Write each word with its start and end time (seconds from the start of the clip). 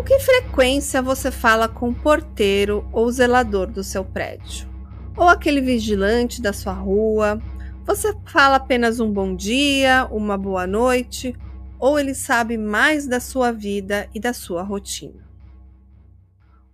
Com 0.00 0.04
que 0.04 0.18
frequência 0.18 1.02
você 1.02 1.30
fala 1.30 1.68
com 1.68 1.90
o 1.90 1.94
porteiro 1.94 2.88
ou 2.90 3.12
zelador 3.12 3.66
do 3.66 3.84
seu 3.84 4.02
prédio? 4.02 4.66
Ou 5.14 5.28
aquele 5.28 5.60
vigilante 5.60 6.40
da 6.40 6.54
sua 6.54 6.72
rua? 6.72 7.38
Você 7.84 8.14
fala 8.24 8.56
apenas 8.56 8.98
um 8.98 9.12
bom 9.12 9.36
dia, 9.36 10.08
uma 10.10 10.38
boa 10.38 10.66
noite? 10.66 11.36
Ou 11.78 11.98
ele 11.98 12.14
sabe 12.14 12.56
mais 12.56 13.06
da 13.06 13.20
sua 13.20 13.52
vida 13.52 14.08
e 14.14 14.18
da 14.18 14.32
sua 14.32 14.62
rotina? 14.62 15.28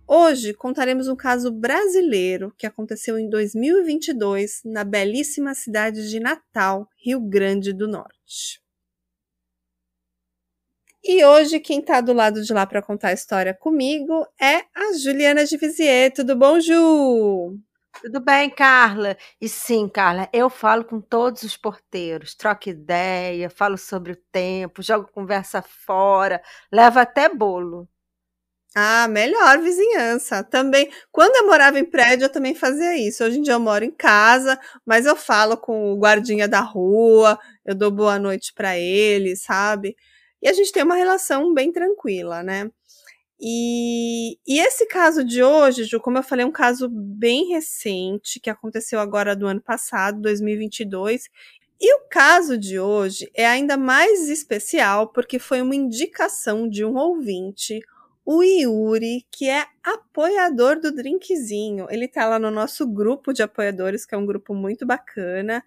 Hoje 0.07 0.53
contaremos 0.53 1.09
um 1.09 1.15
caso 1.17 1.51
brasileiro 1.51 2.53
que 2.57 2.65
aconteceu 2.65 3.19
em 3.19 3.29
2022 3.29 4.61
na 4.63 4.85
belíssima 4.85 5.53
cidade 5.53 6.09
de 6.09 6.17
Natal, 6.17 6.87
Rio 6.95 7.19
Grande 7.19 7.73
do 7.73 7.89
Norte. 7.89 8.65
E 11.03 11.23
hoje 11.25 11.59
quem 11.59 11.79
está 11.79 12.01
do 12.01 12.13
lado 12.13 12.43
de 12.43 12.53
lá 12.53 12.65
para 12.65 12.81
contar 12.81 13.09
a 13.09 13.13
história 13.13 13.53
comigo 13.53 14.25
é 14.39 14.57
a 14.75 14.93
Juliana 15.01 15.45
de 15.45 15.57
Vizier. 15.57 16.11
Tudo 16.13 16.35
bom, 16.35 16.59
Ju? 16.59 17.57
Tudo 18.01 18.19
bem, 18.19 18.49
Carla? 18.49 19.17
E 19.41 19.49
sim, 19.49 19.87
Carla, 19.89 20.29
eu 20.31 20.49
falo 20.49 20.83
com 20.85 21.01
todos 21.01 21.41
os 21.43 21.57
porteiros, 21.57 22.35
troco 22.35 22.69
ideia, 22.69 23.49
falo 23.49 23.77
sobre 23.77 24.11
o 24.11 24.15
tempo, 24.31 24.83
jogo 24.83 25.09
conversa 25.11 25.61
fora, 25.63 26.41
levo 26.71 26.99
até 26.99 27.27
bolo. 27.29 27.87
Ah, 28.75 29.07
melhor 29.07 29.59
vizinhança. 29.61 30.43
Também, 30.43 30.89
quando 31.11 31.35
eu 31.37 31.47
morava 31.47 31.79
em 31.79 31.85
prédio, 31.85 32.25
eu 32.25 32.31
também 32.31 32.53
fazia 32.55 32.97
isso. 32.97 33.23
Hoje 33.23 33.39
em 33.39 33.41
dia 33.41 33.53
eu 33.53 33.59
moro 33.59 33.83
em 33.85 33.91
casa, 33.91 34.59
mas 34.85 35.05
eu 35.05 35.15
falo 35.15 35.57
com 35.57 35.93
o 35.93 35.97
guardinha 35.99 36.47
da 36.47 36.59
rua, 36.61 37.39
eu 37.65 37.73
dou 37.75 37.89
boa 37.91 38.19
noite 38.19 38.53
para 38.53 38.77
ele, 38.77 39.35
sabe? 39.35 39.95
E 40.41 40.47
a 40.47 40.53
gente 40.53 40.71
tem 40.71 40.83
uma 40.83 40.95
relação 40.95 41.53
bem 41.53 41.71
tranquila, 41.71 42.43
né? 42.43 42.69
E, 43.39 44.37
e, 44.47 44.59
esse 44.59 44.87
caso 44.87 45.23
de 45.23 45.43
hoje, 45.43 45.83
Ju, 45.83 45.99
como 45.99 46.17
eu 46.17 46.23
falei, 46.23 46.43
é 46.43 46.47
um 46.47 46.51
caso 46.51 46.89
bem 46.89 47.49
recente, 47.49 48.39
que 48.39 48.49
aconteceu 48.49 48.99
agora 48.99 49.35
do 49.35 49.45
ano 49.45 49.61
passado, 49.61 50.19
2022. 50.21 51.29
E 51.79 51.93
o 51.95 52.07
caso 52.09 52.57
de 52.57 52.79
hoje 52.79 53.29
é 53.35 53.45
ainda 53.45 53.77
mais 53.77 54.27
especial 54.29 55.09
porque 55.09 55.37
foi 55.37 55.61
uma 55.61 55.75
indicação 55.75 56.67
de 56.67 56.83
um 56.83 56.95
ouvinte, 56.97 57.79
o 58.25 58.41
Yuri, 58.43 59.25
que 59.31 59.47
é 59.47 59.65
apoiador 59.83 60.79
do 60.79 60.91
Drinkzinho. 60.91 61.85
Ele 61.91 62.07
tá 62.07 62.25
lá 62.25 62.39
no 62.39 62.49
nosso 62.49 62.87
grupo 62.87 63.31
de 63.31 63.43
apoiadores, 63.43 64.05
que 64.05 64.15
é 64.15 64.17
um 64.17 64.25
grupo 64.25 64.55
muito 64.55 64.85
bacana. 64.85 65.63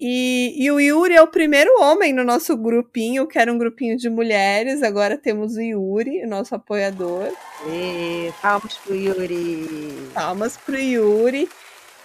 E, 0.00 0.54
e, 0.56 0.70
o 0.70 0.80
Yuri 0.80 1.14
é 1.14 1.22
o 1.22 1.28
primeiro 1.28 1.70
homem 1.80 2.12
no 2.12 2.24
nosso 2.24 2.56
grupinho, 2.56 3.26
que 3.26 3.38
era 3.38 3.52
um 3.52 3.58
grupinho 3.58 3.96
de 3.96 4.10
mulheres. 4.10 4.82
Agora 4.82 5.16
temos 5.16 5.54
o 5.54 5.60
Yuri, 5.60 6.24
o 6.24 6.28
nosso 6.28 6.54
apoiador. 6.54 7.32
E, 7.68 8.32
palmas 8.42 8.76
pro 8.78 8.94
Yuri. 8.96 10.10
Palmas 10.12 10.56
pro 10.56 10.76
Yuri. 10.76 11.48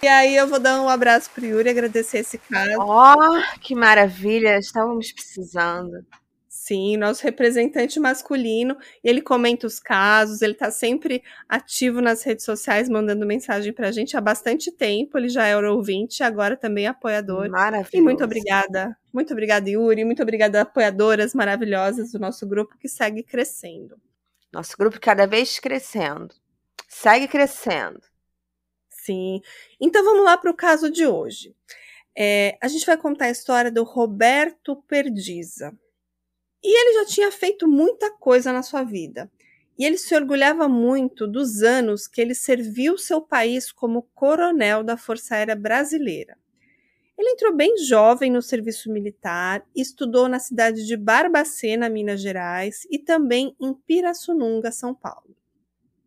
E 0.00 0.06
aí 0.06 0.36
eu 0.36 0.46
vou 0.46 0.60
dar 0.60 0.80
um 0.80 0.88
abraço 0.88 1.28
pro 1.34 1.44
Yuri, 1.44 1.68
agradecer 1.68 2.18
esse 2.18 2.38
cara. 2.38 2.72
Ó, 2.78 3.14
oh, 3.14 3.58
que 3.60 3.74
maravilha, 3.74 4.56
estávamos 4.56 5.10
precisando. 5.10 6.06
Sim, 6.48 6.96
nosso 6.96 7.22
representante 7.22 8.00
masculino, 8.00 8.76
ele 9.04 9.20
comenta 9.20 9.66
os 9.66 9.78
casos, 9.78 10.40
ele 10.40 10.54
está 10.54 10.70
sempre 10.70 11.22
ativo 11.46 12.00
nas 12.00 12.22
redes 12.22 12.44
sociais, 12.44 12.88
mandando 12.88 13.26
mensagem 13.26 13.70
para 13.70 13.88
a 13.88 13.92
gente 13.92 14.16
há 14.16 14.20
bastante 14.20 14.72
tempo. 14.72 15.18
Ele 15.18 15.28
já 15.28 15.44
era 15.46 15.70
ouvinte, 15.70 16.22
agora 16.22 16.56
também 16.56 16.86
é 16.86 16.88
apoiador. 16.88 17.50
Maravilhoso. 17.50 17.90
E 17.96 18.00
muito 18.00 18.24
obrigada. 18.24 18.96
Muito 19.12 19.32
obrigada, 19.32 19.68
Yuri. 19.68 20.04
Muito 20.06 20.22
obrigada, 20.22 20.62
apoiadoras 20.62 21.34
maravilhosas 21.34 22.12
do 22.12 22.18
nosso 22.18 22.46
grupo 22.46 22.78
que 22.78 22.88
segue 22.88 23.22
crescendo. 23.22 24.00
Nosso 24.50 24.74
grupo 24.78 24.98
cada 24.98 25.26
vez 25.26 25.58
crescendo. 25.58 26.34
Segue 26.88 27.28
crescendo. 27.28 28.00
Sim. 28.88 29.42
Então 29.78 30.02
vamos 30.02 30.24
lá 30.24 30.38
para 30.38 30.50
o 30.50 30.56
caso 30.56 30.90
de 30.90 31.06
hoje. 31.06 31.54
É, 32.16 32.56
a 32.60 32.68
gente 32.68 32.86
vai 32.86 32.96
contar 32.96 33.26
a 33.26 33.30
história 33.30 33.70
do 33.70 33.84
Roberto 33.84 34.76
Perdiza. 34.88 35.76
E 36.62 36.68
ele 36.68 37.00
já 37.00 37.06
tinha 37.06 37.30
feito 37.30 37.68
muita 37.68 38.10
coisa 38.10 38.52
na 38.52 38.62
sua 38.62 38.82
vida. 38.82 39.30
E 39.78 39.84
ele 39.84 39.96
se 39.96 40.14
orgulhava 40.14 40.68
muito 40.68 41.26
dos 41.26 41.62
anos 41.62 42.08
que 42.08 42.20
ele 42.20 42.34
serviu 42.34 42.98
seu 42.98 43.20
país 43.20 43.70
como 43.70 44.08
coronel 44.14 44.82
da 44.82 44.96
Força 44.96 45.36
Aérea 45.36 45.54
Brasileira. 45.54 46.36
Ele 47.16 47.30
entrou 47.30 47.54
bem 47.54 47.76
jovem 47.78 48.30
no 48.30 48.40
serviço 48.40 48.92
militar, 48.92 49.64
estudou 49.74 50.28
na 50.28 50.38
cidade 50.38 50.86
de 50.86 50.96
Barbacena, 50.96 51.88
Minas 51.88 52.20
Gerais, 52.20 52.86
e 52.90 52.98
também 52.98 53.56
em 53.60 53.74
Pirassununga, 53.74 54.70
São 54.70 54.94
Paulo. 54.94 55.36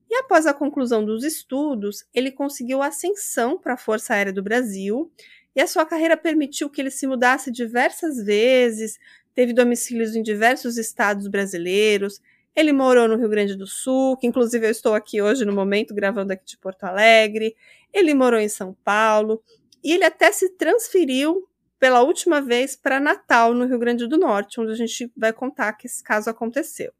E 0.09 0.15
após 0.15 0.45
a 0.45 0.53
conclusão 0.53 1.03
dos 1.03 1.23
estudos, 1.23 2.05
ele 2.13 2.31
conseguiu 2.31 2.81
ascensão 2.81 3.57
para 3.57 3.73
a 3.73 3.77
Força 3.77 4.13
Aérea 4.13 4.31
do 4.31 4.43
Brasil, 4.43 5.11
e 5.53 5.61
a 5.61 5.67
sua 5.67 5.85
carreira 5.85 6.15
permitiu 6.15 6.69
que 6.69 6.79
ele 6.79 6.91
se 6.91 7.05
mudasse 7.05 7.51
diversas 7.51 8.17
vezes, 8.23 8.97
teve 9.33 9.53
domicílios 9.53 10.15
em 10.15 10.21
diversos 10.21 10.77
estados 10.77 11.27
brasileiros. 11.27 12.21
Ele 12.55 12.73
morou 12.73 13.07
no 13.07 13.17
Rio 13.17 13.29
Grande 13.29 13.55
do 13.55 13.65
Sul, 13.65 14.17
que 14.17 14.27
inclusive 14.27 14.65
eu 14.65 14.71
estou 14.71 14.93
aqui 14.93 15.21
hoje 15.21 15.45
no 15.45 15.53
momento 15.53 15.93
gravando 15.93 16.33
aqui 16.33 16.45
de 16.45 16.57
Porto 16.57 16.83
Alegre. 16.83 17.55
Ele 17.93 18.13
morou 18.13 18.39
em 18.39 18.49
São 18.49 18.75
Paulo 18.83 19.41
e 19.83 19.93
ele 19.93 20.03
até 20.03 20.31
se 20.31 20.49
transferiu 20.49 21.47
pela 21.79 22.03
última 22.03 22.41
vez 22.41 22.75
para 22.75 22.99
Natal, 22.99 23.55
no 23.55 23.65
Rio 23.65 23.79
Grande 23.79 24.07
do 24.07 24.17
Norte, 24.17 24.61
onde 24.61 24.71
a 24.71 24.75
gente 24.75 25.11
vai 25.17 25.33
contar 25.33 25.73
que 25.73 25.87
esse 25.87 26.03
caso 26.03 26.29
aconteceu. 26.29 26.93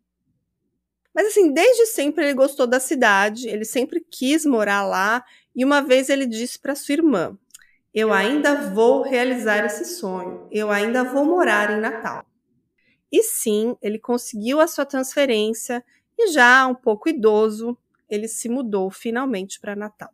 Mas 1.13 1.27
assim, 1.27 1.53
desde 1.53 1.85
sempre 1.87 2.25
ele 2.25 2.33
gostou 2.33 2.65
da 2.65 2.79
cidade, 2.79 3.47
ele 3.47 3.65
sempre 3.65 4.03
quis 4.09 4.45
morar 4.45 4.83
lá, 4.83 5.23
e 5.55 5.63
uma 5.63 5.81
vez 5.81 6.09
ele 6.09 6.25
disse 6.25 6.57
para 6.57 6.73
sua 6.73 6.93
irmã: 6.93 7.37
eu 7.93 8.13
ainda 8.13 8.69
vou 8.69 9.01
realizar 9.01 9.65
esse 9.65 9.85
sonho. 9.85 10.47
Eu 10.51 10.71
ainda 10.71 11.03
vou 11.03 11.25
morar 11.25 11.71
em 11.71 11.79
Natal. 11.79 12.25
E 13.11 13.21
sim, 13.23 13.75
ele 13.81 13.99
conseguiu 13.99 14.61
a 14.61 14.67
sua 14.67 14.85
transferência 14.85 15.83
e 16.17 16.31
já 16.31 16.65
um 16.67 16.75
pouco 16.75 17.09
idoso, 17.09 17.77
ele 18.09 18.27
se 18.27 18.47
mudou 18.47 18.89
finalmente 18.89 19.59
para 19.59 19.75
Natal. 19.75 20.09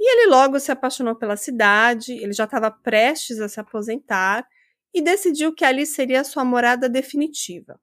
E 0.00 0.10
ele 0.10 0.30
logo 0.30 0.58
se 0.60 0.70
apaixonou 0.70 1.14
pela 1.14 1.36
cidade, 1.36 2.12
ele 2.12 2.32
já 2.32 2.44
estava 2.44 2.70
prestes 2.70 3.40
a 3.40 3.48
se 3.48 3.60
aposentar 3.60 4.46
e 4.94 5.02
decidiu 5.02 5.54
que 5.54 5.64
ali 5.64 5.84
seria 5.84 6.20
a 6.20 6.24
sua 6.24 6.44
morada 6.44 6.88
definitiva. 6.88 7.78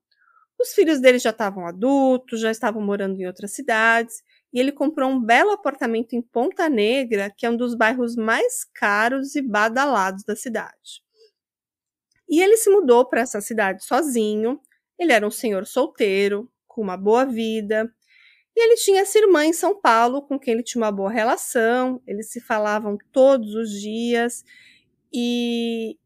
Os 0.59 0.73
filhos 0.73 0.99
dele 1.01 1.19
já 1.19 1.31
estavam 1.31 1.67
adultos, 1.67 2.39
já 2.39 2.49
estavam 2.49 2.81
morando 2.81 3.19
em 3.19 3.27
outras 3.27 3.51
cidades, 3.51 4.23
e 4.55 4.59
ele 4.59 4.71
comprou 4.71 5.09
um 5.09 5.21
belo 5.21 5.51
apartamento 5.51 6.13
em 6.13 6.21
Ponta 6.21 6.69
Negra, 6.69 7.29
que 7.29 7.45
é 7.45 7.49
um 7.49 7.57
dos 7.57 7.75
bairros 7.75 8.16
mais 8.16 8.63
caros 8.63 9.35
e 9.35 9.41
badalados 9.41 10.23
da 10.23 10.33
cidade. 10.33 11.03
E 12.29 12.41
ele 12.41 12.55
se 12.55 12.69
mudou 12.69 13.03
para 13.03 13.19
essa 13.19 13.41
cidade 13.41 13.83
sozinho. 13.83 14.61
Ele 14.97 15.11
era 15.11 15.27
um 15.27 15.31
senhor 15.31 15.65
solteiro, 15.65 16.49
com 16.69 16.81
uma 16.81 16.95
boa 16.95 17.25
vida. 17.25 17.94
E 18.55 18.63
ele 18.63 18.77
tinha 18.77 19.01
essa 19.01 19.19
irmã 19.19 19.44
em 19.44 19.51
São 19.51 19.77
Paulo, 19.77 20.21
com 20.21 20.39
quem 20.39 20.53
ele 20.53 20.63
tinha 20.63 20.81
uma 20.81 20.91
boa 20.91 21.11
relação. 21.11 22.01
Eles 22.07 22.31
se 22.31 22.39
falavam 22.39 22.97
todos 23.11 23.53
os 23.55 23.69
dias. 23.69 24.45
E, 25.11 25.99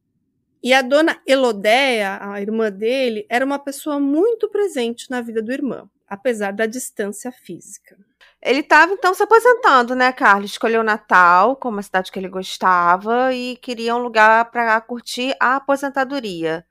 e 0.64 0.74
a 0.74 0.82
dona 0.82 1.22
Elodéia, 1.28 2.18
a 2.20 2.42
irmã 2.42 2.72
dele, 2.72 3.28
era 3.30 3.46
uma 3.46 3.60
pessoa 3.60 4.00
muito 4.00 4.50
presente 4.50 5.08
na 5.08 5.22
vida 5.22 5.40
do 5.40 5.54
irmão, 5.54 5.88
apesar 6.08 6.52
da 6.52 6.66
distância 6.66 7.32
física. 7.32 8.09
Ele 8.42 8.60
estava 8.62 8.94
então 8.94 9.14
se 9.14 9.22
aposentando, 9.24 9.96
né, 9.96 10.14
Carlos? 10.14 10.52
Escolheu 10.52 10.82
Natal 10.84 11.56
como 11.58 11.80
a 11.80 11.84
cidade 11.84 12.12
que 12.12 12.18
ele 12.18 12.30
gostava 12.30 13.34
e 13.34 13.58
queria 13.58 13.96
um 13.96 14.00
lugar 14.00 14.50
para 14.50 14.80
curtir 14.82 15.36
a 15.40 15.58
aposentadoria. 15.58 16.66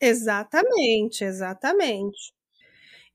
Exatamente, 0.00 1.24
exatamente. 1.24 2.32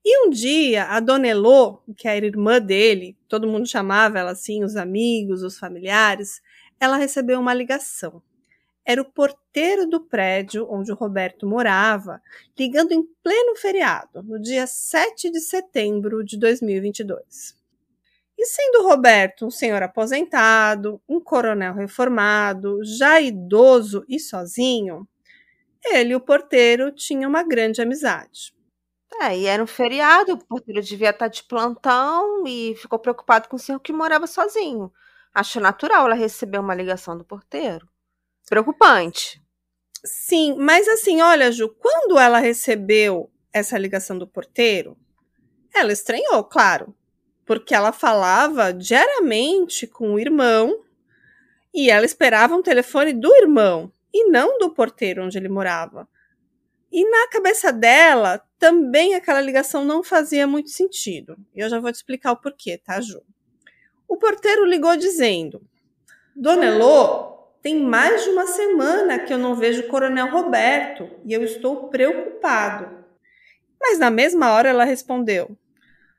E 0.04 0.26
um 0.26 0.30
dia, 0.30 0.84
a 0.86 1.00
Dona 1.00 1.28
Elô, 1.28 1.82
que 1.96 2.08
era 2.08 2.26
irmã 2.26 2.60
dele, 2.60 3.18
todo 3.28 3.48
mundo 3.48 3.66
chamava 3.68 4.18
ela 4.18 4.32
assim, 4.32 4.64
os 4.64 4.76
amigos, 4.76 5.42
os 5.42 5.58
familiares, 5.58 6.40
ela 6.80 6.96
recebeu 6.96 7.40
uma 7.40 7.54
ligação. 7.54 8.22
Era 8.86 9.02
o 9.02 9.04
porteiro 9.04 9.86
do 9.88 10.00
prédio 10.00 10.66
onde 10.70 10.92
o 10.92 10.96
Roberto 10.96 11.46
morava, 11.46 12.22
ligando 12.58 12.92
em 12.92 13.04
pleno 13.22 13.56
feriado, 13.56 14.22
no 14.22 14.40
dia 14.40 14.66
7 14.66 15.30
de 15.30 15.40
setembro 15.40 16.24
de 16.24 16.38
2022. 16.38 17.57
E 18.38 18.46
sendo 18.46 18.84
Roberto 18.84 19.46
um 19.46 19.50
senhor 19.50 19.82
aposentado, 19.82 21.02
um 21.08 21.20
coronel 21.20 21.74
reformado, 21.74 22.78
já 22.84 23.20
idoso 23.20 24.04
e 24.08 24.20
sozinho, 24.20 25.08
ele 25.84 26.12
e 26.12 26.16
o 26.16 26.20
porteiro 26.20 26.92
tinham 26.92 27.28
uma 27.28 27.42
grande 27.42 27.82
amizade. 27.82 28.54
É, 29.22 29.36
e 29.36 29.46
era 29.46 29.62
um 29.62 29.66
feriado, 29.66 30.34
o 30.34 30.38
porteiro 30.38 30.82
devia 30.82 31.10
estar 31.10 31.28
de 31.28 31.42
plantão 31.44 32.46
e 32.46 32.74
ficou 32.76 32.98
preocupado 32.98 33.48
com 33.48 33.56
o 33.56 33.58
senhor 33.58 33.80
que 33.80 33.92
morava 33.92 34.26
sozinho. 34.26 34.92
Achou 35.34 35.62
natural 35.62 36.06
ela 36.06 36.14
receber 36.14 36.58
uma 36.58 36.74
ligação 36.74 37.16
do 37.18 37.24
porteiro. 37.24 37.88
Preocupante. 38.48 39.42
Sim, 40.04 40.56
mas 40.58 40.86
assim, 40.88 41.20
olha, 41.20 41.50
Ju, 41.50 41.68
quando 41.80 42.18
ela 42.18 42.38
recebeu 42.38 43.30
essa 43.52 43.78
ligação 43.78 44.18
do 44.18 44.26
porteiro, 44.26 44.96
Ela 45.74 45.92
estranhou, 45.92 46.44
claro, 46.44 46.94
porque 47.48 47.74
ela 47.74 47.92
falava 47.92 48.74
diariamente 48.74 49.86
com 49.86 50.12
o 50.12 50.18
irmão 50.18 50.84
e 51.72 51.90
ela 51.90 52.04
esperava 52.04 52.54
um 52.54 52.60
telefone 52.60 53.14
do 53.14 53.34
irmão 53.36 53.90
e 54.12 54.28
não 54.28 54.58
do 54.58 54.68
porteiro 54.68 55.24
onde 55.24 55.38
ele 55.38 55.48
morava. 55.48 56.06
E 56.92 57.08
na 57.08 57.26
cabeça 57.28 57.72
dela, 57.72 58.38
também 58.58 59.14
aquela 59.14 59.40
ligação 59.40 59.82
não 59.82 60.04
fazia 60.04 60.46
muito 60.46 60.68
sentido. 60.68 61.38
Eu 61.54 61.70
já 61.70 61.80
vou 61.80 61.90
te 61.90 61.94
explicar 61.94 62.32
o 62.32 62.36
porquê, 62.36 62.76
tá, 62.76 63.00
Ju? 63.00 63.22
O 64.06 64.18
porteiro 64.18 64.66
ligou 64.66 64.94
dizendo: 64.94 65.62
Dona 66.36 66.66
Elô, 66.66 67.32
tem 67.62 67.80
mais 67.80 68.24
de 68.24 68.30
uma 68.30 68.46
semana 68.46 69.18
que 69.18 69.32
eu 69.32 69.38
não 69.38 69.54
vejo 69.54 69.84
o 69.84 69.88
Coronel 69.88 70.30
Roberto 70.30 71.08
e 71.24 71.32
eu 71.32 71.42
estou 71.42 71.88
preocupado. 71.88 73.06
Mas 73.80 73.98
na 73.98 74.10
mesma 74.10 74.52
hora 74.52 74.68
ela 74.68 74.84
respondeu: 74.84 75.56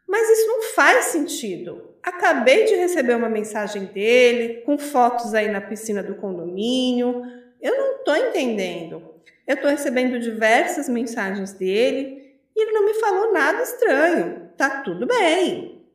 Mas 0.10 0.28
isso 0.28 0.48
não 0.48 0.64
faz 0.74 1.06
sentido. 1.06 1.88
Acabei 2.02 2.66
de 2.66 2.74
receber 2.76 3.14
uma 3.14 3.30
mensagem 3.30 3.86
dele, 3.86 4.62
com 4.62 4.76
fotos 4.76 5.36
aí 5.36 5.52
na 5.52 5.62
piscina 5.62 6.02
do 6.02 6.16
condomínio. 6.16 7.22
Eu 7.62 7.78
não 7.78 7.98
estou 7.98 8.16
entendendo. 8.16 9.14
Eu 9.46 9.54
estou 9.54 9.70
recebendo 9.70 10.20
diversas 10.20 10.90
mensagens 10.90 11.54
dele 11.54 12.40
e 12.56 12.62
ele 12.62 12.72
não 12.72 12.86
me 12.86 12.96
falou 12.96 13.32
nada 13.32 13.62
estranho. 13.62 14.50
Tá 14.58 14.82
tudo 14.82 15.06
bem. 15.06 15.86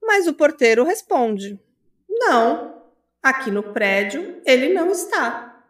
Mas 0.00 0.28
o 0.28 0.34
porteiro 0.34 0.84
responde: 0.84 1.58
Não, 2.08 2.80
aqui 3.20 3.50
no 3.50 3.72
prédio 3.72 4.40
ele 4.46 4.72
não 4.72 4.92
está. 4.92 5.64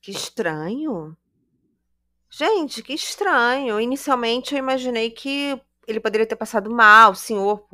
Que 0.00 0.12
estranho. 0.12 1.16
Gente, 2.30 2.84
que 2.84 2.92
estranho. 2.92 3.80
Inicialmente 3.80 4.54
eu 4.54 4.58
imaginei 4.60 5.10
que 5.10 5.60
ele 5.90 6.00
poderia 6.00 6.26
ter 6.26 6.36
passado 6.36 6.70
mal, 6.70 7.12
o 7.12 7.14
senhor 7.14 7.66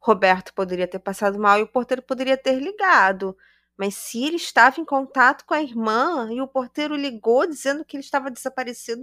Roberto 0.00 0.54
poderia 0.54 0.88
ter 0.88 0.98
passado 0.98 1.38
mal 1.38 1.58
e 1.58 1.62
o 1.62 1.68
porteiro 1.68 2.02
poderia 2.02 2.36
ter 2.36 2.58
ligado. 2.58 3.36
Mas 3.76 3.94
se 3.96 4.24
ele 4.24 4.36
estava 4.36 4.80
em 4.80 4.84
contato 4.84 5.44
com 5.44 5.54
a 5.54 5.62
irmã 5.62 6.28
e 6.32 6.40
o 6.40 6.46
porteiro 6.48 6.94
ligou 6.94 7.46
dizendo 7.46 7.84
que 7.84 7.96
ele 7.96 8.04
estava 8.04 8.30
desaparecido, 8.30 9.02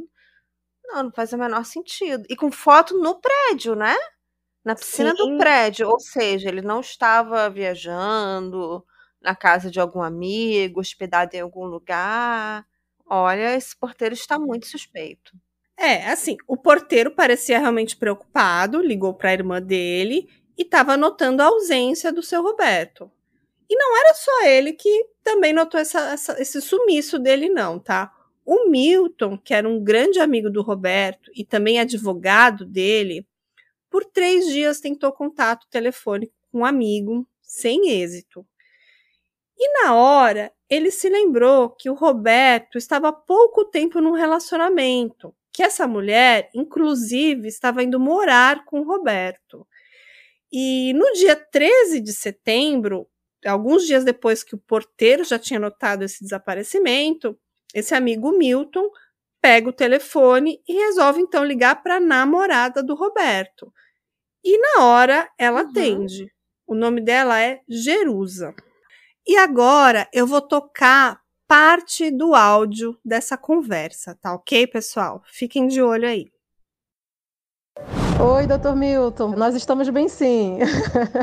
não, 0.86 1.04
não 1.04 1.12
faz 1.12 1.34
o 1.34 1.38
menor 1.38 1.66
sentido. 1.66 2.26
E 2.30 2.36
com 2.36 2.52
foto 2.52 2.98
no 2.98 3.20
prédio, 3.20 3.76
né? 3.76 3.96
Na 4.64 4.76
piscina 4.76 5.12
Sim. 5.12 5.18
do 5.18 5.38
prédio. 5.38 5.90
Ou 5.90 6.00
seja, 6.00 6.48
ele 6.50 6.62
não 6.62 6.80
estava 6.82 7.50
viajando 7.50 8.86
na 9.22 9.36
casa 9.36 9.70
de 9.70 9.80
algum 9.80 10.02
amigo, 10.02 10.80
hospedado 10.80 11.36
em 11.36 11.42
algum 11.42 11.66
lugar. 11.66 12.66
Olha, 13.06 13.56
esse 13.56 13.76
porteiro 13.78 14.14
está 14.16 14.40
muito 14.40 14.68
suspeito. 14.68 15.34
É, 15.84 16.12
assim, 16.12 16.38
o 16.48 16.56
porteiro 16.56 17.10
parecia 17.10 17.58
realmente 17.58 17.98
preocupado, 17.98 18.80
ligou 18.80 19.16
para 19.16 19.32
a 19.32 19.34
irmã 19.34 19.60
dele 19.60 20.30
e 20.56 20.62
estava 20.62 20.96
notando 20.96 21.42
a 21.42 21.48
ausência 21.48 22.14
do 22.14 22.22
seu 22.22 22.44
Roberto. 22.44 23.12
E 23.68 23.76
não 23.76 23.98
era 23.98 24.14
só 24.14 24.46
ele 24.46 24.74
que 24.74 25.08
também 25.24 25.52
notou 25.52 25.80
essa, 25.80 26.12
essa, 26.12 26.40
esse 26.40 26.62
sumiço 26.62 27.18
dele, 27.18 27.50
não, 27.50 27.80
tá? 27.80 28.14
O 28.46 28.70
Milton, 28.70 29.40
que 29.40 29.56
era 29.56 29.68
um 29.68 29.84
grande 29.84 30.20
amigo 30.20 30.52
do 30.52 30.62
Roberto 30.62 31.32
e 31.36 31.44
também 31.44 31.80
advogado 31.80 32.64
dele, 32.64 33.26
por 33.90 34.06
três 34.06 34.46
dias 34.46 34.80
tentou 34.80 35.12
contato 35.12 35.66
telefônico 35.68 36.34
com 36.52 36.60
um 36.60 36.66
amigo, 36.66 37.28
sem 37.42 37.90
êxito. 37.90 38.46
E 39.58 39.82
na 39.82 39.96
hora, 39.96 40.54
ele 40.70 40.92
se 40.92 41.10
lembrou 41.10 41.72
que 41.72 41.90
o 41.90 41.96
Roberto 41.96 42.78
estava 42.78 43.08
há 43.08 43.14
pouco 43.14 43.66
tempo 43.66 44.00
num 44.00 44.12
relacionamento, 44.12 45.34
que 45.54 45.62
essa 45.62 45.88
mulher, 45.88 46.50
inclusive, 46.54 47.48
estava 47.48 47.84
indo 47.84 48.00
morar 48.00 48.64
com 48.66 48.80
o 48.82 48.86
Roberto. 48.86 49.68
E 50.52 50.94
no 50.94 51.12
dia 51.14 51.36
13 51.36 52.00
de 52.02 52.14
setembro, 52.14 53.08
alguns 53.46 53.86
dias 53.86 54.04
depois 54.04 54.44
que 54.44 54.56
o 54.56 54.60
porteiro 54.60 55.24
já 55.24 55.40
tinha 55.40 55.60
notado 55.60 56.04
esse 56.04 56.24
desaparecimento, 56.24 57.38
esse 57.74 57.94
amigo 57.96 58.38
Milton 58.38 58.90
pega 59.42 59.70
o 59.70 59.74
telefone 59.74 60.62
e 60.68 60.74
resolve 60.74 61.22
então 61.22 61.44
ligar 61.44 61.82
para 61.82 61.96
a 61.96 62.02
namorada 62.02 62.84
do 62.84 62.94
Roberto. 62.94 63.74
E 64.44 64.58
na 64.58 64.86
hora 64.86 65.30
ela 65.38 65.64
uhum. 65.64 65.70
atende. 65.70 66.32
O 66.68 66.76
nome 66.76 67.02
dela 67.02 67.42
é 67.42 67.60
Jerusa. 67.68 68.54
E 69.26 69.38
agora 69.38 70.08
eu 70.14 70.26
vou 70.26 70.42
tocar 70.42 71.21
parte 71.52 72.10
do 72.10 72.34
áudio 72.34 72.98
dessa 73.04 73.38
conversa, 73.38 74.18
tá 74.22 74.34
ok, 74.34 74.66
pessoal? 74.68 75.22
Fiquem 75.26 75.68
de 75.68 75.82
olho 75.82 76.08
aí. 76.08 76.32
Oi, 78.24 78.48
doutor 78.48 78.74
Milton. 78.74 79.32
Nós 79.32 79.54
estamos 79.54 79.90
bem 79.90 80.08
sim. 80.08 80.60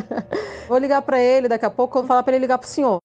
vou 0.69 0.77
ligar 0.77 1.01
para 1.01 1.19
ele 1.19 1.49
daqui 1.49 1.65
a 1.65 1.71
pouco, 1.71 2.01
vou 2.01 2.07
falar 2.07 2.23
para 2.23 2.35
ele 2.35 2.43
ligar 2.43 2.59
para 2.59 2.67
o 2.67 2.69
senhor. 2.69 2.99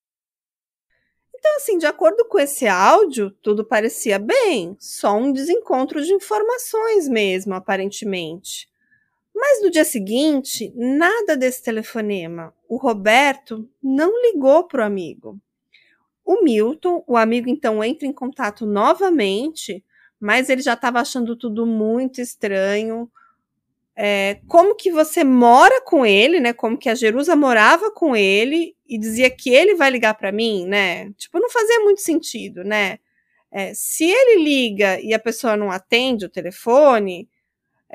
Então, 1.34 1.56
assim, 1.56 1.78
de 1.78 1.86
acordo 1.86 2.28
com 2.28 2.38
esse 2.38 2.68
áudio, 2.68 3.32
tudo 3.42 3.64
parecia 3.64 4.20
bem, 4.20 4.76
só 4.78 5.16
um 5.16 5.32
desencontro 5.32 6.04
de 6.04 6.12
informações 6.12 7.08
mesmo, 7.08 7.54
aparentemente. 7.54 8.70
Mas 9.34 9.64
no 9.64 9.72
dia 9.72 9.86
seguinte, 9.86 10.74
nada 10.76 11.38
desse 11.38 11.64
telefonema. 11.64 12.54
O 12.68 12.76
Roberto 12.76 13.66
não 13.82 14.12
ligou 14.24 14.68
para 14.68 14.84
o 14.84 14.86
amigo. 14.86 15.40
O 16.26 16.44
Milton, 16.44 17.04
o 17.08 17.18
amigo 17.18 17.50
então 17.50 17.84
entra 17.84 18.08
em 18.08 18.14
contato 18.14 18.66
novamente, 18.66 19.84
mas 20.20 20.50
ele 20.50 20.62
já 20.62 20.74
estava 20.74 21.00
achando 21.00 21.36
tudo 21.36 21.66
muito 21.66 22.22
estranho. 22.22 23.10
É, 23.96 24.40
como 24.48 24.76
que 24.76 24.92
você 24.92 25.24
mora 25.24 25.82
com 25.82 26.06
ele, 26.06 26.40
né? 26.40 26.54
Como 26.54 26.78
que 26.78 26.90
a 26.90 26.96
Jerusa 26.96 27.36
morava 27.36 27.92
com 27.92 28.16
ele 28.16 28.76
e 28.88 28.98
dizia 28.98 29.30
que 29.30 29.50
ele 29.50 29.76
vai 29.76 29.92
ligar 29.92 30.16
para 30.16 30.32
mim, 30.32 30.66
né? 30.66 31.12
Tipo, 31.14 31.40
não 31.40 31.50
fazia 31.50 31.80
muito 31.82 32.02
sentido, 32.02 32.64
né? 32.64 32.98
É, 33.52 33.74
se 33.74 34.06
ele 34.06 34.44
liga 34.44 35.00
e 35.00 35.14
a 35.14 35.20
pessoa 35.20 35.56
não 35.56 35.70
atende 35.70 36.26
o 36.26 36.30
telefone, 36.30 37.30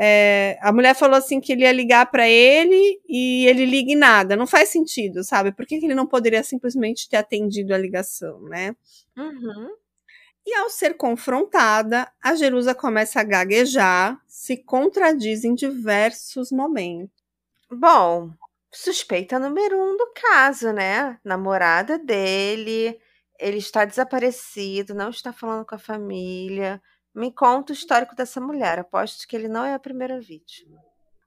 é, 0.01 0.57
a 0.61 0.73
mulher 0.73 0.95
falou 0.95 1.17
assim 1.17 1.41
que 1.41 1.51
ele 1.51 1.63
ia 1.63 1.73
ligar 1.73 2.09
para 2.09 2.29
ele 2.29 3.01
e 3.09 3.45
ele 3.47 3.67
liga 3.67 3.91
em 3.91 3.97
nada. 3.97 4.37
Não 4.37 4.47
faz 4.47 4.69
sentido, 4.69 5.25
sabe? 5.25 5.51
Por 5.51 5.67
que, 5.67 5.81
que 5.81 5.87
ele 5.87 5.95
não 5.95 6.07
poderia 6.07 6.45
simplesmente 6.45 7.09
ter 7.09 7.17
atendido 7.17 7.75
a 7.75 7.79
ligação, 7.79 8.41
né? 8.43 8.77
Uhum. 9.17 9.71
E 10.47 10.55
ao 10.55 10.71
ser 10.71 10.97
confrontada, 10.97 12.09
a 12.23 12.37
Jerusa 12.37 12.77
começa 12.77 13.21
a 13.21 13.25
gaguejar, 13.25 14.23
se 14.29 14.57
contradiz 14.57 15.43
em 15.43 15.53
diversos 15.53 16.53
momentos. 16.53 17.13
Bom, 17.69 18.31
suspeita 18.73 19.37
número 19.41 19.77
um 19.77 19.97
do 19.97 20.13
caso, 20.15 20.73
né? 20.73 21.19
Namorada 21.25 21.99
dele, 21.99 22.97
ele 23.37 23.59
está 23.59 23.85
desaparecido, 23.85 24.95
não 24.95 25.11
está 25.11 25.33
falando 25.33 25.67
com 25.67 25.75
a 25.75 25.79
família 25.79 26.81
me 27.19 27.33
conta 27.33 27.73
o 27.73 27.75
histórico 27.75 28.15
dessa 28.15 28.41
mulher. 28.41 28.79
Aposto 28.79 29.27
que 29.27 29.37
ele 29.37 29.49
não 29.49 29.65
é 29.65 29.75
a 29.75 29.79
primeira 29.79 30.21
vítima. 30.21 30.79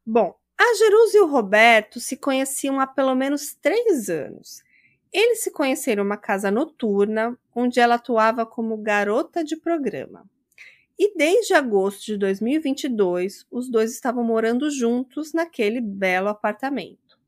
Bom, 0.05 0.35
a 0.57 0.75
Jerusa 0.75 1.17
e 1.17 1.21
o 1.21 1.27
Roberto 1.27 1.99
se 1.99 2.15
conheciam 2.15 2.79
há 2.79 2.87
pelo 2.87 3.15
menos 3.15 3.53
três 3.55 4.09
anos. 4.09 4.63
Eles 5.11 5.43
se 5.43 5.51
conheceram 5.51 6.03
em 6.03 6.05
uma 6.05 6.17
casa 6.17 6.49
noturna, 6.49 7.37
onde 7.53 7.79
ela 7.79 7.95
atuava 7.95 8.45
como 8.45 8.77
garota 8.77 9.43
de 9.43 9.57
programa. 9.57 10.25
E 10.97 11.17
desde 11.17 11.53
agosto 11.53 12.05
de 12.05 12.17
2022, 12.17 13.45
os 13.51 13.69
dois 13.69 13.91
estavam 13.91 14.23
morando 14.23 14.69
juntos 14.69 15.33
naquele 15.33 15.81
belo 15.81 16.29
apartamento. 16.29 17.19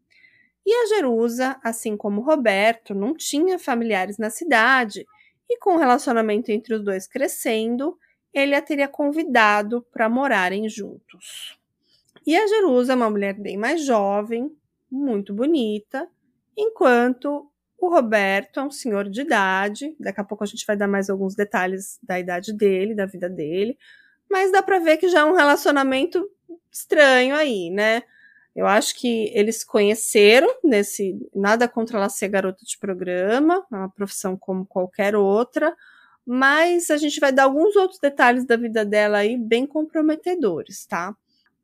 E 0.66 0.72
a 0.72 0.86
Jerusa, 0.96 1.60
assim 1.64 1.98
como 1.98 2.22
o 2.22 2.24
Roberto, 2.24 2.94
não 2.94 3.14
tinha 3.14 3.60
familiares 3.60 4.18
na 4.18 4.30
cidade, 4.30 5.06
e 5.50 5.58
com 5.58 5.76
o 5.76 5.80
relacionamento 5.80 6.52
entre 6.52 6.76
os 6.76 6.84
dois 6.84 7.08
crescendo, 7.08 7.98
ele 8.34 8.56
a 8.56 8.62
teria 8.62 8.88
convidado 8.88 9.86
para 9.92 10.10
morarem 10.10 10.68
juntos. 10.68 11.58
E 12.26 12.36
a 12.36 12.48
Jerusa 12.48 12.94
é 12.94 12.96
uma 12.96 13.10
mulher 13.10 13.34
bem 13.34 13.58
mais 13.58 13.86
jovem, 13.86 14.52
muito 14.90 15.34
bonita, 15.34 16.08
enquanto 16.58 17.50
o 17.78 17.90
Roberto 17.90 18.60
é 18.60 18.64
um 18.64 18.72
senhor 18.72 19.10
de 19.10 19.22
idade. 19.22 19.96
Daqui 20.00 20.22
a 20.22 20.24
pouco 20.24 20.44
a 20.44 20.48
gente 20.48 20.66
vai 20.66 20.78
dar 20.78 20.88
mais 20.88 21.10
alguns 21.10 21.36
detalhes 21.36 22.00
da 22.02 22.18
idade 22.20 22.54
dele, 22.54 22.96
da 22.96 23.06
vida 23.06 23.30
dele, 23.30 23.78
mas 24.30 24.52
dá 24.52 24.64
para 24.64 24.80
ver 24.80 24.98
que 24.98 25.10
já 25.10 25.20
é 25.20 25.26
um 25.26 25.36
relacionamento 25.36 26.26
estranho 26.72 27.36
aí, 27.36 27.70
né? 27.70 28.04
Eu 28.56 28.68
acho 28.68 28.96
que 28.96 29.32
eles 29.34 29.64
conheceram 29.64 30.48
nesse 30.64 31.20
nada 31.34 31.68
contra 31.68 31.98
ela 31.98 32.08
ser 32.08 32.30
garota 32.30 32.64
de 32.64 32.78
programa, 32.78 33.66
é 33.72 33.76
uma 33.76 33.90
profissão 33.90 34.38
como 34.38 34.66
qualquer 34.66 35.16
outra, 35.16 35.76
mas 36.26 36.90
a 36.90 36.98
gente 36.98 37.20
vai 37.20 37.32
dar 37.32 37.44
alguns 37.44 37.76
outros 37.76 38.00
detalhes 38.00 38.46
da 38.46 38.56
vida 38.56 38.86
dela 38.86 39.20
aí 39.20 39.38
bem 39.38 39.66
comprometedores, 39.66 40.86
tá? 40.86 41.16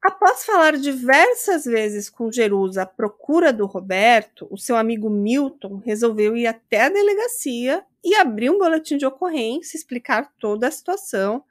Após 0.01 0.45
falar 0.45 0.77
diversas 0.77 1.65
vezes 1.65 2.09
com 2.09 2.31
Jerusa 2.31 2.83
à 2.83 2.85
procura 2.85 3.51
do 3.51 3.65
Roberto, 3.65 4.47
o 4.49 4.57
seu 4.57 4.77
amigo 4.77 5.09
Milton 5.09 5.77
resolveu 5.77 6.37
ir 6.37 6.47
até 6.47 6.83
a 6.83 6.89
delegacia 6.89 7.83
e 8.03 8.15
abrir 8.15 8.49
um 8.49 8.57
boletim 8.57 8.97
de 8.97 9.05
ocorrência, 9.05 9.75
explicar 9.77 10.31
toda 10.39 10.67
a 10.67 10.71
situação 10.71 11.43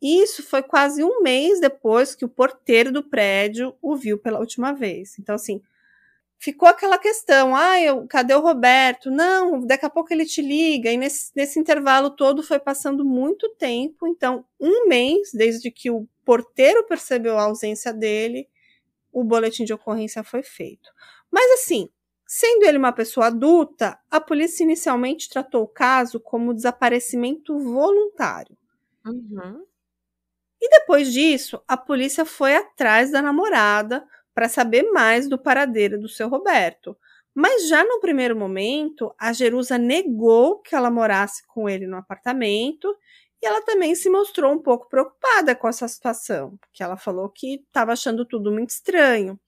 Isso 0.00 0.42
foi 0.42 0.62
quase 0.62 1.02
um 1.02 1.22
mês 1.22 1.60
depois 1.60 2.14
que 2.14 2.24
o 2.24 2.28
porteiro 2.28 2.92
do 2.92 3.02
prédio 3.02 3.74
o 3.82 3.96
viu 3.96 4.18
pela 4.18 4.38
última 4.38 4.72
vez. 4.72 5.18
Então, 5.18 5.34
assim, 5.34 5.60
ficou 6.38 6.68
aquela 6.68 6.98
questão: 6.98 7.54
ah, 7.54 7.80
eu, 7.80 8.06
cadê 8.06 8.34
o 8.34 8.40
Roberto? 8.40 9.10
Não, 9.10 9.60
daqui 9.66 9.86
a 9.86 9.90
pouco 9.90 10.12
ele 10.12 10.24
te 10.24 10.40
liga. 10.42 10.90
E 10.90 10.96
nesse, 10.96 11.30
nesse 11.34 11.58
intervalo 11.58 12.10
todo 12.10 12.42
foi 12.42 12.58
passando 12.58 13.04
muito 13.04 13.48
tempo. 13.50 14.06
Então, 14.06 14.44
um 14.60 14.86
mês 14.88 15.30
desde 15.32 15.70
que 15.70 15.90
o 15.90 16.06
porteiro 16.24 16.84
percebeu 16.86 17.38
a 17.38 17.44
ausência 17.44 17.92
dele, 17.92 18.48
o 19.12 19.24
boletim 19.24 19.64
de 19.64 19.72
ocorrência 19.72 20.22
foi 20.22 20.42
feito. 20.42 20.90
Mas, 21.30 21.50
assim, 21.60 21.90
Sendo 22.30 22.66
ele 22.66 22.76
uma 22.76 22.92
pessoa 22.92 23.28
adulta, 23.28 23.98
a 24.10 24.20
polícia 24.20 24.62
inicialmente 24.62 25.30
tratou 25.30 25.62
o 25.62 25.66
caso 25.66 26.20
como 26.20 26.52
desaparecimento 26.52 27.58
voluntário. 27.58 28.54
Uhum. 29.06 29.64
E 30.60 30.68
depois 30.68 31.10
disso, 31.10 31.62
a 31.66 31.74
polícia 31.74 32.26
foi 32.26 32.54
atrás 32.54 33.10
da 33.10 33.22
namorada 33.22 34.06
para 34.38 34.48
saber 34.48 34.84
mais 34.92 35.28
do 35.28 35.36
paradeiro 35.36 35.98
do 35.98 36.08
seu 36.08 36.28
Roberto. 36.28 36.96
Mas 37.34 37.68
já 37.68 37.82
no 37.82 37.98
primeiro 37.98 38.36
momento, 38.36 39.12
a 39.18 39.32
Jerusa 39.32 39.76
negou 39.76 40.60
que 40.60 40.76
ela 40.76 40.92
morasse 40.92 41.42
com 41.48 41.68
ele 41.68 41.88
no 41.88 41.96
apartamento 41.96 42.86
e 43.42 43.46
ela 43.46 43.60
também 43.62 43.96
se 43.96 44.08
mostrou 44.08 44.52
um 44.52 44.62
pouco 44.62 44.88
preocupada 44.88 45.56
com 45.56 45.66
essa 45.66 45.88
situação, 45.88 46.56
porque 46.60 46.84
ela 46.84 46.96
falou 46.96 47.28
que 47.28 47.64
estava 47.66 47.92
achando 47.92 48.24
tudo 48.24 48.52
muito 48.52 48.70
estranho. 48.70 49.40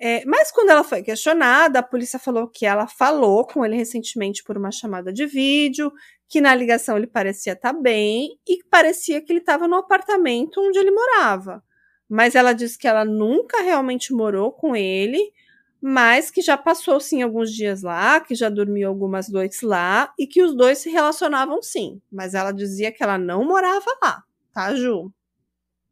É, 0.00 0.24
mas 0.24 0.50
quando 0.50 0.70
ela 0.70 0.82
foi 0.82 1.02
questionada, 1.02 1.80
a 1.80 1.82
polícia 1.82 2.18
falou 2.18 2.48
que 2.48 2.64
ela 2.64 2.86
falou 2.86 3.46
com 3.46 3.66
ele 3.66 3.76
recentemente 3.76 4.42
por 4.42 4.56
uma 4.56 4.72
chamada 4.72 5.12
de 5.12 5.26
vídeo, 5.26 5.92
que 6.26 6.40
na 6.40 6.54
ligação 6.54 6.96
ele 6.96 7.06
parecia 7.06 7.52
estar 7.52 7.74
tá 7.74 7.78
bem 7.78 8.30
e 8.48 8.64
parecia 8.70 9.20
que 9.20 9.30
ele 9.30 9.40
estava 9.40 9.68
no 9.68 9.76
apartamento 9.76 10.58
onde 10.58 10.78
ele 10.78 10.90
morava. 10.90 11.62
Mas 12.10 12.34
ela 12.34 12.54
disse 12.54 12.78
que 12.78 12.88
ela 12.88 13.04
nunca 13.06 13.62
realmente 13.62 14.12
morou 14.12 14.52
com 14.52 14.76
ele, 14.76 15.32
mas 15.80 16.30
que 16.30 16.42
já 16.42 16.56
passou 16.58 17.00
sim 17.00 17.22
alguns 17.22 17.52
dias 17.54 17.82
lá, 17.82 18.20
que 18.20 18.34
já 18.34 18.48
dormiu 18.50 18.88
algumas 18.88 19.28
noites 19.30 19.62
lá 19.62 20.12
e 20.18 20.26
que 20.26 20.42
os 20.42 20.54
dois 20.54 20.78
se 20.78 20.90
relacionavam 20.90 21.62
sim. 21.62 22.02
Mas 22.12 22.34
ela 22.34 22.52
dizia 22.52 22.92
que 22.92 23.02
ela 23.02 23.16
não 23.16 23.44
morava 23.44 23.86
lá, 24.02 24.24
tá, 24.52 24.74
Ju? 24.74 25.12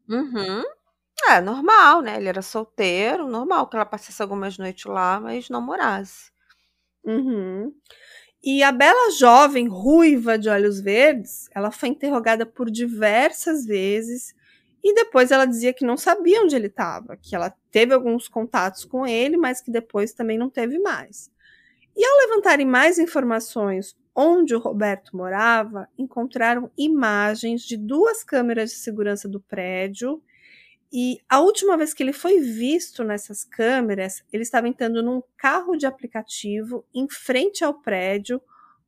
Uhum. 0.08 0.62
É, 1.28 1.40
normal, 1.40 2.02
né, 2.02 2.16
ele 2.18 2.28
era 2.28 2.42
solteiro, 2.42 3.28
normal 3.28 3.68
que 3.68 3.76
ela 3.76 3.86
passasse 3.86 4.22
algumas 4.22 4.58
noites 4.58 4.84
lá, 4.86 5.20
mas 5.20 5.48
não 5.50 5.60
morasse. 5.62 6.30
Uhum. 7.04 7.72
E 8.42 8.62
a 8.62 8.72
bela 8.72 9.10
jovem 9.12 9.68
ruiva 9.68 10.38
de 10.38 10.48
olhos 10.48 10.80
verdes, 10.80 11.48
ela 11.54 11.70
foi 11.72 11.90
interrogada 11.90 12.46
por 12.46 12.70
diversas 12.70 13.66
vezes 13.66 14.34
e 14.82 14.94
depois 14.94 15.30
ela 15.30 15.44
dizia 15.44 15.72
que 15.72 15.84
não 15.84 15.96
sabia 15.96 16.42
onde 16.42 16.54
ele 16.54 16.68
estava, 16.68 17.16
que 17.16 17.34
ela 17.34 17.52
teve 17.70 17.92
alguns 17.92 18.28
contatos 18.28 18.84
com 18.84 19.06
ele, 19.06 19.36
mas 19.36 19.60
que 19.60 19.70
depois 19.70 20.12
também 20.12 20.38
não 20.38 20.48
teve 20.48 20.78
mais. 20.78 21.30
E 21.96 22.04
ao 22.04 22.16
levantarem 22.28 22.66
mais 22.66 22.98
informações 22.98 23.96
onde 24.14 24.54
o 24.54 24.58
Roberto 24.58 25.16
morava, 25.16 25.88
encontraram 25.96 26.70
imagens 26.76 27.62
de 27.62 27.76
duas 27.76 28.24
câmeras 28.24 28.70
de 28.70 28.76
segurança 28.76 29.28
do 29.28 29.40
prédio 29.40 30.22
e 30.92 31.18
a 31.28 31.40
última 31.40 31.76
vez 31.76 31.92
que 31.92 32.02
ele 32.02 32.12
foi 32.12 32.40
visto 32.40 33.04
nessas 33.04 33.44
câmeras, 33.44 34.22
ele 34.32 34.42
estava 34.42 34.68
entrando 34.68 35.02
num 35.02 35.22
carro 35.36 35.76
de 35.76 35.86
aplicativo 35.86 36.84
em 36.94 37.06
frente 37.08 37.62
ao 37.62 37.74
prédio 37.74 38.40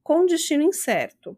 com 0.02 0.24
destino 0.24 0.62
incerto. 0.62 1.36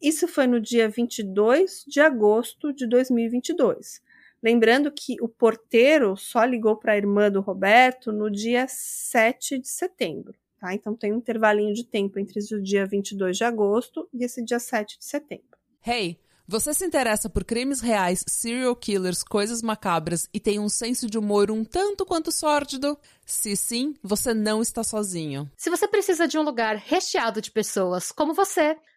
Isso 0.00 0.26
foi 0.26 0.46
no 0.46 0.60
dia 0.60 0.88
22 0.88 1.84
de 1.86 2.00
agosto 2.00 2.72
de 2.72 2.86
2022. 2.86 4.00
Lembrando 4.42 4.90
que 4.90 5.16
o 5.20 5.28
porteiro 5.28 6.16
só 6.16 6.44
ligou 6.44 6.76
para 6.76 6.92
a 6.92 6.96
irmã 6.96 7.30
do 7.30 7.40
Roberto 7.40 8.10
no 8.10 8.30
dia 8.30 8.66
7 8.68 9.58
de 9.58 9.68
setembro. 9.68 10.34
Tá? 10.58 10.74
Então 10.74 10.94
tem 10.94 11.12
um 11.12 11.18
intervalinho 11.18 11.74
de 11.74 11.84
tempo 11.84 12.18
entre 12.18 12.38
o 12.54 12.62
dia 12.62 12.86
22 12.86 13.36
de 13.36 13.44
agosto 13.44 14.08
e 14.12 14.24
esse 14.24 14.42
dia 14.42 14.58
7 14.58 14.98
de 14.98 15.04
setembro. 15.04 15.58
Hey! 15.86 16.18
Você 16.50 16.74
se 16.74 16.84
interessa 16.84 17.30
por 17.30 17.44
crimes 17.44 17.80
reais, 17.80 18.24
serial 18.26 18.74
killers, 18.74 19.22
coisas 19.22 19.62
macabras 19.62 20.28
e 20.34 20.40
tem 20.40 20.58
um 20.58 20.68
senso 20.68 21.06
de 21.08 21.16
humor 21.16 21.48
um 21.48 21.64
tanto 21.64 22.04
quanto 22.04 22.32
sórdido? 22.32 22.98
Se 23.24 23.54
sim, 23.54 23.94
você 24.02 24.34
não 24.34 24.60
está 24.60 24.82
sozinho. 24.82 25.48
Se 25.56 25.70
você 25.70 25.86
precisa 25.86 26.26
de 26.26 26.36
um 26.36 26.42
lugar 26.42 26.74
recheado 26.74 27.40
de 27.40 27.52
pessoas 27.52 28.10
como 28.10 28.34
você, 28.34 28.76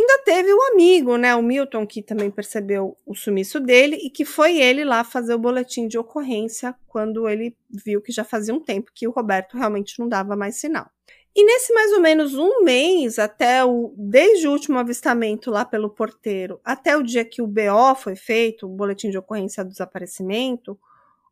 ainda 0.00 0.22
teve 0.24 0.52
o 0.52 0.62
amigo, 0.72 1.16
né, 1.16 1.34
o 1.34 1.42
Milton, 1.42 1.86
que 1.86 2.02
também 2.02 2.30
percebeu 2.30 2.96
o 3.06 3.14
sumiço 3.14 3.60
dele 3.60 3.96
e 3.96 4.10
que 4.10 4.24
foi 4.24 4.58
ele 4.58 4.84
lá 4.84 5.04
fazer 5.04 5.34
o 5.34 5.38
boletim 5.38 5.86
de 5.86 5.98
ocorrência 5.98 6.74
quando 6.86 7.28
ele 7.28 7.56
viu 7.68 8.00
que 8.00 8.12
já 8.12 8.24
fazia 8.24 8.54
um 8.54 8.60
tempo 8.60 8.90
que 8.94 9.06
o 9.06 9.10
Roberto 9.10 9.56
realmente 9.56 9.98
não 9.98 10.08
dava 10.08 10.34
mais 10.36 10.56
sinal. 10.56 10.90
E 11.34 11.44
nesse 11.44 11.72
mais 11.72 11.92
ou 11.92 12.00
menos 12.00 12.34
um 12.34 12.64
mês, 12.64 13.18
até 13.18 13.64
o 13.64 13.94
desde 13.96 14.48
o 14.48 14.52
último 14.52 14.78
avistamento 14.78 15.50
lá 15.50 15.64
pelo 15.64 15.88
porteiro, 15.88 16.60
até 16.64 16.96
o 16.96 17.02
dia 17.02 17.24
que 17.24 17.40
o 17.40 17.46
BO 17.46 17.94
foi 17.96 18.16
feito, 18.16 18.66
o 18.66 18.68
boletim 18.68 19.10
de 19.10 19.18
ocorrência 19.18 19.64
do 19.64 19.70
desaparecimento, 19.70 20.76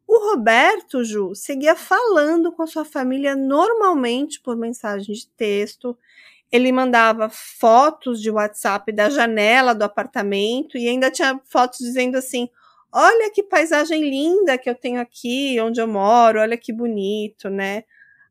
o 0.07 0.31
Roberto, 0.31 1.05
Ju, 1.05 1.35
seguia 1.35 1.77
falando 1.77 2.51
com 2.51 2.63
a 2.63 2.67
sua 2.67 2.85
família 2.85 3.37
normalmente 3.37 4.41
por 4.41 4.57
mensagem 4.57 5.15
de 5.15 5.29
texto. 5.29 5.99
Ele 6.51 6.73
mandava 6.73 7.29
fotos 7.29 8.21
de 8.21 8.31
WhatsApp 8.31 8.91
da 8.93 9.11
janela 9.11 9.75
do 9.75 9.83
apartamento 9.83 10.79
e 10.79 10.89
ainda 10.89 11.11
tinha 11.11 11.41
fotos 11.45 11.79
dizendo 11.79 12.17
assim: 12.17 12.49
Olha 12.93 13.31
que 13.31 13.43
paisagem 13.43 14.09
linda 14.09 14.57
que 14.57 14.69
eu 14.69 14.75
tenho 14.75 15.01
aqui 15.01 15.61
onde 15.61 15.81
eu 15.81 15.87
moro, 15.87 16.41
olha 16.41 16.57
que 16.57 16.73
bonito, 16.73 17.51
né? 17.51 17.85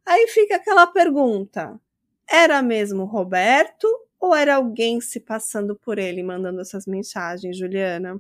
Aí 0.06 0.28
fica 0.28 0.56
aquela 0.56 0.88
pergunta: 0.88 1.80
era 2.30 2.62
mesmo 2.62 3.06
Roberto 3.06 3.88
ou 4.20 4.36
era 4.36 4.56
alguém 4.56 5.00
se 5.00 5.20
passando 5.20 5.76
por 5.76 6.00
ele 6.00 6.24
mandando 6.24 6.62
essas 6.62 6.88
mensagens, 6.88 7.58
Juliana? 7.58 8.20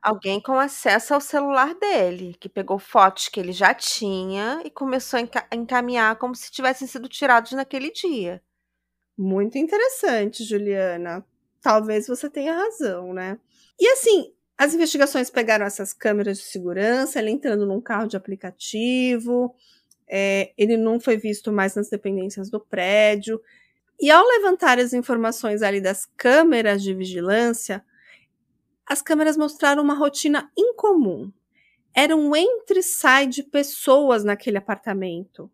Alguém 0.00 0.40
com 0.40 0.58
acesso 0.58 1.14
ao 1.14 1.20
celular 1.20 1.74
dele, 1.74 2.36
que 2.40 2.48
pegou 2.48 2.78
fotos 2.78 3.28
que 3.28 3.38
ele 3.38 3.52
já 3.52 3.72
tinha 3.74 4.60
e 4.64 4.70
começou 4.70 5.18
a 5.18 5.56
encaminhar 5.56 6.16
como 6.16 6.34
se 6.34 6.50
tivessem 6.50 6.88
sido 6.88 7.08
tirados 7.08 7.52
naquele 7.52 7.90
dia. 7.92 8.42
Muito 9.16 9.58
interessante, 9.58 10.44
Juliana. 10.44 11.24
Talvez 11.60 12.06
você 12.06 12.28
tenha 12.28 12.56
razão, 12.56 13.12
né? 13.12 13.38
E 13.78 13.86
assim, 13.88 14.32
as 14.56 14.74
investigações 14.74 15.30
pegaram 15.30 15.66
essas 15.66 15.92
câmeras 15.92 16.38
de 16.38 16.44
segurança, 16.44 17.18
ele 17.18 17.30
entrando 17.30 17.66
num 17.66 17.80
carro 17.80 18.06
de 18.06 18.16
aplicativo, 18.16 19.54
é, 20.08 20.52
ele 20.58 20.76
não 20.76 21.00
foi 21.00 21.16
visto 21.16 21.52
mais 21.52 21.74
nas 21.74 21.88
dependências 21.88 22.50
do 22.50 22.60
prédio. 22.60 23.40
E 24.00 24.10
ao 24.10 24.26
levantar 24.26 24.78
as 24.78 24.92
informações 24.92 25.62
ali 25.62 25.80
das 25.80 26.06
câmeras 26.16 26.82
de 26.82 26.94
vigilância, 26.94 27.84
as 28.86 29.00
câmeras 29.00 29.36
mostraram 29.36 29.82
uma 29.82 29.94
rotina 29.94 30.50
incomum. 30.56 31.32
Era 31.94 32.16
um 32.16 32.34
entre-sai 32.34 33.26
de 33.26 33.42
pessoas 33.42 34.24
naquele 34.24 34.58
apartamento. 34.58 35.50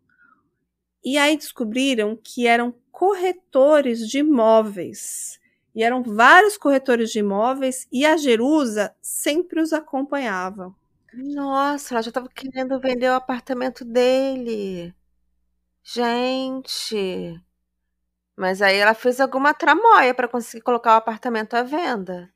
E 1.03 1.17
aí 1.17 1.37
descobriram 1.37 2.17
que 2.21 2.47
eram 2.47 2.73
corretores 2.99 4.05
de 4.09 4.19
imóveis. 4.19 5.39
E 5.73 5.81
eram 5.81 6.03
vários 6.03 6.57
corretores 6.57 7.11
de 7.11 7.19
imóveis 7.19 7.87
e 7.89 8.05
a 8.05 8.17
Jerusa 8.17 8.93
sempre 9.01 9.61
os 9.61 9.71
acompanhava. 9.71 10.75
Nossa, 11.13 11.93
ela 11.93 12.01
já 12.01 12.09
estava 12.09 12.27
querendo 12.27 12.77
vender 12.77 13.09
o 13.09 13.13
apartamento 13.13 13.85
dele. 13.85 14.93
Gente. 15.81 17.41
Mas 18.35 18.61
aí 18.61 18.75
ela 18.75 18.93
fez 18.93 19.21
alguma 19.21 19.53
tramóia 19.53 20.13
para 20.13 20.27
conseguir 20.27 20.61
colocar 20.61 20.95
o 20.95 20.97
apartamento 20.97 21.53
à 21.53 21.63
venda. 21.63 22.29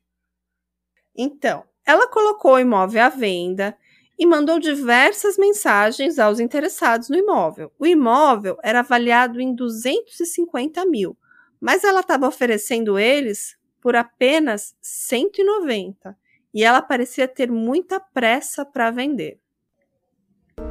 Então, 1.14 1.62
ela 1.84 2.08
colocou 2.08 2.54
o 2.54 2.58
imóvel 2.58 3.04
à 3.04 3.10
venda 3.10 3.76
e 4.18 4.26
mandou 4.26 4.58
diversas 4.58 5.36
mensagens 5.36 6.18
aos 6.18 6.38
interessados 6.40 7.08
no 7.08 7.16
imóvel. 7.16 7.72
O 7.78 7.86
imóvel 7.86 8.56
era 8.62 8.80
avaliado 8.80 9.40
em 9.40 9.54
250 9.54 10.84
mil, 10.86 11.16
mas 11.60 11.84
ela 11.84 12.00
estava 12.00 12.28
oferecendo 12.28 12.98
eles 12.98 13.56
por 13.80 13.96
apenas 13.96 14.74
190 14.80 16.16
e 16.52 16.62
ela 16.62 16.80
parecia 16.80 17.26
ter 17.26 17.50
muita 17.50 17.98
pressa 17.98 18.64
para 18.64 18.90
vender. 18.90 19.40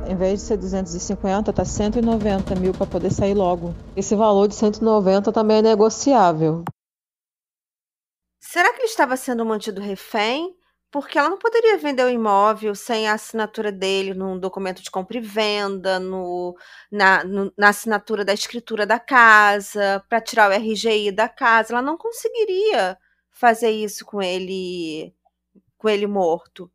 Em 0.07 0.15
vez 0.15 0.39
de 0.39 0.45
ser 0.47 0.57
250, 0.57 1.51
tá 1.51 1.65
190 1.65 2.55
mil 2.55 2.73
para 2.73 2.85
poder 2.85 3.11
sair 3.11 3.33
logo. 3.33 3.75
Esse 3.95 4.15
valor 4.15 4.47
de 4.47 4.55
190 4.55 5.31
também 5.31 5.57
é 5.57 5.61
negociável. 5.61 6.63
Será 8.39 8.71
que 8.73 8.79
ele 8.79 8.87
estava 8.87 9.17
sendo 9.17 9.45
mantido 9.45 9.81
refém? 9.81 10.55
Porque 10.93 11.17
ela 11.17 11.29
não 11.29 11.39
poderia 11.39 11.75
vender 11.79 12.05
o 12.05 12.09
imóvel 12.09 12.75
sem 12.75 13.07
a 13.09 13.13
assinatura 13.13 13.71
dele 13.71 14.13
num 14.13 14.39
documento 14.39 14.83
de 14.83 14.91
compra 14.91 15.17
e 15.17 15.21
venda, 15.21 15.99
no, 15.99 16.55
na, 16.91 17.23
no, 17.23 17.51
na 17.57 17.69
assinatura 17.69 18.23
da 18.23 18.31
escritura 18.33 18.85
da 18.85 18.99
casa, 18.99 20.05
para 20.07 20.21
tirar 20.21 20.51
o 20.51 20.53
RGI 20.53 21.11
da 21.11 21.27
casa. 21.27 21.73
Ela 21.73 21.81
não 21.81 21.97
conseguiria 21.97 22.95
fazer 23.31 23.71
isso 23.71 24.05
com 24.05 24.21
ele 24.21 25.13
com 25.77 25.89
ele 25.89 26.07
morto. 26.07 26.71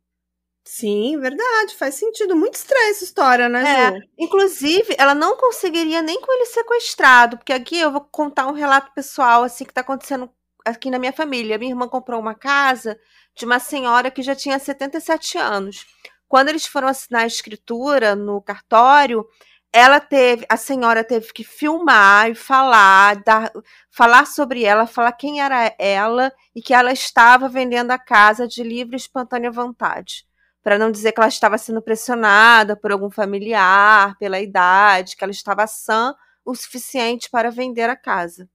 Sim, 0.65 1.17
verdade, 1.19 1.75
faz 1.75 1.95
sentido. 1.95 2.35
Muito 2.35 2.55
estranha 2.55 2.91
essa 2.91 3.03
história, 3.03 3.49
né, 3.49 3.63
É, 3.63 3.91
Ju? 3.91 3.99
inclusive, 4.17 4.95
ela 4.99 5.15
não 5.15 5.35
conseguiria 5.37 6.01
nem 6.01 6.19
com 6.21 6.31
ele 6.31 6.45
sequestrado, 6.45 7.37
porque 7.37 7.53
aqui 7.53 7.79
eu 7.79 7.91
vou 7.91 8.01
contar 8.01 8.47
um 8.47 8.53
relato 8.53 8.93
pessoal 8.93 9.43
assim 9.43 9.65
que 9.65 9.73
tá 9.73 9.81
acontecendo 9.81 10.29
aqui 10.65 10.89
na 10.89 10.99
minha 10.99 11.13
família. 11.13 11.57
Minha 11.57 11.71
irmã 11.71 11.87
comprou 11.87 12.19
uma 12.19 12.35
casa 12.35 12.99
de 13.35 13.45
uma 13.45 13.59
senhora 13.59 14.11
que 14.11 14.21
já 14.21 14.35
tinha 14.35 14.59
77 14.59 15.37
anos. 15.37 15.85
Quando 16.27 16.49
eles 16.49 16.65
foram 16.65 16.87
assinar 16.87 17.23
a 17.23 17.27
escritura 17.27 18.15
no 18.15 18.41
cartório, 18.41 19.25
ela 19.71 19.99
teve, 19.99 20.45
a 20.49 20.57
senhora 20.57 21.03
teve 21.03 21.31
que 21.31 21.43
filmar 21.43 22.29
e 22.29 22.35
falar, 22.35 23.23
dar, 23.23 23.51
falar 23.91 24.25
sobre 24.25 24.63
ela, 24.63 24.87
falar 24.87 25.11
quem 25.13 25.41
era 25.41 25.73
ela 25.77 26.31
e 26.55 26.61
que 26.61 26.73
ela 26.73 26.91
estava 26.91 27.47
vendendo 27.47 27.91
a 27.91 27.97
casa 27.97 28.47
de 28.47 28.63
livre 28.63 28.95
e 28.95 28.97
espontânea 28.97 29.51
vontade. 29.51 30.25
Para 30.63 30.77
não 30.77 30.91
dizer 30.91 31.11
que 31.11 31.19
ela 31.19 31.29
estava 31.29 31.57
sendo 31.57 31.81
pressionada 31.81 32.75
por 32.75 32.91
algum 32.91 33.09
familiar, 33.09 34.17
pela 34.17 34.39
idade, 34.39 35.15
que 35.15 35.23
ela 35.23 35.31
estava 35.31 35.65
sã 35.67 36.15
o 36.43 36.55
suficiente 36.55 37.29
para 37.29 37.51
vender 37.51 37.89
a 37.89 37.95
casa. 37.95 38.49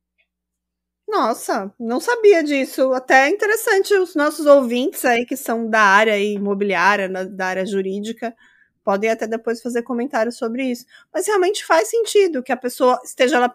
Nossa, 1.15 1.73
não 1.79 2.01
sabia 2.01 2.43
disso. 2.43 2.93
Até 2.93 3.27
é 3.27 3.31
interessante 3.31 3.95
os 3.95 4.17
nossos 4.17 4.47
ouvintes 4.47 5.05
aí 5.05 5.25
que 5.25 5.37
são 5.37 5.69
da 5.71 5.81
área 5.81 6.19
imobiliária, 6.19 7.09
da 7.09 7.47
área 7.47 7.65
jurídica, 7.65 8.35
podem 8.83 9.11
até 9.11 9.25
depois 9.27 9.63
fazer 9.63 9.83
comentários 9.83 10.37
sobre 10.37 10.65
isso. 10.65 10.85
Mas 11.13 11.27
realmente 11.29 11.65
faz 11.65 11.89
sentido 11.89 12.43
que 12.43 12.51
a 12.51 12.57
pessoa 12.57 13.01
esteja 13.05 13.39
lá 13.39 13.53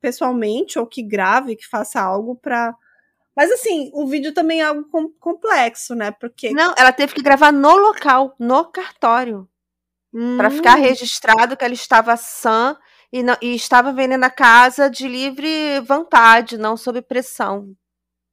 pessoalmente 0.00 0.78
ou 0.80 0.86
que 0.86 1.00
grave, 1.00 1.54
que 1.54 1.66
faça 1.66 2.00
algo 2.00 2.34
para. 2.34 2.74
Mas 3.36 3.52
assim, 3.52 3.90
o 3.94 4.06
vídeo 4.06 4.34
também 4.34 4.60
é 4.62 4.64
algo 4.64 4.84
com- 4.90 5.10
complexo, 5.20 5.94
né? 5.94 6.10
Porque 6.10 6.50
Não, 6.50 6.74
ela 6.76 6.92
teve 6.92 7.14
que 7.14 7.22
gravar 7.22 7.52
no 7.52 7.76
local, 7.76 8.34
no 8.38 8.64
cartório, 8.66 9.48
para 10.36 10.50
ficar 10.50 10.76
Hum, 10.76 10.80
registrado 10.80 11.56
que 11.56 11.64
ela 11.64 11.74
estava 11.74 12.16
sã 12.16 12.76
e, 13.12 13.22
não- 13.22 13.36
e 13.42 13.54
estava 13.54 13.92
vendendo 13.92 14.24
a 14.24 14.30
casa 14.30 14.90
de 14.90 15.08
livre 15.08 15.80
vontade, 15.80 16.58
não 16.58 16.76
sob 16.76 17.02
pressão. 17.02 17.74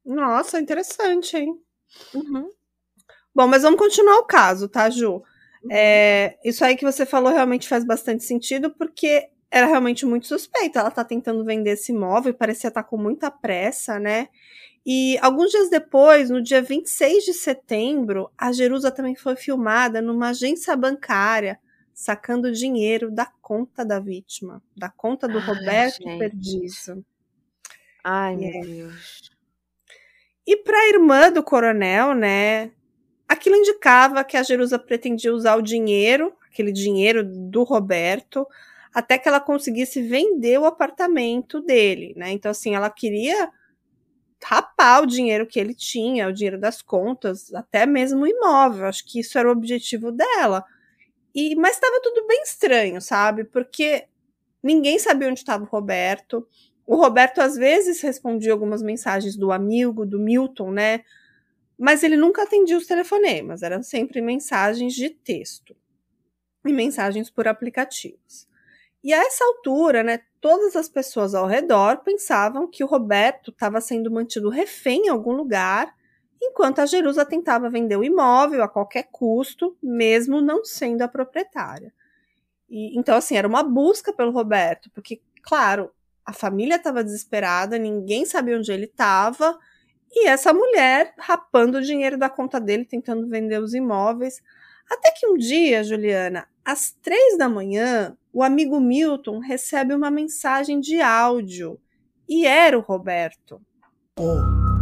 Nossa, 0.04 0.60
interessante, 0.60 1.36
hein? 1.36 1.54
Uhum. 2.14 2.50
Bom, 3.34 3.46
mas 3.48 3.62
vamos 3.62 3.78
continuar 3.78 4.18
o 4.18 4.24
caso, 4.26 4.68
tá, 4.68 4.88
Ju? 4.90 5.22
É, 5.70 6.36
isso 6.44 6.64
aí 6.64 6.76
que 6.76 6.84
você 6.84 7.06
falou 7.06 7.32
realmente 7.32 7.68
faz 7.68 7.84
bastante 7.84 8.24
sentido, 8.24 8.70
porque 8.70 9.28
era 9.50 9.66
realmente 9.66 10.06
muito 10.06 10.26
suspeito. 10.26 10.78
Ela 10.78 10.90
tá 10.90 11.04
tentando 11.04 11.44
vender 11.44 11.70
esse 11.72 11.92
imóvel 11.92 12.30
e 12.32 12.36
parecia 12.36 12.68
estar 12.68 12.84
com 12.84 12.96
muita 12.98 13.30
pressa, 13.30 13.98
né? 13.98 14.28
E 14.86 15.18
alguns 15.22 15.50
dias 15.50 15.70
depois, 15.70 16.30
no 16.30 16.42
dia 16.42 16.62
26 16.62 17.24
de 17.24 17.34
setembro, 17.34 18.30
a 18.38 18.52
Jerusa 18.52 18.90
também 18.90 19.14
foi 19.16 19.36
filmada 19.36 20.02
numa 20.02 20.30
agência 20.30 20.76
bancária, 20.76 21.58
sacando 21.94 22.52
dinheiro 22.52 23.10
da 23.10 23.26
conta 23.40 23.84
da 23.84 24.00
vítima, 24.00 24.62
da 24.76 24.90
conta 24.90 25.28
do 25.28 25.38
Ai, 25.38 25.46
Roberto 25.46 26.02
gente. 26.02 26.18
Perdiça. 26.18 26.98
Ai, 28.02 28.34
É. 28.34 28.36
meu 28.36 28.62
Deus. 28.62 29.30
E 30.46 30.56
para 30.58 30.76
a 30.78 30.88
irmã 30.88 31.32
do 31.32 31.42
coronel, 31.42 32.14
né? 32.14 32.70
Aquilo 33.26 33.56
indicava 33.56 34.22
que 34.24 34.36
a 34.36 34.42
Jerusa 34.42 34.78
pretendia 34.78 35.32
usar 35.32 35.56
o 35.56 35.62
dinheiro, 35.62 36.34
aquele 36.50 36.70
dinheiro 36.72 37.24
do 37.24 37.62
Roberto, 37.62 38.46
até 38.92 39.16
que 39.16 39.26
ela 39.26 39.40
conseguisse 39.40 40.02
vender 40.02 40.58
o 40.58 40.66
apartamento 40.66 41.60
dele, 41.60 42.12
né? 42.16 42.30
Então, 42.30 42.50
assim, 42.50 42.74
ela 42.74 42.90
queria 42.90 43.50
rapar 44.42 45.02
o 45.02 45.06
dinheiro 45.06 45.46
que 45.46 45.58
ele 45.58 45.74
tinha, 45.74 46.28
o 46.28 46.32
dinheiro 46.32 46.60
das 46.60 46.82
contas, 46.82 47.52
até 47.54 47.86
mesmo 47.86 48.24
o 48.24 48.26
imóvel. 48.26 48.86
Acho 48.86 49.02
que 49.06 49.20
isso 49.20 49.38
era 49.38 49.48
o 49.48 49.52
objetivo 49.52 50.12
dela. 50.12 50.62
E, 51.34 51.56
mas 51.56 51.72
estava 51.72 52.00
tudo 52.00 52.26
bem 52.26 52.42
estranho, 52.42 53.00
sabe? 53.00 53.44
Porque 53.44 54.06
ninguém 54.62 54.98
sabia 54.98 55.28
onde 55.28 55.40
estava 55.40 55.64
o 55.64 55.66
Roberto. 55.66 56.46
O 56.86 56.96
Roberto 56.96 57.40
às 57.40 57.56
vezes 57.56 58.00
respondia 58.00 58.52
algumas 58.52 58.82
mensagens 58.82 59.36
do 59.36 59.50
amigo, 59.50 60.06
do 60.06 60.18
Milton, 60.18 60.70
né? 60.70 61.04
Mas 61.78 62.02
ele 62.02 62.16
nunca 62.16 62.44
atendia 62.44 62.78
os 62.78 62.86
telefonemas, 62.86 63.62
eram 63.62 63.82
sempre 63.82 64.20
mensagens 64.20 64.94
de 64.94 65.10
texto 65.10 65.74
e 66.64 66.72
mensagens 66.72 67.28
por 67.30 67.48
aplicativos. 67.48 68.46
E 69.02 69.12
a 69.12 69.18
essa 69.18 69.44
altura, 69.44 70.02
né, 70.02 70.20
todas 70.40 70.76
as 70.76 70.88
pessoas 70.88 71.34
ao 71.34 71.46
redor 71.46 71.98
pensavam 71.98 72.66
que 72.66 72.82
o 72.82 72.86
Roberto 72.86 73.50
estava 73.50 73.80
sendo 73.80 74.10
mantido 74.10 74.48
refém 74.48 75.06
em 75.06 75.08
algum 75.08 75.32
lugar, 75.32 75.94
enquanto 76.46 76.80
a 76.80 76.86
Jerusa 76.86 77.24
tentava 77.24 77.70
vender 77.70 77.96
o 77.96 78.04
imóvel 78.04 78.62
a 78.62 78.68
qualquer 78.68 79.08
custo, 79.10 79.76
mesmo 79.82 80.40
não 80.40 80.64
sendo 80.64 81.02
a 81.02 81.08
proprietária. 81.08 81.92
E, 82.68 82.98
então, 82.98 83.16
assim, 83.16 83.36
era 83.36 83.48
uma 83.48 83.62
busca 83.62 84.12
pelo 84.12 84.32
Roberto, 84.32 84.90
porque, 84.92 85.20
claro, 85.42 85.90
a 86.24 86.32
família 86.32 86.76
estava 86.76 87.04
desesperada, 87.04 87.78
ninguém 87.78 88.24
sabia 88.24 88.56
onde 88.56 88.72
ele 88.72 88.86
estava, 88.86 89.58
e 90.10 90.28
essa 90.28 90.52
mulher 90.52 91.12
rapando 91.18 91.78
o 91.78 91.82
dinheiro 91.82 92.16
da 92.16 92.30
conta 92.30 92.60
dele, 92.60 92.84
tentando 92.84 93.28
vender 93.28 93.60
os 93.60 93.74
imóveis. 93.74 94.40
Até 94.90 95.10
que 95.10 95.26
um 95.26 95.36
dia, 95.36 95.82
Juliana, 95.82 96.46
às 96.64 96.92
três 96.92 97.36
da 97.36 97.48
manhã, 97.48 98.16
o 98.32 98.42
amigo 98.42 98.80
Milton 98.80 99.38
recebe 99.38 99.94
uma 99.94 100.10
mensagem 100.10 100.78
de 100.78 101.00
áudio. 101.00 101.80
E 102.28 102.46
era 102.46 102.78
o 102.78 102.82
Roberto. 102.82 103.60
Eu 104.18 104.73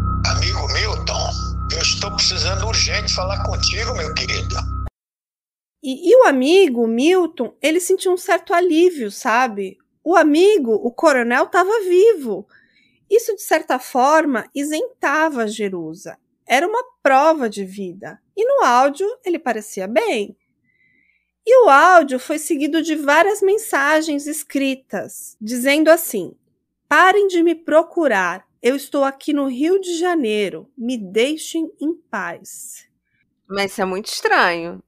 estou 2.02 2.16
precisando 2.16 2.66
urgente 2.66 3.14
falar 3.14 3.44
contigo, 3.44 3.94
meu 3.94 4.12
querido. 4.12 4.56
E, 5.80 6.10
e 6.10 6.16
o 6.16 6.24
amigo 6.24 6.84
Milton, 6.84 7.56
ele 7.62 7.78
sentiu 7.78 8.10
um 8.10 8.16
certo 8.16 8.52
alívio, 8.52 9.08
sabe? 9.08 9.78
O 10.02 10.16
amigo, 10.16 10.72
o 10.72 10.90
coronel, 10.90 11.44
estava 11.44 11.70
vivo. 11.82 12.44
Isso, 13.08 13.36
de 13.36 13.42
certa 13.42 13.78
forma, 13.78 14.50
isentava 14.52 15.46
Jerusa. 15.46 16.18
Era 16.44 16.66
uma 16.66 16.82
prova 17.04 17.48
de 17.48 17.64
vida. 17.64 18.20
E 18.36 18.44
no 18.44 18.64
áudio, 18.64 19.06
ele 19.24 19.38
parecia 19.38 19.86
bem. 19.86 20.36
E 21.46 21.64
o 21.64 21.68
áudio 21.68 22.18
foi 22.18 22.40
seguido 22.40 22.82
de 22.82 22.96
várias 22.96 23.40
mensagens 23.40 24.26
escritas, 24.26 25.36
dizendo 25.40 25.88
assim: 25.88 26.34
Parem 26.88 27.28
de 27.28 27.44
me 27.44 27.54
procurar. 27.54 28.44
Eu 28.62 28.76
estou 28.76 29.02
aqui 29.02 29.32
no 29.32 29.48
Rio 29.48 29.80
de 29.80 29.98
Janeiro. 29.98 30.70
Me 30.78 30.96
deixem 30.96 31.72
em 31.80 31.92
paz. 31.92 32.86
Mas 33.48 33.72
isso 33.72 33.82
é 33.82 33.84
muito 33.84 34.06
estranho. 34.06 34.80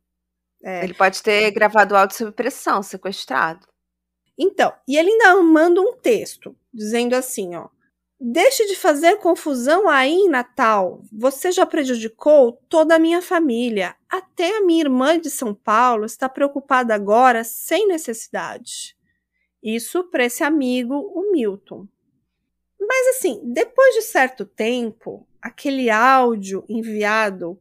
É. 0.63 0.85
Ele 0.85 0.95
pode 0.95 1.21
ter 1.23 1.51
gravado 1.51 1.97
áudio 1.97 2.17
sob 2.17 2.31
pressão, 2.31 2.83
sequestrado. 2.85 3.67
Então, 4.39 4.73
e 4.87 4.97
ele 4.97 5.11
ainda 5.11 5.43
manda 5.43 5.81
um 5.81 5.97
texto 5.97 6.57
dizendo 6.73 7.15
assim, 7.15 7.57
ó: 7.57 7.69
Deixe 8.21 8.65
de 8.67 8.77
fazer 8.77 9.17
confusão 9.17 9.89
aí 9.89 10.13
em 10.13 10.29
Natal. 10.29 11.03
Você 11.13 11.51
já 11.51 11.67
prejudicou 11.67 12.53
toda 12.69 12.95
a 12.95 12.99
minha 12.99 13.21
família. 13.21 13.97
Até 14.09 14.57
a 14.57 14.65
minha 14.65 14.85
irmã 14.85 15.19
de 15.19 15.29
São 15.29 15.53
Paulo 15.53 16.05
está 16.05 16.29
preocupada 16.29 16.95
agora 16.95 17.43
sem 17.43 17.89
necessidade. 17.89 18.97
Isso 19.61 20.05
para 20.05 20.25
esse 20.25 20.45
amigo, 20.45 20.95
o 20.95 21.33
Milton. 21.33 21.89
Mas 22.87 23.17
assim, 23.17 23.41
depois 23.45 23.95
de 23.95 24.03
certo 24.03 24.45
tempo, 24.45 25.27
aquele 25.41 25.91
áudio 25.91 26.65
enviado 26.69 27.59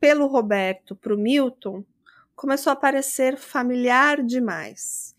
pelo 0.00 0.26
Roberto 0.26 0.96
para 0.96 1.14
o 1.14 1.18
Milton 1.18 1.84
começou 2.34 2.72
a 2.72 2.76
parecer 2.76 3.36
familiar 3.36 4.22
demais. 4.22 5.14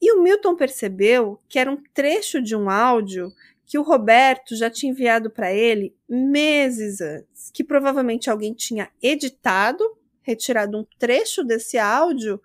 E 0.00 0.12
o 0.12 0.22
Milton 0.22 0.54
percebeu 0.56 1.40
que 1.48 1.58
era 1.58 1.70
um 1.70 1.82
trecho 1.92 2.40
de 2.40 2.54
um 2.54 2.70
áudio 2.70 3.32
que 3.66 3.78
o 3.78 3.82
Roberto 3.82 4.56
já 4.56 4.70
tinha 4.70 4.90
enviado 4.90 5.30
para 5.30 5.52
ele 5.52 5.94
meses 6.08 7.00
antes, 7.00 7.50
que 7.52 7.62
provavelmente 7.62 8.30
alguém 8.30 8.54
tinha 8.54 8.90
editado, 9.02 9.84
retirado 10.22 10.78
um 10.78 10.86
trecho 10.98 11.44
desse 11.44 11.76
áudio, 11.78 12.40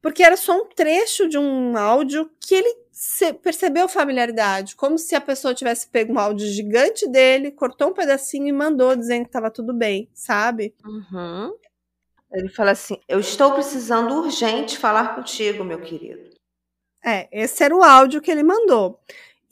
porque 0.00 0.22
era 0.22 0.36
só 0.36 0.56
um 0.56 0.66
trecho 0.66 1.28
de 1.28 1.38
um 1.38 1.76
áudio 1.76 2.30
que 2.40 2.54
ele 2.54 2.86
percebeu 3.42 3.88
familiaridade, 3.88 4.74
como 4.74 4.98
se 4.98 5.14
a 5.14 5.20
pessoa 5.20 5.54
tivesse 5.54 5.88
pego 5.88 6.14
um 6.14 6.18
áudio 6.18 6.46
gigante 6.46 7.06
dele, 7.08 7.50
cortou 7.50 7.88
um 7.88 7.94
pedacinho 7.94 8.48
e 8.48 8.52
mandou 8.52 8.96
dizendo 8.96 9.24
que 9.24 9.28
estava 9.28 9.50
tudo 9.50 9.74
bem, 9.74 10.08
sabe? 10.14 10.74
Uhum. 10.84 11.54
Ele 12.32 12.48
fala 12.48 12.70
assim: 12.70 12.98
Eu 13.06 13.20
estou 13.20 13.52
precisando 13.52 14.14
urgente 14.14 14.78
falar 14.78 15.14
contigo, 15.14 15.64
meu 15.64 15.80
querido. 15.80 16.30
É, 17.04 17.28
esse 17.30 17.62
era 17.62 17.76
o 17.76 17.82
áudio 17.82 18.20
que 18.20 18.30
ele 18.30 18.42
mandou. 18.42 18.98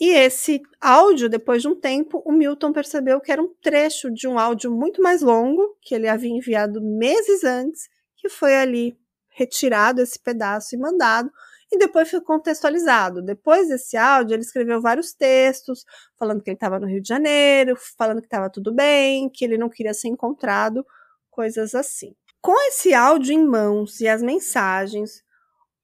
E 0.00 0.10
esse 0.10 0.60
áudio, 0.80 1.28
depois 1.28 1.62
de 1.62 1.68
um 1.68 1.74
tempo, 1.74 2.20
o 2.24 2.32
Milton 2.32 2.72
percebeu 2.72 3.20
que 3.20 3.30
era 3.30 3.40
um 3.40 3.54
trecho 3.62 4.10
de 4.10 4.26
um 4.26 4.38
áudio 4.38 4.70
muito 4.70 5.00
mais 5.00 5.22
longo, 5.22 5.76
que 5.80 5.94
ele 5.94 6.08
havia 6.08 6.30
enviado 6.30 6.80
meses 6.82 7.44
antes, 7.44 7.88
que 8.16 8.28
foi 8.28 8.56
ali 8.56 8.98
retirado 9.34 10.00
esse 10.00 10.18
pedaço 10.18 10.74
e 10.74 10.78
mandado, 10.78 11.30
e 11.70 11.78
depois 11.78 12.10
foi 12.10 12.20
contextualizado. 12.20 13.20
Depois 13.20 13.68
desse 13.68 13.96
áudio, 13.96 14.34
ele 14.34 14.42
escreveu 14.42 14.80
vários 14.80 15.12
textos, 15.12 15.84
falando 16.18 16.42
que 16.42 16.50
ele 16.50 16.56
estava 16.56 16.78
no 16.78 16.86
Rio 16.86 17.02
de 17.02 17.08
Janeiro, 17.08 17.76
falando 17.98 18.20
que 18.20 18.26
estava 18.26 18.48
tudo 18.48 18.72
bem, 18.72 19.28
que 19.28 19.44
ele 19.44 19.58
não 19.58 19.68
queria 19.68 19.92
ser 19.92 20.08
encontrado, 20.08 20.84
coisas 21.30 21.74
assim. 21.74 22.14
Com 22.40 22.54
esse 22.68 22.94
áudio 22.94 23.32
em 23.32 23.44
mãos 23.44 24.00
e 24.00 24.08
as 24.08 24.22
mensagens, 24.22 25.22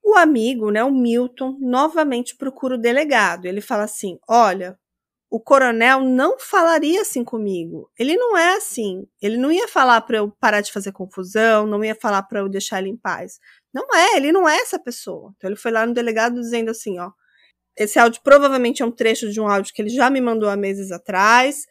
o 0.02 0.14
amigo, 0.16 0.70
né, 0.70 0.82
o 0.84 0.92
Milton, 0.92 1.56
novamente 1.60 2.36
procura 2.36 2.74
o 2.74 2.80
delegado. 2.80 3.46
Ele 3.46 3.60
fala 3.60 3.84
assim: 3.84 4.18
Olha, 4.28 4.78
o 5.30 5.38
coronel 5.38 6.00
não 6.00 6.38
falaria 6.40 7.02
assim 7.02 7.22
comigo. 7.22 7.88
Ele 7.96 8.16
não 8.16 8.36
é 8.36 8.56
assim. 8.56 9.06
Ele 9.22 9.36
não 9.36 9.52
ia 9.52 9.68
falar 9.68 10.00
para 10.00 10.18
eu 10.18 10.30
parar 10.40 10.60
de 10.60 10.72
fazer 10.72 10.90
confusão, 10.90 11.66
não 11.66 11.84
ia 11.84 11.94
falar 11.94 12.24
para 12.24 12.40
eu 12.40 12.48
deixar 12.48 12.80
ele 12.80 12.90
em 12.90 12.96
paz. 12.96 13.38
Não 13.72 13.86
é, 13.94 14.16
ele 14.16 14.32
não 14.32 14.48
é 14.48 14.56
essa 14.56 14.78
pessoa. 14.78 15.32
Então 15.36 15.48
ele 15.48 15.56
foi 15.56 15.70
lá 15.70 15.86
no 15.86 15.94
delegado 15.94 16.34
dizendo 16.34 16.70
assim, 16.72 16.98
ó, 16.98 17.12
esse 17.76 17.98
áudio 17.98 18.20
provavelmente 18.24 18.82
é 18.82 18.84
um 18.84 18.90
trecho 18.90 19.30
de 19.30 19.40
um 19.40 19.46
áudio 19.48 19.72
que 19.72 19.80
ele 19.80 19.90
já 19.90 20.10
me 20.10 20.20
mandou 20.20 20.48
há 20.48 20.56
meses 20.56 20.90
atrás. 20.90 21.66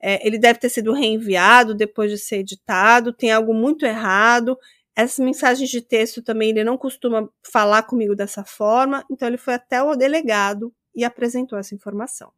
É, 0.00 0.24
ele 0.26 0.38
deve 0.38 0.60
ter 0.60 0.68
sido 0.68 0.92
reenviado 0.92 1.74
depois 1.74 2.10
de 2.12 2.18
ser 2.18 2.36
editado. 2.38 3.12
Tem 3.12 3.32
algo 3.32 3.52
muito 3.52 3.84
errado. 3.84 4.56
Essas 4.94 5.18
mensagens 5.18 5.68
de 5.68 5.80
texto 5.82 6.22
também 6.22 6.50
ele 6.50 6.62
não 6.62 6.78
costuma 6.78 7.28
falar 7.52 7.82
comigo 7.82 8.14
dessa 8.14 8.44
forma. 8.44 9.04
Então 9.10 9.26
ele 9.26 9.36
foi 9.36 9.54
até 9.54 9.82
o 9.82 9.96
delegado 9.96 10.72
e 10.94 11.04
apresentou 11.04 11.58
essa 11.58 11.74
informação. 11.74 12.32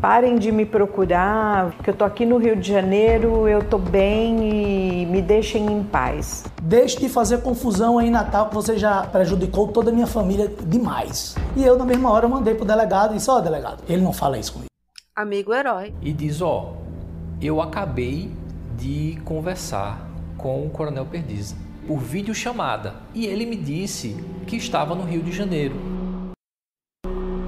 Parem 0.00 0.36
de 0.36 0.50
me 0.50 0.66
procurar, 0.66 1.70
porque 1.72 1.90
eu 1.90 1.94
tô 1.94 2.04
aqui 2.04 2.26
no 2.26 2.36
Rio 2.36 2.56
de 2.56 2.68
Janeiro, 2.68 3.48
eu 3.48 3.62
tô 3.62 3.78
bem 3.78 5.02
e 5.02 5.06
me 5.06 5.22
deixem 5.22 5.64
em 5.66 5.82
paz. 5.82 6.44
Deixe 6.62 6.98
de 6.98 7.08
fazer 7.08 7.42
confusão 7.42 7.98
aí 7.98 8.08
em 8.08 8.10
Natal, 8.10 8.48
que 8.48 8.54
você 8.54 8.76
já 8.76 9.04
prejudicou 9.04 9.68
toda 9.68 9.90
a 9.90 9.94
minha 9.94 10.06
família 10.06 10.52
demais. 10.66 11.36
E 11.56 11.64
eu, 11.64 11.78
na 11.78 11.84
mesma 11.84 12.10
hora, 12.10 12.28
mandei 12.28 12.54
pro 12.54 12.64
delegado 12.64 13.12
e 13.12 13.16
disse: 13.16 13.30
Ó, 13.30 13.38
oh, 13.38 13.40
delegado, 13.40 13.82
ele 13.88 14.02
não 14.02 14.12
fala 14.12 14.36
isso 14.36 14.52
comigo. 14.52 14.68
Amigo 15.16 15.54
herói. 15.54 15.94
E 16.02 16.12
diz: 16.12 16.42
Ó, 16.42 16.72
oh, 16.72 16.84
eu 17.40 17.62
acabei 17.62 18.30
de 18.76 19.18
conversar 19.24 20.06
com 20.36 20.66
o 20.66 20.70
Coronel 20.70 21.06
Perdiz 21.06 21.54
por 21.86 21.98
videochamada 21.98 22.94
e 23.14 23.26
ele 23.26 23.46
me 23.46 23.56
disse 23.56 24.16
que 24.46 24.56
estava 24.56 24.94
no 24.94 25.04
Rio 25.04 25.22
de 25.22 25.32
Janeiro. 25.32 25.93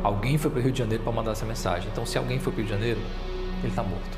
Alguém 0.07 0.39
foi 0.39 0.49
para 0.53 0.61
o 0.61 0.63
Rio 0.63 0.71
de 0.71 0.79
Janeiro 0.79 1.03
para 1.03 1.13
mandar 1.13 1.33
essa 1.33 1.45
mensagem. 1.45 1.91
Então, 1.91 2.07
se 2.07 2.17
alguém 2.17 2.39
foi 2.39 2.53
para 2.53 2.61
o 2.61 2.63
Rio 2.63 2.67
de 2.67 2.79
Janeiro, 2.79 3.01
ele 3.59 3.67
está 3.67 3.83
morto. 3.83 4.17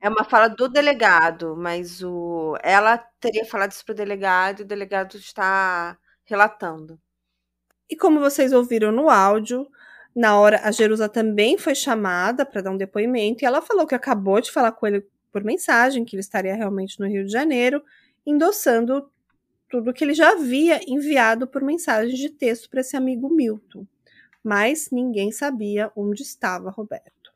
É 0.00 0.08
uma 0.08 0.22
fala 0.22 0.46
do 0.46 0.68
delegado, 0.68 1.56
mas 1.56 2.00
o 2.00 2.56
ela 2.62 2.96
teria 3.18 3.44
falado 3.44 3.72
isso 3.72 3.84
para 3.84 3.94
o 3.94 3.96
delegado 3.96 4.60
e 4.60 4.62
o 4.62 4.64
delegado 4.64 5.16
está 5.16 5.98
relatando. 6.24 6.96
E 7.90 7.96
como 7.96 8.20
vocês 8.20 8.52
ouviram 8.52 8.92
no 8.92 9.10
áudio, 9.10 9.66
na 10.14 10.38
hora 10.38 10.60
a 10.62 10.70
Jerusa 10.70 11.08
também 11.08 11.58
foi 11.58 11.74
chamada 11.74 12.46
para 12.46 12.60
dar 12.60 12.70
um 12.70 12.76
depoimento 12.76 13.42
e 13.42 13.46
ela 13.46 13.60
falou 13.60 13.84
que 13.84 13.96
acabou 13.96 14.40
de 14.40 14.52
falar 14.52 14.70
com 14.70 14.86
ele 14.86 15.04
por 15.32 15.42
mensagem, 15.42 16.04
que 16.04 16.14
ele 16.14 16.20
estaria 16.20 16.54
realmente 16.54 17.00
no 17.00 17.08
Rio 17.08 17.24
de 17.24 17.32
Janeiro, 17.32 17.82
endossando 18.24 19.10
tudo 19.68 19.92
que 19.92 20.04
ele 20.04 20.14
já 20.14 20.30
havia 20.30 20.80
enviado 20.88 21.48
por 21.48 21.62
mensagem 21.62 22.14
de 22.14 22.30
texto 22.30 22.70
para 22.70 22.80
esse 22.80 22.96
amigo 22.96 23.28
Milton 23.28 23.84
mas 24.46 24.90
ninguém 24.92 25.32
sabia 25.32 25.90
onde 25.96 26.22
estava 26.22 26.70
Roberto. 26.70 27.32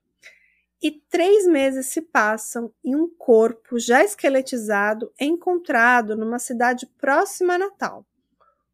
E 0.80 0.92
três 0.92 1.44
meses 1.44 1.86
se 1.86 2.00
passam 2.00 2.72
e 2.84 2.94
um 2.94 3.08
corpo 3.08 3.80
já 3.80 4.04
esqueletizado 4.04 5.12
é 5.18 5.24
encontrado 5.24 6.16
numa 6.16 6.38
cidade 6.38 6.86
próxima 6.86 7.54
a 7.54 7.58
Natal. 7.58 8.06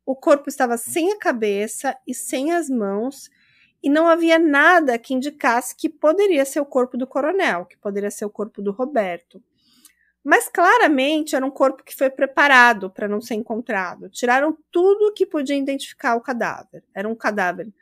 O 0.04 0.14
corpo 0.14 0.50
estava 0.50 0.76
sem 0.76 1.12
a 1.12 1.18
cabeça 1.18 1.96
e 2.06 2.12
sem 2.12 2.52
as 2.52 2.68
mãos, 2.68 3.30
e 3.82 3.88
não 3.88 4.06
havia 4.06 4.38
nada 4.38 4.98
que 4.98 5.14
indicasse 5.14 5.74
que 5.74 5.88
poderia 5.88 6.44
ser 6.44 6.60
o 6.60 6.66
corpo 6.66 6.98
do 6.98 7.06
coronel, 7.06 7.64
que 7.64 7.78
poderia 7.78 8.10
ser 8.10 8.26
o 8.26 8.30
corpo 8.30 8.60
do 8.60 8.70
Roberto. 8.70 9.42
Mas 10.22 10.46
claramente 10.46 11.34
era 11.34 11.46
um 11.46 11.50
corpo 11.50 11.82
que 11.82 11.96
foi 11.96 12.10
preparado 12.10 12.90
para 12.90 13.08
não 13.08 13.20
ser 13.22 13.34
encontrado. 13.34 14.10
Tiraram 14.10 14.58
tudo 14.70 15.14
que 15.14 15.24
podia 15.24 15.56
identificar 15.56 16.16
o 16.16 16.20
cadáver. 16.20 16.84
Era 16.94 17.08
um 17.08 17.14
cadáver 17.14 17.72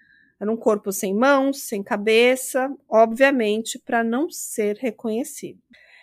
era 0.41 0.51
um 0.51 0.57
corpo 0.57 0.93
sem 0.93 1.15
mãos, 1.15 1.61
sem 1.63 1.83
cabeça, 1.83 2.71
obviamente 2.89 3.79
para 3.79 4.03
não 4.05 4.29
ser 4.31 4.77
reconhecido. 4.77 5.61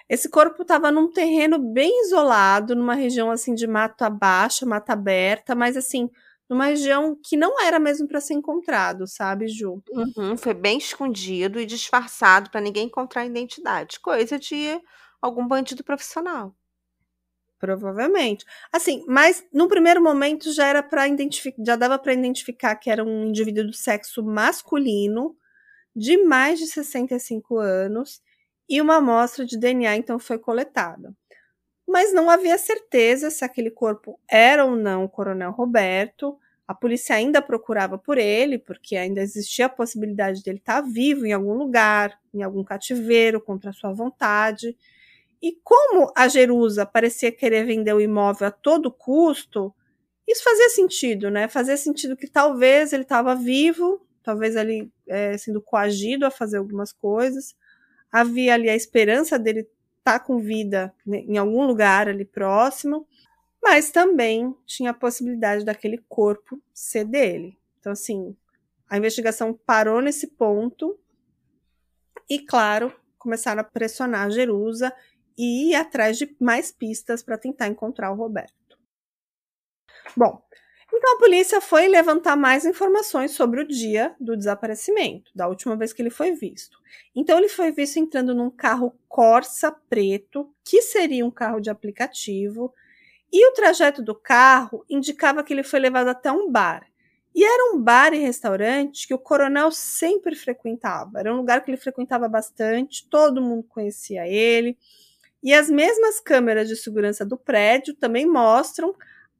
Esse 0.09 0.29
corpo 0.29 0.63
estava 0.63 0.91
num 0.91 1.11
terreno 1.11 1.57
bem 1.57 2.05
isolado, 2.05 2.75
numa 2.75 2.95
região 2.95 3.31
assim 3.31 3.53
de 3.53 3.65
mata 3.67 4.09
baixa, 4.09 4.65
mata 4.65 4.93
aberta, 4.93 5.55
mas 5.55 5.77
assim, 5.77 6.09
numa 6.49 6.65
região 6.65 7.17
que 7.23 7.37
não 7.37 7.61
era 7.61 7.79
mesmo 7.79 8.07
para 8.07 8.19
ser 8.19 8.33
encontrado, 8.33 9.07
sabe, 9.07 9.47
Ju? 9.47 9.81
Uhum, 9.89 10.37
foi 10.37 10.53
bem 10.53 10.77
escondido 10.77 11.59
e 11.59 11.65
disfarçado 11.65 12.49
para 12.49 12.61
ninguém 12.61 12.87
encontrar 12.87 13.21
a 13.21 13.25
identidade, 13.25 13.99
coisa 13.99 14.37
de 14.39 14.79
algum 15.21 15.47
bandido 15.47 15.83
profissional. 15.83 16.55
Provavelmente. 17.61 18.43
Assim, 18.73 19.05
mas 19.07 19.45
no 19.53 19.67
primeiro 19.67 20.01
momento 20.01 20.51
já 20.51 20.65
era 20.65 20.81
para 20.81 21.07
identificar, 21.07 21.63
já 21.63 21.75
dava 21.75 21.99
para 21.99 22.11
identificar 22.11 22.75
que 22.75 22.89
era 22.89 23.03
um 23.03 23.27
indivíduo 23.27 23.67
do 23.67 23.73
sexo 23.73 24.23
masculino, 24.23 25.35
de 25.95 26.17
mais 26.17 26.59
de 26.59 26.67
65 26.67 27.57
anos, 27.57 28.21
e 28.69 28.81
uma 28.81 28.97
amostra 28.97 29.45
de 29.45 29.57
DNA 29.59 29.97
então 29.97 30.19
foi 30.19 30.39
coletada. 30.39 31.13
Mas 31.87 32.13
não 32.13 32.29
havia 32.29 32.57
certeza 32.57 33.31
se 33.31 33.45
aquele 33.45 33.71
corpo 33.71 34.19
era 34.29 34.65
ou 34.65 34.75
não 34.75 35.05
o 35.05 35.09
Coronel 35.09 35.51
Roberto. 35.51 36.37
A 36.67 36.73
polícia 36.75 37.15
ainda 37.15 37.41
procurava 37.41 37.97
por 37.97 38.17
ele, 38.17 38.57
porque 38.59 38.95
ainda 38.97 39.21
existia 39.21 39.67
a 39.67 39.69
possibilidade 39.69 40.43
dele 40.43 40.59
estar 40.59 40.81
vivo 40.81 41.25
em 41.25 41.33
algum 41.33 41.53
lugar, 41.53 42.17
em 42.33 42.43
algum 42.43 42.63
cativeiro, 42.63 43.41
contra 43.41 43.73
sua 43.73 43.93
vontade. 43.93 44.77
E 45.41 45.57
como 45.63 46.11
a 46.15 46.27
Jerusa 46.27 46.85
parecia 46.85 47.31
querer 47.31 47.65
vender 47.65 47.93
o 47.93 48.01
imóvel 48.01 48.47
a 48.47 48.51
todo 48.51 48.91
custo, 48.91 49.73
isso 50.27 50.43
fazia 50.43 50.69
sentido, 50.69 51.31
né? 51.31 51.47
Fazia 51.47 51.75
sentido 51.75 52.15
que 52.15 52.27
talvez 52.27 52.93
ele 52.93 53.03
estava 53.03 53.35
vivo, 53.35 54.05
talvez 54.21 54.55
ali 54.55 54.91
é, 55.07 55.37
sendo 55.37 55.61
coagido 55.61 56.25
a 56.25 56.31
fazer 56.31 56.57
algumas 56.57 56.93
coisas. 56.93 57.55
Havia 58.11 58.53
ali 58.53 58.69
a 58.69 58.75
esperança 58.75 59.39
dele 59.39 59.61
estar 59.99 60.19
tá 60.19 60.19
com 60.19 60.39
vida 60.39 60.93
né, 61.05 61.19
em 61.19 61.37
algum 61.37 61.65
lugar 61.65 62.07
ali 62.07 62.25
próximo, 62.25 63.07
mas 63.61 63.91
também 63.91 64.55
tinha 64.65 64.91
a 64.91 64.93
possibilidade 64.93 65.65
daquele 65.65 65.97
corpo 66.09 66.61
ser 66.73 67.05
dele. 67.05 67.57
Então, 67.79 67.91
assim, 67.91 68.35
a 68.87 68.97
investigação 68.97 69.53
parou 69.53 70.01
nesse 70.01 70.27
ponto 70.27 70.99
e, 72.29 72.39
claro, 72.39 72.93
começaram 73.17 73.61
a 73.61 73.63
pressionar 73.63 74.27
a 74.27 74.29
Jerusa 74.29 74.93
e 75.37 75.69
ir 75.69 75.75
atrás 75.75 76.17
de 76.17 76.35
mais 76.39 76.71
pistas 76.71 77.23
para 77.23 77.37
tentar 77.37 77.67
encontrar 77.67 78.11
o 78.11 78.15
Roberto. 78.15 78.77
Bom, 80.15 80.43
então 80.93 81.15
a 81.15 81.19
polícia 81.19 81.61
foi 81.61 81.87
levantar 81.87 82.35
mais 82.35 82.65
informações 82.65 83.31
sobre 83.31 83.61
o 83.61 83.67
dia 83.67 84.13
do 84.19 84.35
desaparecimento, 84.35 85.31
da 85.33 85.47
última 85.47 85.75
vez 85.75 85.93
que 85.93 86.01
ele 86.01 86.09
foi 86.09 86.33
visto. 86.33 86.77
Então 87.15 87.37
ele 87.37 87.47
foi 87.47 87.71
visto 87.71 87.97
entrando 87.97 88.35
num 88.35 88.49
carro 88.49 88.93
Corsa 89.07 89.71
preto, 89.89 90.53
que 90.65 90.81
seria 90.81 91.25
um 91.25 91.31
carro 91.31 91.61
de 91.61 91.69
aplicativo, 91.69 92.73
e 93.31 93.47
o 93.47 93.53
trajeto 93.53 94.03
do 94.03 94.13
carro 94.13 94.83
indicava 94.89 95.43
que 95.43 95.53
ele 95.53 95.63
foi 95.63 95.79
levado 95.79 96.09
até 96.09 96.29
um 96.29 96.51
bar. 96.51 96.85
E 97.33 97.45
era 97.45 97.73
um 97.73 97.81
bar 97.81 98.13
e 98.13 98.17
restaurante 98.17 99.07
que 99.07 99.13
o 99.13 99.19
coronel 99.19 99.71
sempre 99.71 100.35
frequentava. 100.35 101.19
Era 101.19 101.33
um 101.33 101.37
lugar 101.37 101.63
que 101.63 101.71
ele 101.71 101.77
frequentava 101.77 102.27
bastante, 102.27 103.07
todo 103.07 103.41
mundo 103.41 103.63
conhecia 103.63 104.27
ele. 104.27 104.77
E 105.43 105.53
as 105.53 105.69
mesmas 105.69 106.19
câmeras 106.19 106.67
de 106.67 106.75
segurança 106.75 107.25
do 107.25 107.37
prédio 107.37 107.95
também 107.95 108.25
mostram 108.25 108.95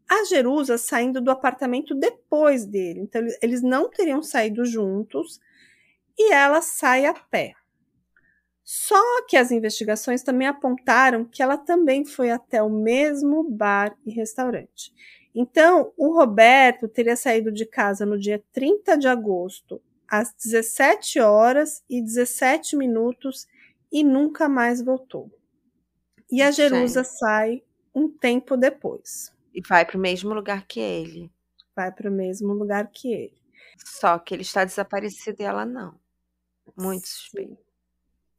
a 0.09 0.25
Jerusa 0.25 0.77
saindo 0.77 1.21
do 1.21 1.31
apartamento 1.31 1.95
depois 1.95 2.65
dele. 2.65 2.99
Então, 2.99 3.25
eles 3.41 3.61
não 3.61 3.89
teriam 3.89 4.21
saído 4.21 4.65
juntos 4.65 5.39
e 6.17 6.33
ela 6.33 6.61
sai 6.61 7.05
a 7.05 7.13
pé. 7.13 7.53
Só 8.63 9.25
que 9.27 9.37
as 9.37 9.51
investigações 9.51 10.23
também 10.23 10.47
apontaram 10.47 11.25
que 11.25 11.41
ela 11.41 11.57
também 11.57 12.05
foi 12.05 12.29
até 12.29 12.61
o 12.61 12.69
mesmo 12.69 13.43
bar 13.49 13.95
e 14.05 14.11
restaurante. 14.11 14.93
Então, 15.33 15.93
o 15.97 16.13
Roberto 16.13 16.87
teria 16.87 17.15
saído 17.15 17.51
de 17.51 17.65
casa 17.65 18.05
no 18.05 18.19
dia 18.19 18.43
30 18.51 18.97
de 18.97 19.07
agosto, 19.07 19.81
às 20.07 20.33
17 20.33 21.19
horas 21.21 21.83
e 21.89 22.01
17 22.01 22.75
minutos, 22.75 23.47
e 23.91 24.03
nunca 24.03 24.47
mais 24.49 24.81
voltou. 24.81 25.31
E 26.31 26.41
a 26.41 26.49
Jerusa 26.51 27.03
Sim. 27.03 27.17
sai 27.17 27.63
um 27.93 28.07
tempo 28.09 28.55
depois. 28.55 29.33
E 29.53 29.61
vai 29.67 29.85
para 29.85 29.97
o 29.97 30.01
mesmo 30.01 30.33
lugar 30.33 30.65
que 30.65 30.79
ele. 30.79 31.29
Vai 31.75 31.91
para 31.91 32.09
o 32.09 32.13
mesmo 32.13 32.53
lugar 32.53 32.89
que 32.89 33.11
ele. 33.11 33.41
Só 33.77 34.17
que 34.17 34.33
ele 34.33 34.43
está 34.43 34.63
desaparecido 34.63 35.41
e 35.41 35.45
ela 35.45 35.65
não. 35.65 35.99
Muito 36.77 37.07
suspeito. 37.07 37.57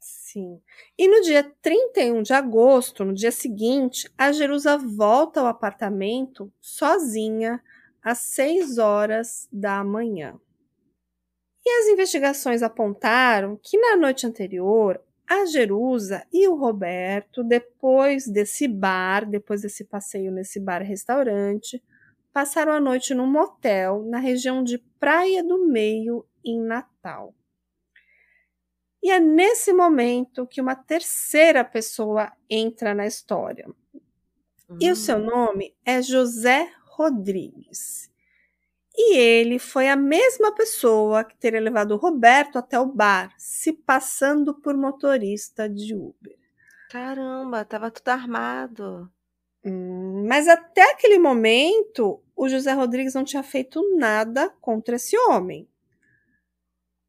Sim. 0.01 0.61
E 0.99 1.07
no 1.07 1.21
dia 1.21 1.45
31 1.61 2.23
de 2.23 2.33
agosto, 2.33 3.05
no 3.05 3.13
dia 3.13 3.31
seguinte, 3.31 4.11
a 4.17 4.33
Jerusa 4.33 4.77
volta 4.77 5.41
ao 5.41 5.47
apartamento 5.47 6.53
sozinha 6.61 7.63
às 8.03 8.19
6 8.19 8.79
horas 8.79 9.49
da 9.53 9.85
manhã. 9.85 10.41
E 11.65 11.71
as 11.71 11.87
investigações 11.87 12.63
apontaram 12.63 13.57
que 13.63 13.79
na 13.79 13.97
noite 13.97 14.27
anterior, 14.27 15.01
a 15.33 15.47
Jerusa 15.47 16.27
e 16.31 16.47
o 16.47 16.55
Roberto, 16.55 17.43
depois 17.43 18.27
desse 18.27 18.69
bar, 18.69 19.25
depois 19.29 19.63
desse 19.63 19.83
passeio 19.85 20.31
nesse 20.31 20.61
bar-restaurante, 20.61 21.83
passaram 22.33 22.73
a 22.73 22.81
noite 22.81 23.15
num 23.15 23.27
motel 23.27 24.05
na 24.05 24.19
região 24.19 24.63
de 24.63 24.77
Praia 25.01 25.43
do 25.43 25.67
Meio, 25.67 26.27
em 26.45 26.61
Natal. 26.61 27.35
E 29.03 29.11
é 29.11 29.19
nesse 29.19 29.73
momento 29.73 30.47
que 30.47 30.61
uma 30.61 30.77
terceira 30.77 31.65
pessoa 31.65 32.31
entra 32.49 32.95
na 32.95 33.07
história. 33.07 33.67
E 34.79 34.91
o 34.91 34.97
seu 34.97 35.17
hum. 35.17 35.25
nome 35.25 35.75
é 35.85 36.03
José 36.03 36.71
Rodrigues. 36.85 38.12
E 38.95 39.17
ele 39.17 39.59
foi 39.59 39.89
a 39.89 39.97
mesma 39.97 40.55
pessoa 40.55 41.25
que 41.25 41.37
teria 41.37 41.61
levado 41.61 41.93
o 41.93 41.97
Roberto 41.97 42.59
até 42.59 42.79
o 42.79 42.87
bar, 42.87 43.33
se 43.39 43.73
passando 43.73 44.55
por 44.55 44.77
motorista 44.77 45.69
de 45.69 45.95
Uber. 45.95 46.37
Caramba, 46.91 47.65
tava 47.65 47.91
tudo 47.91 48.09
armado. 48.09 49.11
Hum, 49.65 50.27
mas 50.29 50.47
até 50.47 50.91
aquele 50.91 51.19
momento, 51.19 52.23
o 52.37 52.49
José 52.49 52.73
Rodrigues 52.73 53.15
não 53.15 53.25
tinha 53.25 53.43
feito 53.43 53.97
nada 53.97 54.51
contra 54.61 54.97
esse 54.97 55.17
homem. 55.17 55.67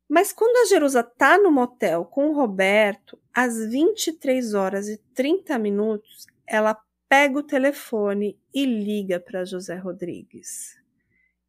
Mas 0.07 0.31
quando 0.31 0.55
a 0.57 0.69
Jerusa 0.69 1.03
tá 1.03 1.37
no 1.37 1.51
motel 1.51 2.05
com 2.05 2.29
o 2.29 2.33
Roberto, 2.33 3.19
às 3.33 3.57
23 3.57 4.53
horas 4.53 4.87
e 4.87 4.97
30 5.13 5.57
minutos, 5.57 6.27
ela 6.47 6.79
pega 7.09 7.39
o 7.39 7.43
telefone 7.43 8.39
e 8.53 8.65
liga 8.65 9.19
para 9.19 9.43
José 9.43 9.75
Rodrigues. 9.75 10.82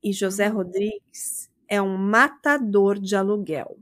E 0.05 0.13
José 0.13 0.49
Rodrigues 0.49 1.51
é 1.67 1.81
um 1.81 1.97
matador 1.97 3.01
de 3.01 3.17
aluguel. 3.17 3.79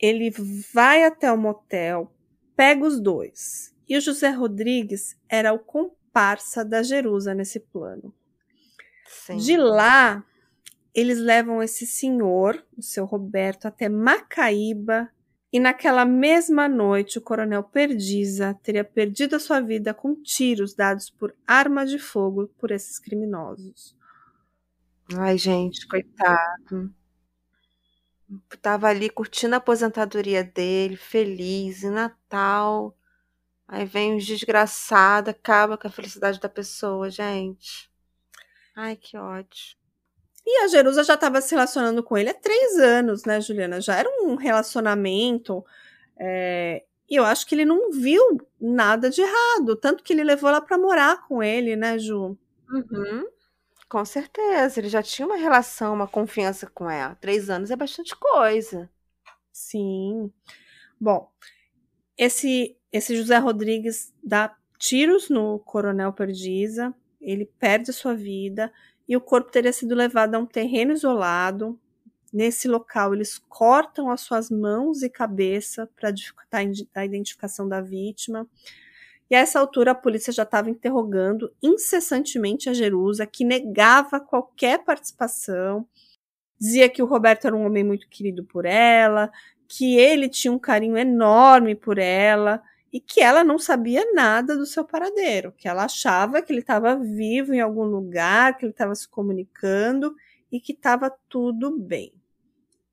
Ele 0.00 0.30
vai 0.74 1.04
até 1.04 1.30
o 1.30 1.38
motel, 1.38 2.12
pega 2.56 2.84
os 2.84 3.00
dois. 3.00 3.72
E 3.88 3.96
o 3.96 4.00
José 4.00 4.30
Rodrigues 4.30 5.16
era 5.28 5.52
o 5.52 5.60
comparsa 5.60 6.64
da 6.64 6.82
Jerusa 6.82 7.32
nesse 7.34 7.60
plano. 7.60 8.12
Sim. 9.06 9.36
De 9.36 9.56
lá, 9.56 10.24
eles 10.92 11.18
levam 11.18 11.62
esse 11.62 11.86
senhor, 11.86 12.66
o 12.76 12.82
seu 12.82 13.04
Roberto, 13.04 13.66
até 13.66 13.88
Macaíba. 13.88 15.08
E 15.52 15.60
naquela 15.60 16.04
mesma 16.04 16.68
noite, 16.68 17.18
o 17.18 17.22
coronel 17.22 17.62
Perdiza 17.62 18.58
teria 18.62 18.84
perdido 18.84 19.36
a 19.36 19.40
sua 19.40 19.60
vida 19.60 19.94
com 19.94 20.14
tiros 20.14 20.74
dados 20.74 21.08
por 21.08 21.34
arma 21.46 21.86
de 21.86 21.98
fogo 21.98 22.48
por 22.58 22.70
esses 22.70 22.98
criminosos. 22.98 23.96
Ai, 25.14 25.38
gente, 25.38 25.86
coitado. 25.86 26.92
Tava 28.60 28.88
ali 28.88 29.08
curtindo 29.08 29.54
a 29.54 29.58
aposentadoria 29.58 30.42
dele, 30.42 30.96
feliz, 30.96 31.84
em 31.84 31.90
Natal. 31.90 32.96
Aí 33.68 33.84
vem 33.84 34.16
os 34.16 34.26
desgraçados, 34.26 35.30
acaba 35.30 35.78
com 35.78 35.86
a 35.86 35.90
felicidade 35.90 36.40
da 36.40 36.48
pessoa, 36.48 37.08
gente. 37.08 37.90
Ai, 38.74 38.96
que 38.96 39.16
ódio. 39.16 39.76
E 40.46 40.62
a 40.62 40.68
Jerusa 40.68 41.02
já 41.02 41.14
estava 41.14 41.40
se 41.40 41.54
relacionando 41.54 42.02
com 42.04 42.16
ele 42.16 42.30
há 42.30 42.34
três 42.34 42.78
anos, 42.78 43.24
né, 43.24 43.40
Juliana? 43.40 43.80
Já 43.80 43.96
era 43.96 44.08
um 44.22 44.36
relacionamento. 44.36 45.64
É... 46.16 46.84
E 47.10 47.16
eu 47.16 47.24
acho 47.24 47.46
que 47.46 47.54
ele 47.54 47.64
não 47.64 47.90
viu 47.90 48.22
nada 48.60 49.10
de 49.10 49.22
errado. 49.22 49.74
Tanto 49.74 50.04
que 50.04 50.12
ele 50.12 50.22
levou 50.22 50.48
ela 50.48 50.60
para 50.60 50.78
morar 50.78 51.26
com 51.26 51.42
ele, 51.42 51.74
né, 51.74 51.98
Ju? 51.98 52.38
Uhum. 52.70 53.26
Com 53.88 54.04
certeza. 54.04 54.78
Ele 54.78 54.88
já 54.88 55.02
tinha 55.02 55.26
uma 55.26 55.36
relação, 55.36 55.92
uma 55.92 56.06
confiança 56.06 56.66
com 56.66 56.88
ela. 56.88 57.16
Três 57.16 57.50
anos 57.50 57.70
é 57.72 57.76
bastante 57.76 58.14
coisa. 58.14 58.88
Sim. 59.52 60.32
Bom, 61.00 61.28
esse 62.16 62.76
esse 62.92 63.16
José 63.16 63.36
Rodrigues 63.38 64.14
dá 64.22 64.56
tiros 64.78 65.28
no 65.28 65.58
coronel 65.58 66.12
Perdiza, 66.12 66.94
ele 67.20 67.44
perde 67.44 67.92
sua 67.92 68.14
vida 68.14 68.72
e 69.08 69.16
o 69.16 69.20
corpo 69.20 69.50
teria 69.50 69.72
sido 69.72 69.94
levado 69.94 70.34
a 70.34 70.38
um 70.38 70.46
terreno 70.46 70.92
isolado. 70.92 71.78
Nesse 72.32 72.68
local, 72.68 73.14
eles 73.14 73.38
cortam 73.48 74.10
as 74.10 74.20
suas 74.20 74.50
mãos 74.50 75.02
e 75.02 75.08
cabeça 75.08 75.88
para 75.96 76.10
dificultar 76.10 76.62
a 76.94 77.04
identificação 77.04 77.68
da 77.68 77.80
vítima. 77.80 78.48
E 79.30 79.34
a 79.34 79.40
essa 79.40 79.58
altura, 79.58 79.92
a 79.92 79.94
polícia 79.94 80.32
já 80.32 80.42
estava 80.42 80.70
interrogando 80.70 81.52
incessantemente 81.62 82.68
a 82.68 82.74
Jerusa, 82.74 83.26
que 83.26 83.44
negava 83.44 84.20
qualquer 84.20 84.84
participação. 84.84 85.86
Dizia 86.58 86.88
que 86.88 87.02
o 87.02 87.06
Roberto 87.06 87.46
era 87.46 87.56
um 87.56 87.64
homem 87.64 87.84
muito 87.84 88.08
querido 88.08 88.44
por 88.44 88.64
ela, 88.64 89.30
que 89.68 89.96
ele 89.98 90.28
tinha 90.28 90.52
um 90.52 90.58
carinho 90.58 90.96
enorme 90.96 91.74
por 91.74 91.98
ela 91.98 92.62
e 92.96 93.00
que 93.00 93.20
ela 93.20 93.44
não 93.44 93.58
sabia 93.58 94.10
nada 94.14 94.56
do 94.56 94.64
seu 94.64 94.82
paradeiro, 94.82 95.52
que 95.52 95.68
ela 95.68 95.84
achava 95.84 96.40
que 96.40 96.50
ele 96.50 96.60
estava 96.60 96.96
vivo 96.96 97.52
em 97.52 97.60
algum 97.60 97.84
lugar, 97.84 98.56
que 98.56 98.64
ele 98.64 98.72
estava 98.72 98.94
se 98.94 99.06
comunicando 99.06 100.16
e 100.50 100.58
que 100.58 100.72
estava 100.72 101.14
tudo 101.28 101.78
bem. 101.78 102.14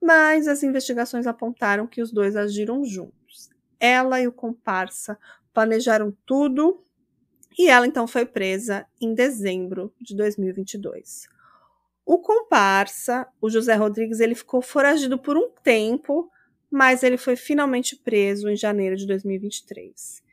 Mas 0.01 0.45
as 0.45 0.61
investigações 0.61 1.25
apontaram 1.25 1.87
que 1.87 2.01
os 2.01 2.11
dois 2.11 2.35
agiram 2.35 2.83
juntos. 2.83 3.49
Ela 3.79 4.19
e 4.19 4.27
o 4.27 4.31
comparsa 4.33 5.17
planejaram 5.53 6.13
tudo 6.25 6.83
e 7.57 7.69
ela 7.69 7.87
então 7.87 8.05
foi 8.05 8.25
presa 8.25 8.85
em 8.99 9.13
dezembro 9.13 9.93
de 10.01 10.17
2022. 10.17 11.29
O 12.05 12.17
comparsa, 12.17 13.25
o 13.39 13.49
José 13.49 13.75
Rodrigues, 13.75 14.19
ele 14.19 14.35
ficou 14.35 14.61
foragido 14.61 15.17
por 15.17 15.37
um 15.37 15.49
tempo 15.63 16.29
mas 16.73 17.03
ele 17.03 17.17
foi 17.17 17.35
finalmente 17.35 17.95
preso 17.95 18.49
em 18.49 18.55
janeiro 18.55 18.95
de 18.95 19.05
2023. 19.05 20.23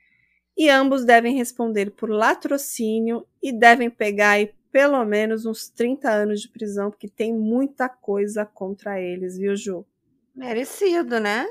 E 0.56 0.70
ambos 0.70 1.04
devem 1.04 1.36
responder 1.36 1.90
por 1.90 2.08
latrocínio 2.08 3.26
e 3.42 3.52
devem 3.52 3.90
pegar 3.90 4.30
aí 4.30 4.54
pelo 4.72 5.04
menos 5.04 5.44
uns 5.44 5.68
30 5.68 6.08
anos 6.08 6.40
de 6.40 6.48
prisão, 6.48 6.90
porque 6.90 7.10
tem 7.10 7.30
muita 7.30 7.90
coisa 7.90 8.46
contra 8.46 8.98
eles, 8.98 9.36
viu, 9.36 9.54
Ju? 9.54 9.84
Merecido, 10.34 11.20
né? 11.20 11.46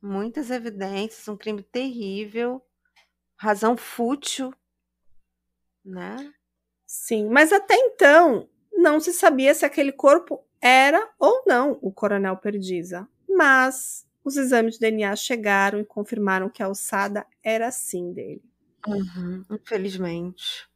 Muitas 0.00 0.52
evidências, 0.52 1.26
um 1.26 1.36
crime 1.36 1.64
terrível, 1.64 2.62
razão 3.34 3.76
fútil, 3.76 4.54
né? 5.84 6.32
Sim, 6.86 7.28
mas 7.28 7.52
até 7.52 7.74
então 7.74 8.48
não 8.72 9.00
se 9.00 9.12
sabia 9.12 9.52
se 9.52 9.64
aquele 9.64 9.90
corpo 9.90 10.44
era 10.60 11.12
ou 11.18 11.42
não 11.44 11.76
o 11.82 11.90
Coronel 11.90 12.36
Perdiza. 12.36 13.08
Mas 13.28 14.06
os 14.24 14.36
exames 14.36 14.74
de 14.74 14.80
DNA 14.80 15.14
chegaram 15.16 15.80
e 15.80 15.84
confirmaram 15.84 16.48
que 16.48 16.62
a 16.62 16.66
alçada 16.66 17.26
era 17.42 17.70
sim 17.70 18.12
dele. 18.12 18.42
Uhum, 18.86 19.44
infelizmente. 19.50 20.68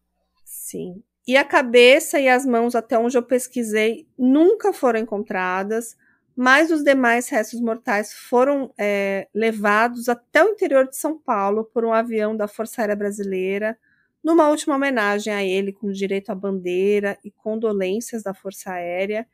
Sim. 0.44 1.02
E 1.26 1.36
a 1.36 1.44
cabeça 1.44 2.20
e 2.20 2.28
as 2.28 2.46
mãos, 2.46 2.74
até 2.74 2.98
onde 2.98 3.16
eu 3.16 3.22
pesquisei, 3.22 4.06
nunca 4.16 4.72
foram 4.72 5.00
encontradas, 5.00 5.96
mas 6.36 6.70
os 6.70 6.84
demais 6.84 7.28
restos 7.28 7.60
mortais 7.60 8.12
foram 8.12 8.72
é, 8.78 9.26
levados 9.34 10.08
até 10.08 10.44
o 10.44 10.50
interior 10.50 10.88
de 10.88 10.96
São 10.96 11.18
Paulo 11.18 11.64
por 11.64 11.84
um 11.84 11.92
avião 11.92 12.36
da 12.36 12.46
Força 12.46 12.82
Aérea 12.82 12.94
Brasileira, 12.94 13.78
numa 14.22 14.48
última 14.48 14.76
homenagem 14.76 15.32
a 15.32 15.42
ele, 15.42 15.72
com 15.72 15.90
direito 15.90 16.30
à 16.30 16.34
bandeira 16.34 17.18
e 17.24 17.30
condolências 17.30 18.22
da 18.22 18.34
Força 18.34 18.72
Aérea, 18.72 19.26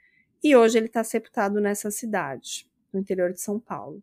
e 0.43 0.57
hoje 0.57 0.79
ele 0.79 0.87
está 0.87 1.03
sepultado 1.05 1.61
nessa 1.61 1.91
cidade 1.91 2.72
no 2.93 3.01
interior 3.01 3.33
de 3.33 3.41
São 3.41 3.59
Paulo. 3.59 4.03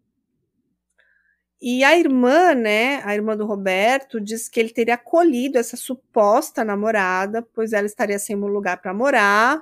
E 1.61 1.83
a 1.83 1.97
irmã, 1.97 2.53
né, 2.53 3.01
a 3.03 3.13
irmã 3.13 3.35
do 3.35 3.45
Roberto, 3.45 4.19
diz 4.21 4.47
que 4.47 4.59
ele 4.59 4.69
teria 4.69 4.93
acolhido 4.93 5.57
essa 5.57 5.75
suposta 5.75 6.63
namorada, 6.63 7.41
pois 7.53 7.73
ela 7.73 7.85
estaria 7.85 8.17
sem 8.17 8.35
um 8.35 8.47
lugar 8.47 8.81
para 8.81 8.93
morar, 8.93 9.61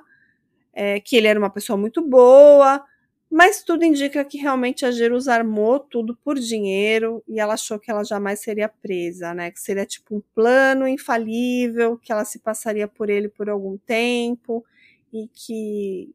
é, 0.72 1.00
que 1.00 1.16
ele 1.16 1.26
era 1.26 1.38
uma 1.38 1.50
pessoa 1.50 1.76
muito 1.76 2.00
boa, 2.06 2.84
mas 3.30 3.62
tudo 3.62 3.84
indica 3.84 4.24
que 4.24 4.38
realmente 4.38 4.86
a 4.86 4.92
Jerusa 4.92 5.34
armou 5.34 5.80
tudo 5.80 6.16
por 6.16 6.38
dinheiro 6.38 7.22
e 7.28 7.40
ela 7.40 7.54
achou 7.54 7.78
que 7.78 7.90
ela 7.90 8.04
jamais 8.04 8.40
seria 8.40 8.68
presa, 8.68 9.34
né? 9.34 9.50
Que 9.50 9.60
seria 9.60 9.84
tipo 9.84 10.16
um 10.16 10.22
plano 10.34 10.88
infalível, 10.88 11.98
que 11.98 12.10
ela 12.10 12.24
se 12.24 12.38
passaria 12.38 12.88
por 12.88 13.10
ele 13.10 13.28
por 13.28 13.50
algum 13.50 13.76
tempo 13.76 14.64
e 15.12 15.28
que 15.28 16.10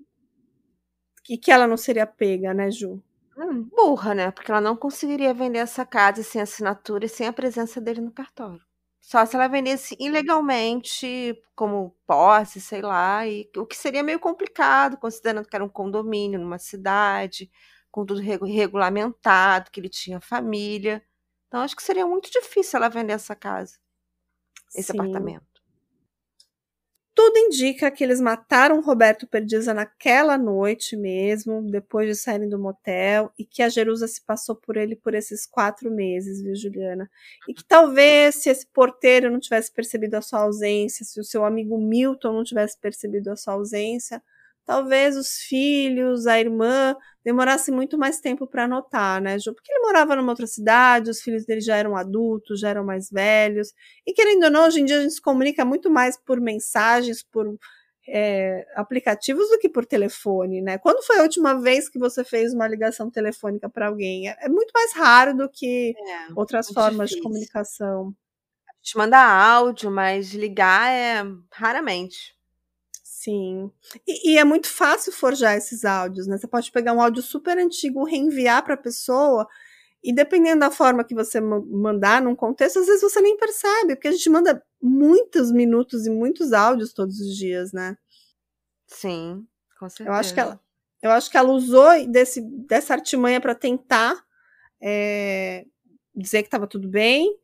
e 1.30 1.38
que 1.38 1.52
ela 1.52 1.68
não 1.68 1.78
seria 1.78 2.08
pega, 2.08 2.54
né, 2.54 2.72
Ju? 2.72 3.02
Hum, 3.38 3.64
burra, 3.76 4.14
né? 4.16 4.32
Porque 4.32 4.50
ela 4.52 4.60
não 4.62 4.76
conseguiria 4.76 5.34
vender 5.36 5.60
essa 5.60 5.86
casa 5.86 6.24
sem 6.24 6.42
assinatura 6.42 7.06
e 7.06 7.10
sem 7.10 7.28
a 7.28 7.34
presença 7.34 7.80
dele 7.82 8.02
no 8.02 8.12
cartório. 8.12 8.62
Só 9.02 9.26
se 9.26 9.36
ela 9.36 9.48
vendesse 9.50 9.96
ilegalmente, 10.00 11.36
como 11.56 11.96
posse, 12.08 12.62
sei 12.62 12.82
lá, 12.82 13.28
e 13.28 13.50
o 13.58 13.66
que 13.66 13.76
seria 13.76 14.02
meio 14.04 14.20
complicado, 14.20 14.98
considerando 14.98 15.48
que 15.48 15.56
era 15.56 15.64
um 15.66 15.70
condomínio 15.70 16.40
numa 16.40 16.58
cidade, 16.58 17.52
com 17.92 18.06
tudo 18.06 18.22
regu- 18.22 18.46
regulamentado, 18.46 19.70
que 19.72 19.80
ele 19.80 19.90
tinha 19.90 20.22
família. 20.22 21.04
Então, 21.48 21.62
acho 21.62 21.76
que 21.76 21.84
seria 21.84 22.06
muito 22.08 22.32
difícil 22.32 22.78
ela 22.78 22.90
vender 22.90 23.14
essa 23.14 23.36
casa, 23.36 23.78
esse 24.76 24.92
Sim. 24.92 24.94
apartamento. 24.94 25.53
Tudo 27.16 27.38
indica 27.38 27.92
que 27.92 28.04
eles 28.04 28.20
mataram 28.20 28.82
Roberto 28.82 29.28
Perdiza 29.28 29.72
naquela 29.72 30.36
noite 30.36 30.98
mesmo, 30.98 31.62
depois 31.62 32.08
de 32.08 32.16
saírem 32.16 32.50
do 32.50 32.58
motel, 32.58 33.32
e 33.38 33.46
que 33.46 33.62
a 33.62 33.70
Jerusa 33.70 34.08
se 34.08 34.20
passou 34.22 34.56
por 34.56 34.78
ele 34.78 34.96
por 34.96 35.14
esses 35.14 35.46
quatro 35.46 35.92
meses, 35.92 36.42
viu, 36.42 36.56
Juliana? 36.56 37.08
E 37.48 37.54
que 37.54 37.64
talvez, 37.64 38.36
se 38.36 38.50
esse 38.50 38.66
porteiro 38.66 39.30
não 39.30 39.40
tivesse 39.40 39.72
percebido 39.72 40.16
a 40.16 40.22
sua 40.22 40.40
ausência, 40.40 41.06
se 41.06 41.20
o 41.20 41.24
seu 41.24 41.46
amigo 41.46 41.78
Milton 41.78 42.34
não 42.34 42.44
tivesse 42.44 42.80
percebido 42.80 43.30
a 43.30 43.36
sua 43.36 43.54
ausência, 43.54 44.22
talvez 44.66 45.16
os 45.18 45.38
filhos, 45.40 46.28
a 46.28 46.40
irmã, 46.40 46.96
demorassem 47.24 47.74
muito 47.74 47.98
mais 47.98 48.20
tempo 48.20 48.48
para 48.48 48.68
notar, 48.68 49.22
né, 49.22 49.38
Ju? 49.40 49.54
Porque 49.54 49.72
ele 49.72 49.82
morava 49.86 50.16
numa 50.16 50.32
outra 50.32 50.48
cidade, 50.48 51.10
os 51.10 51.22
filhos 51.22 51.46
dele 51.46 51.62
já 51.62 51.76
eram 51.78 51.96
adultos, 51.96 52.60
já 52.60 52.70
eram 52.70 52.84
mais 52.86 53.10
velhos, 53.10 53.74
e 54.06 54.14
querendo 54.14 54.44
ou 54.46 54.52
não, 54.52 54.66
hoje 54.68 54.82
em 54.82 54.86
dia 54.86 54.98
a 55.00 55.02
gente 55.02 55.14
se 55.14 55.22
comunica 55.22 55.64
muito 55.66 55.90
mais 55.90 56.18
por 56.18 56.40
mensagens, 56.42 57.24
por 57.24 57.48
é, 58.08 58.66
aplicativos 58.76 59.50
do 59.50 59.58
que 59.60 59.70
por 59.70 59.86
telefone, 59.86 60.62
né? 60.62 60.78
Quando 60.78 61.04
foi 61.06 61.20
a 61.20 61.24
última 61.24 61.60
vez 61.62 61.88
que 61.90 61.98
você 62.00 62.24
fez 62.24 62.54
uma 62.54 62.68
ligação 62.68 63.10
telefônica 63.10 63.70
para 63.70 63.88
alguém? 63.88 64.28
É, 64.30 64.36
é 64.42 64.50
muito 64.50 64.72
mais 64.74 64.94
raro 64.94 65.36
do 65.36 65.50
que 65.50 65.94
É, 65.98 66.28
outras 66.36 66.70
formas 66.72 67.12
de 67.12 67.16
difícil. 67.16 67.24
comunicação. 67.24 68.14
A 68.70 68.74
gente 68.84 68.98
manda 68.98 69.18
áudio, 69.20 69.92
mas 69.92 70.34
ligar 70.34 70.92
é 70.92 71.24
raramente. 71.54 72.33
Sim. 73.24 73.72
E, 74.06 74.34
e 74.34 74.38
é 74.38 74.44
muito 74.44 74.68
fácil 74.68 75.12
forjar 75.14 75.56
esses 75.56 75.86
áudios, 75.86 76.28
né? 76.28 76.38
Você 76.38 76.48
pode 76.48 76.72
pegar 76.72 76.94
um 76.94 77.02
áudio 77.02 77.22
super 77.24 77.58
antigo, 77.58 78.04
reenviar 78.04 78.64
para 78.64 78.74
a 78.74 78.78
pessoa, 78.78 79.48
e 80.04 80.14
dependendo 80.14 80.60
da 80.60 80.72
forma 80.72 81.04
que 81.06 81.16
você 81.16 81.40
ma- 81.40 81.62
mandar 81.66 82.22
num 82.22 82.36
contexto, 82.36 82.80
às 82.80 82.88
vezes 82.88 83.02
você 83.02 83.22
nem 83.22 83.38
percebe, 83.38 83.96
porque 83.96 84.10
a 84.10 84.12
gente 84.12 84.30
manda 84.30 84.62
muitos 84.82 85.52
minutos 85.52 86.06
e 86.06 86.10
muitos 86.10 86.52
áudios 86.52 86.94
todos 86.94 87.20
os 87.20 87.36
dias, 87.38 87.72
né? 87.72 87.96
Sim, 88.88 89.48
com 89.80 89.90
certeza. 89.90 90.10
Eu 90.10 90.14
acho 90.20 90.34
que 90.34 90.40
ela, 90.40 90.60
eu 91.02 91.12
acho 91.12 91.32
que 91.32 91.38
ela 91.38 91.52
usou 91.52 92.06
desse, 92.08 92.42
dessa 92.68 92.94
artimanha 92.94 93.40
para 93.40 93.56
tentar 93.56 94.22
é, 94.82 95.66
dizer 96.16 96.42
que 96.42 96.48
estava 96.48 96.68
tudo 96.68 96.90
bem. 96.90 97.38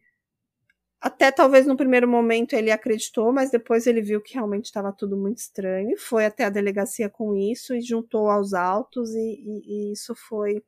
Até 1.01 1.31
talvez 1.31 1.65
no 1.65 1.77
primeiro 1.77 2.07
momento 2.07 2.53
ele 2.53 2.71
acreditou, 2.71 3.31
mas 3.31 3.49
depois 3.51 3.87
ele 3.87 4.01
viu 4.01 4.21
que 4.21 4.33
realmente 4.33 4.65
estava 4.65 4.91
tudo 4.91 5.15
muito 5.17 5.37
estranho 5.37 5.91
e 5.91 5.97
foi 5.97 6.25
até 6.25 6.43
a 6.45 6.49
delegacia 6.49 7.09
com 7.09 7.35
isso 7.35 7.73
e 7.73 7.81
juntou 7.81 8.29
aos 8.29 8.53
autos 8.53 9.11
e, 9.15 9.19
e- 9.19 9.89
e 9.89 9.93
isso 9.93 10.13
foi 10.15 10.61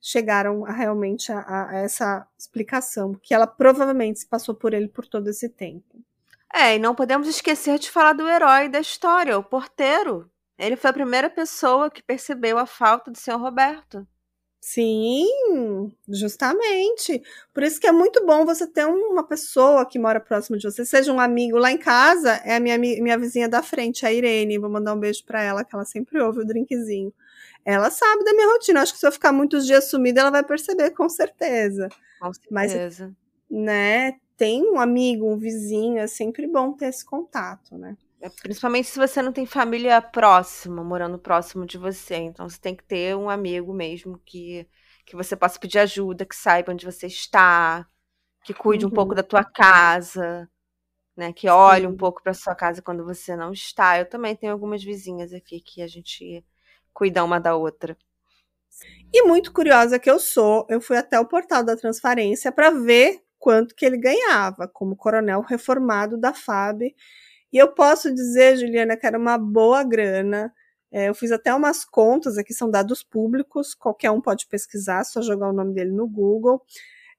chegaram 0.00 0.64
a, 0.66 0.72
realmente 0.72 1.32
a, 1.32 1.70
a 1.70 1.76
essa 1.78 2.26
explicação 2.38 3.14
que 3.14 3.34
ela 3.34 3.46
provavelmente 3.46 4.20
se 4.20 4.26
passou 4.28 4.54
por 4.54 4.74
ele 4.74 4.88
por 4.88 5.06
todo 5.06 5.28
esse 5.28 5.48
tempo. 5.48 6.02
É, 6.54 6.76
e 6.76 6.78
não 6.78 6.94
podemos 6.94 7.28
esquecer 7.28 7.78
de 7.78 7.90
falar 7.90 8.12
do 8.12 8.28
herói 8.28 8.68
da 8.68 8.80
história, 8.80 9.38
o 9.38 9.44
porteiro. 9.44 10.30
Ele 10.58 10.76
foi 10.76 10.90
a 10.90 10.94
primeira 10.94 11.30
pessoa 11.30 11.90
que 11.90 12.02
percebeu 12.02 12.58
a 12.58 12.66
falta 12.66 13.10
do 13.10 13.18
senhor 13.18 13.38
Roberto. 13.40 14.06
Sim, 14.64 15.26
justamente. 16.08 17.20
Por 17.52 17.64
isso 17.64 17.80
que 17.80 17.86
é 17.88 17.90
muito 17.90 18.24
bom 18.24 18.46
você 18.46 18.64
ter 18.64 18.86
uma 18.86 19.26
pessoa 19.26 19.84
que 19.84 19.98
mora 19.98 20.20
próximo 20.20 20.56
de 20.56 20.62
você, 20.62 20.86
seja 20.86 21.12
um 21.12 21.18
amigo 21.18 21.58
lá 21.58 21.72
em 21.72 21.76
casa, 21.76 22.34
é 22.44 22.54
a 22.54 22.60
minha, 22.60 22.78
minha 22.78 23.18
vizinha 23.18 23.48
da 23.48 23.60
frente, 23.60 24.06
a 24.06 24.12
Irene. 24.12 24.58
Vou 24.58 24.70
mandar 24.70 24.94
um 24.94 25.00
beijo 25.00 25.24
pra 25.24 25.42
ela, 25.42 25.64
que 25.64 25.74
ela 25.74 25.84
sempre 25.84 26.20
ouve 26.22 26.42
o 26.42 26.46
drinkzinho. 26.46 27.12
Ela 27.64 27.90
sabe 27.90 28.22
da 28.22 28.32
minha 28.32 28.52
rotina. 28.52 28.82
Acho 28.82 28.92
que 28.92 29.00
se 29.00 29.06
eu 29.06 29.10
ficar 29.10 29.32
muitos 29.32 29.66
dias 29.66 29.90
sumida, 29.90 30.20
ela 30.20 30.30
vai 30.30 30.44
perceber 30.44 30.90
com 30.90 31.08
certeza. 31.08 31.88
Com 32.20 32.30
Mas- 32.48 32.70
certeza. 32.70 33.12
Né? 33.50 34.14
Tem 34.36 34.62
um 34.62 34.78
amigo, 34.78 35.26
um 35.28 35.36
vizinho, 35.36 35.98
é 35.98 36.06
sempre 36.06 36.46
bom 36.46 36.72
ter 36.72 36.86
esse 36.86 37.04
contato, 37.04 37.76
né? 37.76 37.96
É, 38.22 38.30
Principalmente 38.30 38.88
se 38.88 38.98
você 38.98 39.20
não 39.22 39.32
tem 39.32 39.46
família 39.46 40.00
próxima, 40.00 40.84
morando 40.84 41.18
próximo 41.18 41.66
de 41.66 41.76
você. 41.78 42.16
Então 42.16 42.48
você 42.48 42.58
tem 42.60 42.76
que 42.76 42.84
ter 42.84 43.16
um 43.16 43.28
amigo 43.28 43.74
mesmo 43.74 44.18
que, 44.24 44.68
que 45.06 45.16
você 45.16 45.36
possa 45.36 45.58
pedir 45.58 45.78
ajuda, 45.80 46.24
que 46.26 46.36
saiba 46.36 46.72
onde 46.72 46.86
você 46.86 47.06
está, 47.08 47.86
que 48.44 48.54
cuide 48.54 48.86
um 48.86 48.90
Uhum. 48.90 48.94
pouco 48.94 49.14
da 49.16 49.22
tua 49.24 49.44
casa, 49.44 50.50
né? 51.16 51.32
Que 51.34 51.48
olhe 51.50 51.86
um 51.86 51.94
Sim. 51.94 51.96
pouco 51.96 52.22
para 52.22 52.34
sua 52.34 52.54
casa 52.56 52.82
quando 52.82 53.04
você 53.04 53.36
não 53.36 53.52
está. 53.52 53.98
Eu 54.00 54.08
também 54.08 54.36
tenho 54.36 54.52
algumas 54.52 54.84
vizinhas 54.84 55.32
aqui 55.34 55.60
que 55.60 55.82
a 55.82 55.88
gente 55.88 56.44
cuida 56.94 57.24
uma 57.24 57.40
da 57.40 57.56
outra. 57.56 57.96
E 59.12 59.22
muito 59.24 59.52
curiosa 59.52 59.98
que 59.98 60.10
eu 60.10 60.18
sou, 60.18 60.66
eu 60.68 60.80
fui 60.80 60.96
até 60.96 61.18
o 61.20 61.26
portal 61.26 61.62
da 61.62 61.76
transparência 61.76 62.50
para 62.50 62.70
ver 62.70 63.20
quanto 63.38 63.74
que 63.74 63.84
ele 63.84 63.98
ganhava 63.98 64.68
como 64.68 64.96
coronel 64.96 65.40
reformado 65.42 66.18
da 66.18 66.32
FAB. 66.32 66.94
E 67.52 67.58
eu 67.58 67.68
posso 67.68 68.12
dizer, 68.14 68.56
Juliana, 68.56 68.96
que 68.96 69.06
era 69.06 69.18
uma 69.18 69.36
boa 69.36 69.82
grana. 69.84 70.52
É, 70.90 71.08
eu 71.08 71.14
fiz 71.14 71.32
até 71.32 71.54
umas 71.54 71.84
contas 71.84 72.38
aqui, 72.38 72.52
são 72.52 72.70
dados 72.70 73.02
públicos, 73.02 73.74
qualquer 73.74 74.10
um 74.10 74.20
pode 74.20 74.46
pesquisar, 74.46 75.04
só 75.04 75.22
jogar 75.22 75.48
o 75.48 75.52
nome 75.52 75.74
dele 75.74 75.90
no 75.90 76.06
Google. 76.06 76.62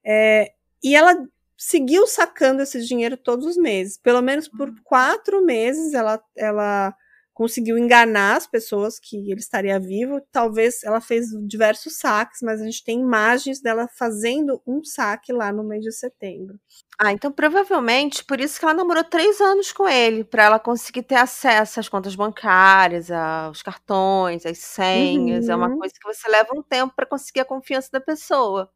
É, 0.04 0.52
e 0.84 0.96
ela 0.96 1.16
seguiu 1.58 2.06
sacando 2.08 2.62
esse 2.62 2.84
dinheiro 2.86 3.18
todos 3.18 3.46
os 3.46 3.58
meses. 3.58 3.98
Pelo 3.98 4.22
menos 4.22 4.48
por 4.48 4.74
quatro 4.84 5.44
meses 5.46 5.94
ela, 5.94 6.22
ela 6.36 6.96
conseguiu 7.34 7.78
enganar 7.78 8.38
as 8.38 8.48
pessoas 8.48 9.00
que 9.00 9.18
ele 9.32 9.40
estaria 9.40 9.80
vivo. 9.80 10.22
Talvez 10.32 10.84
ela 10.84 11.02
fez 11.02 11.28
diversos 11.48 11.98
saques, 11.98 12.42
mas 12.42 12.62
a 12.62 12.66
gente 12.66 12.84
tem 12.84 13.00
imagens 13.02 13.62
dela 13.62 13.88
fazendo 13.98 14.62
um 14.68 14.84
saque 14.84 15.32
lá 15.34 15.52
no 15.52 15.64
mês 15.64 15.84
de 15.84 15.92
setembro. 15.92 16.60
Ah, 17.00 17.12
então 17.12 17.32
provavelmente 17.32 18.24
por 18.24 18.40
isso 18.40 18.60
que 18.60 18.66
ela 18.66 18.74
namorou 18.74 19.04
três 19.04 19.42
anos 19.42 19.72
com 19.72 19.88
ele, 19.88 20.24
para 20.24 20.44
ela 20.44 20.60
conseguir 20.60 21.04
ter 21.04 21.16
acesso 21.16 21.80
às 21.80 21.90
contas 21.90 22.16
bancárias, 22.16 23.10
aos 23.12 23.62
cartões, 23.64 24.46
às 24.46 24.60
senhas. 24.60 25.50
É 25.50 25.56
uma 25.56 25.70
Uhum. 25.70 25.78
coisa 25.78 25.94
que 26.00 26.08
você 26.08 26.30
leva 26.30 26.54
um 26.56 26.62
tempo 26.62 26.94
para 26.96 27.06
conseguir 27.06 27.40
a 27.42 27.46
confiança 27.46 27.90
da 27.92 28.00
pessoa. 28.02 28.70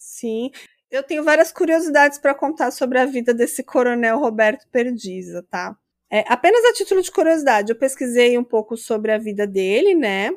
Sim. 0.00 0.50
Eu 0.90 1.02
tenho 1.02 1.24
várias 1.24 1.50
curiosidades 1.50 2.18
para 2.18 2.34
contar 2.34 2.70
sobre 2.70 2.98
a 2.98 3.06
vida 3.06 3.34
desse 3.34 3.64
coronel 3.64 4.18
Roberto 4.18 4.68
Perdiza, 4.70 5.42
tá? 5.50 5.76
É, 6.14 6.24
apenas 6.28 6.64
a 6.64 6.72
título 6.72 7.02
de 7.02 7.10
curiosidade, 7.10 7.72
eu 7.72 7.76
pesquisei 7.76 8.38
um 8.38 8.44
pouco 8.44 8.76
sobre 8.76 9.10
a 9.10 9.18
vida 9.18 9.48
dele, 9.48 9.96
né? 9.96 10.30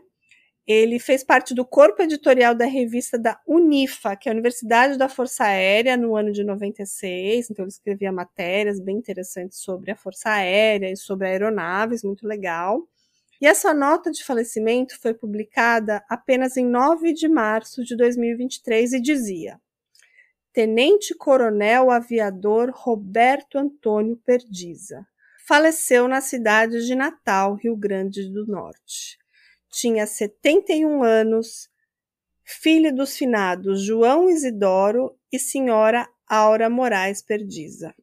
Ele 0.65 0.97
fez 0.97 1.23
parte 1.23 1.53
do 1.53 1.63
corpo 1.63 2.01
editorial 2.01 2.55
da 2.55 2.65
revista 2.65 3.15
da 3.15 3.39
Unifa, 3.45 4.15
que 4.15 4.27
é 4.27 4.31
a 4.31 4.33
Universidade 4.33 4.97
da 4.97 5.07
Força 5.07 5.43
Aérea, 5.43 5.95
no 5.95 6.15
ano 6.15 6.31
de 6.31 6.43
96. 6.43 7.51
Então, 7.51 7.63
ele 7.63 7.69
escrevia 7.69 8.11
matérias 8.11 8.79
bem 8.79 8.97
interessantes 8.97 9.59
sobre 9.59 9.91
a 9.91 9.95
Força 9.95 10.31
Aérea 10.31 10.91
e 10.91 10.97
sobre 10.97 11.27
aeronaves, 11.27 12.03
muito 12.03 12.27
legal. 12.27 12.81
E 13.39 13.45
essa 13.45 13.71
nota 13.71 14.09
de 14.09 14.23
falecimento 14.23 14.99
foi 14.99 15.13
publicada 15.13 16.03
apenas 16.09 16.57
em 16.57 16.65
9 16.65 17.13
de 17.13 17.29
março 17.29 17.83
de 17.83 17.95
2023 17.95 18.93
e 18.93 18.99
dizia: 18.99 19.61
Tenente 20.51 21.13
Coronel 21.13 21.91
Aviador 21.91 22.71
Roberto 22.73 23.59
Antônio 23.59 24.17
Perdiza. 24.25 25.05
Faleceu 25.47 26.09
na 26.09 26.19
cidade 26.19 26.85
de 26.85 26.93
Natal, 26.93 27.53
Rio 27.53 27.73
Grande 27.73 28.27
do 28.27 28.45
Norte. 28.45 29.17
Tinha 29.69 30.05
71 30.05 31.01
anos, 31.01 31.69
filho 32.43 32.93
dos 32.93 33.15
finados 33.15 33.81
João 33.81 34.29
Isidoro 34.29 35.17
e 35.31 35.39
senhora 35.39 36.05
Aura 36.27 36.69
Moraes 36.69 37.21
Perdiza. 37.21 37.95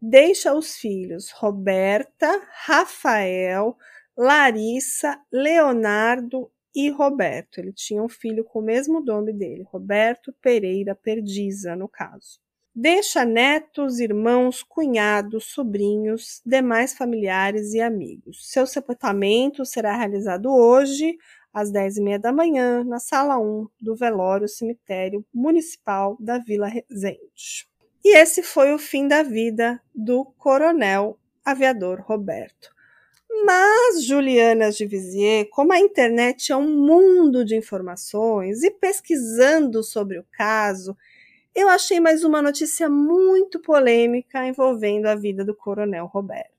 Deixa 0.00 0.54
os 0.54 0.76
filhos 0.76 1.32
Roberta, 1.32 2.40
Rafael, 2.52 3.76
Larissa, 4.16 5.20
Leonardo 5.32 6.52
e 6.72 6.88
Roberto. 6.88 7.58
Ele 7.58 7.72
tinha 7.72 8.00
um 8.00 8.08
filho 8.08 8.44
com 8.44 8.60
o 8.60 8.64
mesmo 8.64 9.00
nome 9.00 9.32
dele, 9.32 9.64
Roberto 9.64 10.32
Pereira 10.40 10.94
Perdiza, 10.94 11.74
no 11.74 11.88
caso. 11.88 12.40
Deixa 12.74 13.22
netos, 13.22 14.00
irmãos, 14.00 14.62
cunhados, 14.62 15.44
sobrinhos, 15.44 16.40
demais 16.44 16.94
familiares 16.94 17.74
e 17.74 17.82
amigos. 17.82 18.50
Seu 18.50 18.66
sepultamento 18.66 19.66
será 19.66 19.94
realizado 19.94 20.50
hoje, 20.50 21.18
às 21.52 21.70
10h30 21.70 22.18
da 22.18 22.32
manhã, 22.32 22.82
na 22.82 22.98
sala 22.98 23.38
1 23.38 23.68
do 23.78 23.94
velório 23.94 24.48
cemitério 24.48 25.22
municipal 25.34 26.16
da 26.18 26.38
Vila 26.38 26.66
Resende. 26.66 27.68
E 28.02 28.16
esse 28.16 28.42
foi 28.42 28.72
o 28.72 28.78
fim 28.78 29.06
da 29.06 29.22
vida 29.22 29.78
do 29.94 30.24
coronel 30.38 31.18
aviador 31.44 32.00
Roberto. 32.00 32.70
Mas, 33.44 34.02
Juliana 34.02 34.70
de 34.70 34.86
Vizier, 34.86 35.46
como 35.50 35.74
a 35.74 35.78
internet 35.78 36.52
é 36.52 36.56
um 36.56 36.70
mundo 36.70 37.44
de 37.44 37.54
informações 37.54 38.62
e 38.62 38.70
pesquisando 38.70 39.82
sobre 39.82 40.18
o 40.18 40.26
caso, 40.32 40.96
eu 41.54 41.68
achei 41.68 42.00
mais 42.00 42.24
uma 42.24 42.42
notícia 42.42 42.88
muito 42.88 43.60
polêmica 43.60 44.46
envolvendo 44.46 45.06
a 45.06 45.14
vida 45.14 45.44
do 45.44 45.54
Coronel 45.54 46.06
Roberto. 46.06 46.50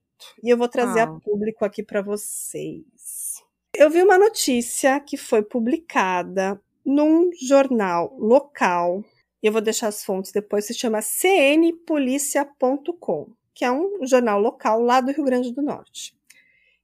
E 0.42 0.50
eu 0.50 0.58
vou 0.58 0.68
trazer 0.68 1.02
Ah. 1.02 1.04
a 1.04 1.20
público 1.20 1.66
aqui 1.66 1.84
para 1.84 2.02
vocês. 2.02 3.42
Eu 3.76 3.90
vi 3.90 4.04
uma 4.04 4.18
notícia 4.18 5.00
que 5.00 5.18
foi 5.18 5.42
publicada 5.42 6.62
num 6.86 7.32
jornal 7.42 8.16
local. 8.20 9.04
Eu 9.42 9.52
vou 9.52 9.62
deixar 9.62 9.88
as 9.88 10.06
fontes 10.06 10.32
depois, 10.32 10.66
se 10.66 10.74
chama 10.74 11.02
cnpolicia.com, 11.02 13.28
que 13.54 13.66
é 13.66 13.72
um 13.72 14.06
jornal 14.06 14.40
local 14.40 14.82
lá 14.82 15.02
do 15.02 15.12
Rio 15.12 15.26
Grande 15.26 15.52
do 15.52 15.62
Norte. 15.62 16.16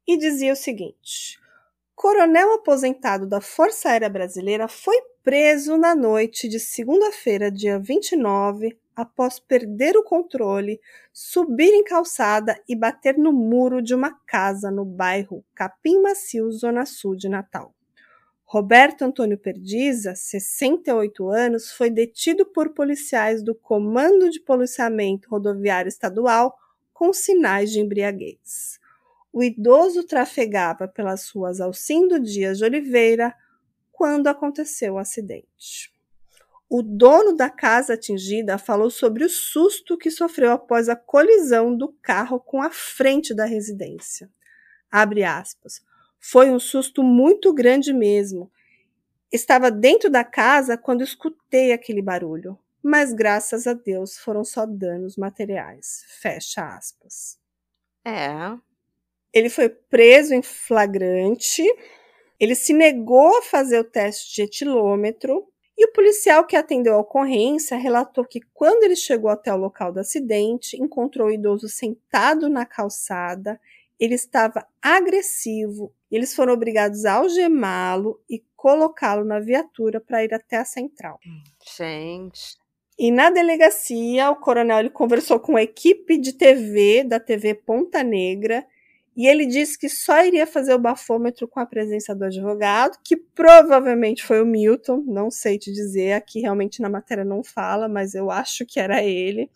E 0.07 0.18
dizia 0.18 0.53
o 0.53 0.55
seguinte: 0.55 1.39
Coronel 1.95 2.53
aposentado 2.53 3.28
da 3.28 3.39
Força 3.39 3.89
Aérea 3.89 4.10
Brasileira 4.10 4.68
foi 4.68 4.99
preso 5.30 5.77
na 5.77 5.93
noite 5.93 6.47
de 6.47 6.59
segunda-feira, 6.59 7.51
dia 7.51 7.77
29, 7.77 8.75
após 8.95 9.39
perder 9.39 9.95
o 9.95 10.03
controle, 10.03 10.82
subir 11.13 11.71
em 11.71 11.84
calçada 11.84 12.59
e 12.67 12.75
bater 12.75 13.15
no 13.15 13.32
muro 13.32 13.80
de 13.80 13.93
uma 13.93 14.09
casa 14.25 14.71
no 14.71 14.84
bairro 14.84 15.45
Capim 15.53 16.01
Macio, 16.01 16.51
Zona 16.51 16.84
Sul 16.84 17.15
de 17.15 17.30
Natal. 17.30 17.75
Roberto 18.43 19.03
Antônio 19.03 19.38
Perdiza, 19.38 20.15
68 20.15 21.30
anos, 21.30 21.71
foi 21.73 21.91
detido 21.91 22.43
por 22.47 22.73
policiais 22.73 23.43
do 23.43 23.53
Comando 23.53 24.32
de 24.32 24.39
Policiamento 24.39 25.30
Rodoviário 25.30 25.89
Estadual 25.89 26.55
com 26.91 27.13
sinais 27.13 27.69
de 27.69 27.80
embriaguez. 27.80 28.80
O 29.32 29.43
idoso 29.43 30.03
trafegava 30.03 30.88
pelas 30.88 31.30
ruas 31.30 31.61
Alcindo 31.61 32.19
Dias 32.19 32.57
de 32.57 32.65
Oliveira 32.65 33.36
quando 34.00 34.28
aconteceu 34.28 34.93
o 34.93 34.97
acidente. 34.97 35.91
O 36.70 36.82
dono 36.82 37.36
da 37.36 37.50
casa 37.50 37.95
atingida 37.95 38.58
falou 38.58 38.89
sobre 38.89 39.26
o 39.26 39.30
susto 39.30 39.97
que 39.97 40.10
sofreu 40.10 40.54
após 40.54 40.88
a 40.88 40.95
colisão 40.95 41.76
do 41.76 41.89
carro 42.02 42.39
com 42.39 42.62
a 42.62 42.70
frente 42.72 43.34
da 43.34 43.43
residência. 43.43 44.32
Abre 44.89 45.26
aspas. 45.26 45.82
Foi 46.18 46.50
um 46.50 46.62
susto 46.62 47.04
muito 47.04 47.54
grande 47.54 47.91
mesmo. 47.91 48.50
Estava 49.30 49.70
dentro 49.70 50.10
da 50.10 50.24
casa 50.24 50.78
quando 50.78 51.04
escutei 51.04 51.74
aquele 51.74 52.02
barulho, 52.02 52.58
mas 52.82 53.12
graças 53.12 53.68
a 53.68 53.74
Deus 53.74 54.18
foram 54.18 54.45
só 54.45 54.66
danos 54.66 55.18
materiais. 55.18 56.06
Fecha 56.22 56.66
aspas. 56.66 57.38
É. 58.06 58.58
Ele 59.34 59.50
foi 59.50 59.68
preso 59.68 60.34
em 60.34 60.41
flagrante. 60.41 61.64
Ele 62.40 62.56
se 62.56 62.74
negou 62.74 63.38
a 63.38 63.42
fazer 63.42 63.80
o 63.80 63.84
teste 63.84 64.34
de 64.34 64.42
etilômetro. 64.44 65.46
E 65.78 65.86
o 65.86 65.94
policial 65.94 66.46
que 66.46 66.56
atendeu 66.56 66.96
a 66.96 67.00
ocorrência 67.00 67.78
relatou 67.78 68.26
que 68.26 68.42
quando 68.54 68.84
ele 68.84 68.96
chegou 68.96 69.30
até 69.30 69.54
o 69.54 69.58
local 69.58 69.94
do 69.94 70.00
acidente, 70.00 70.82
encontrou 70.82 71.28
o 71.28 71.32
idoso 71.32 71.70
sentado 71.70 72.50
na 72.50 72.66
calçada. 72.66 73.60
Ele 73.98 74.16
estava 74.16 74.66
agressivo. 74.82 75.94
Eles 76.12 76.36
foram 76.36 76.54
obrigados 76.54 77.06
a 77.06 77.14
algemá-lo 77.16 78.22
e 78.30 78.44
colocá-lo 78.56 79.24
na 79.24 79.40
viatura 79.40 80.02
para 80.02 80.24
ir 80.24 80.34
até 80.34 80.58
a 80.58 80.66
central. 80.66 81.18
Gente. 81.78 82.58
E 82.98 83.12
na 83.12 83.30
delegacia, 83.30 84.30
o 84.30 84.36
coronel 84.36 84.80
ele 84.80 84.90
conversou 84.90 85.40
com 85.40 85.56
a 85.56 85.64
equipe 85.64 86.18
de 86.18 86.34
TV 86.34 87.06
da 87.06 87.18
TV 87.18 87.54
Ponta 87.54 88.04
Negra 88.04 88.66
e 89.20 89.28
ele 89.28 89.45
disse 89.45 89.78
que 89.78 89.89
só 89.89 90.24
iria 90.24 90.47
fazer 90.47 90.74
o 90.74 90.80
bafômetro 90.80 91.45
com 91.45 91.59
a 91.59 91.65
presença 91.65 92.15
do 92.15 92.24
advogado, 92.24 92.97
que 93.03 93.17
provavelmente 93.17 94.24
foi 94.24 94.41
o 94.41 94.45
Milton, 94.45 95.03
não 95.05 95.30
sei 95.30 95.59
te 95.59 95.74
dizer, 95.74 96.13
aqui 96.13 96.39
realmente 96.39 96.82
na 96.82 96.89
matéria 96.89 97.26
não 97.26 97.43
fala, 97.43 97.89
mas 97.89 98.15
eu 98.15 98.32
acho 98.32 98.65
que 98.65 98.80
era 98.80 99.03
ele. 99.03 99.51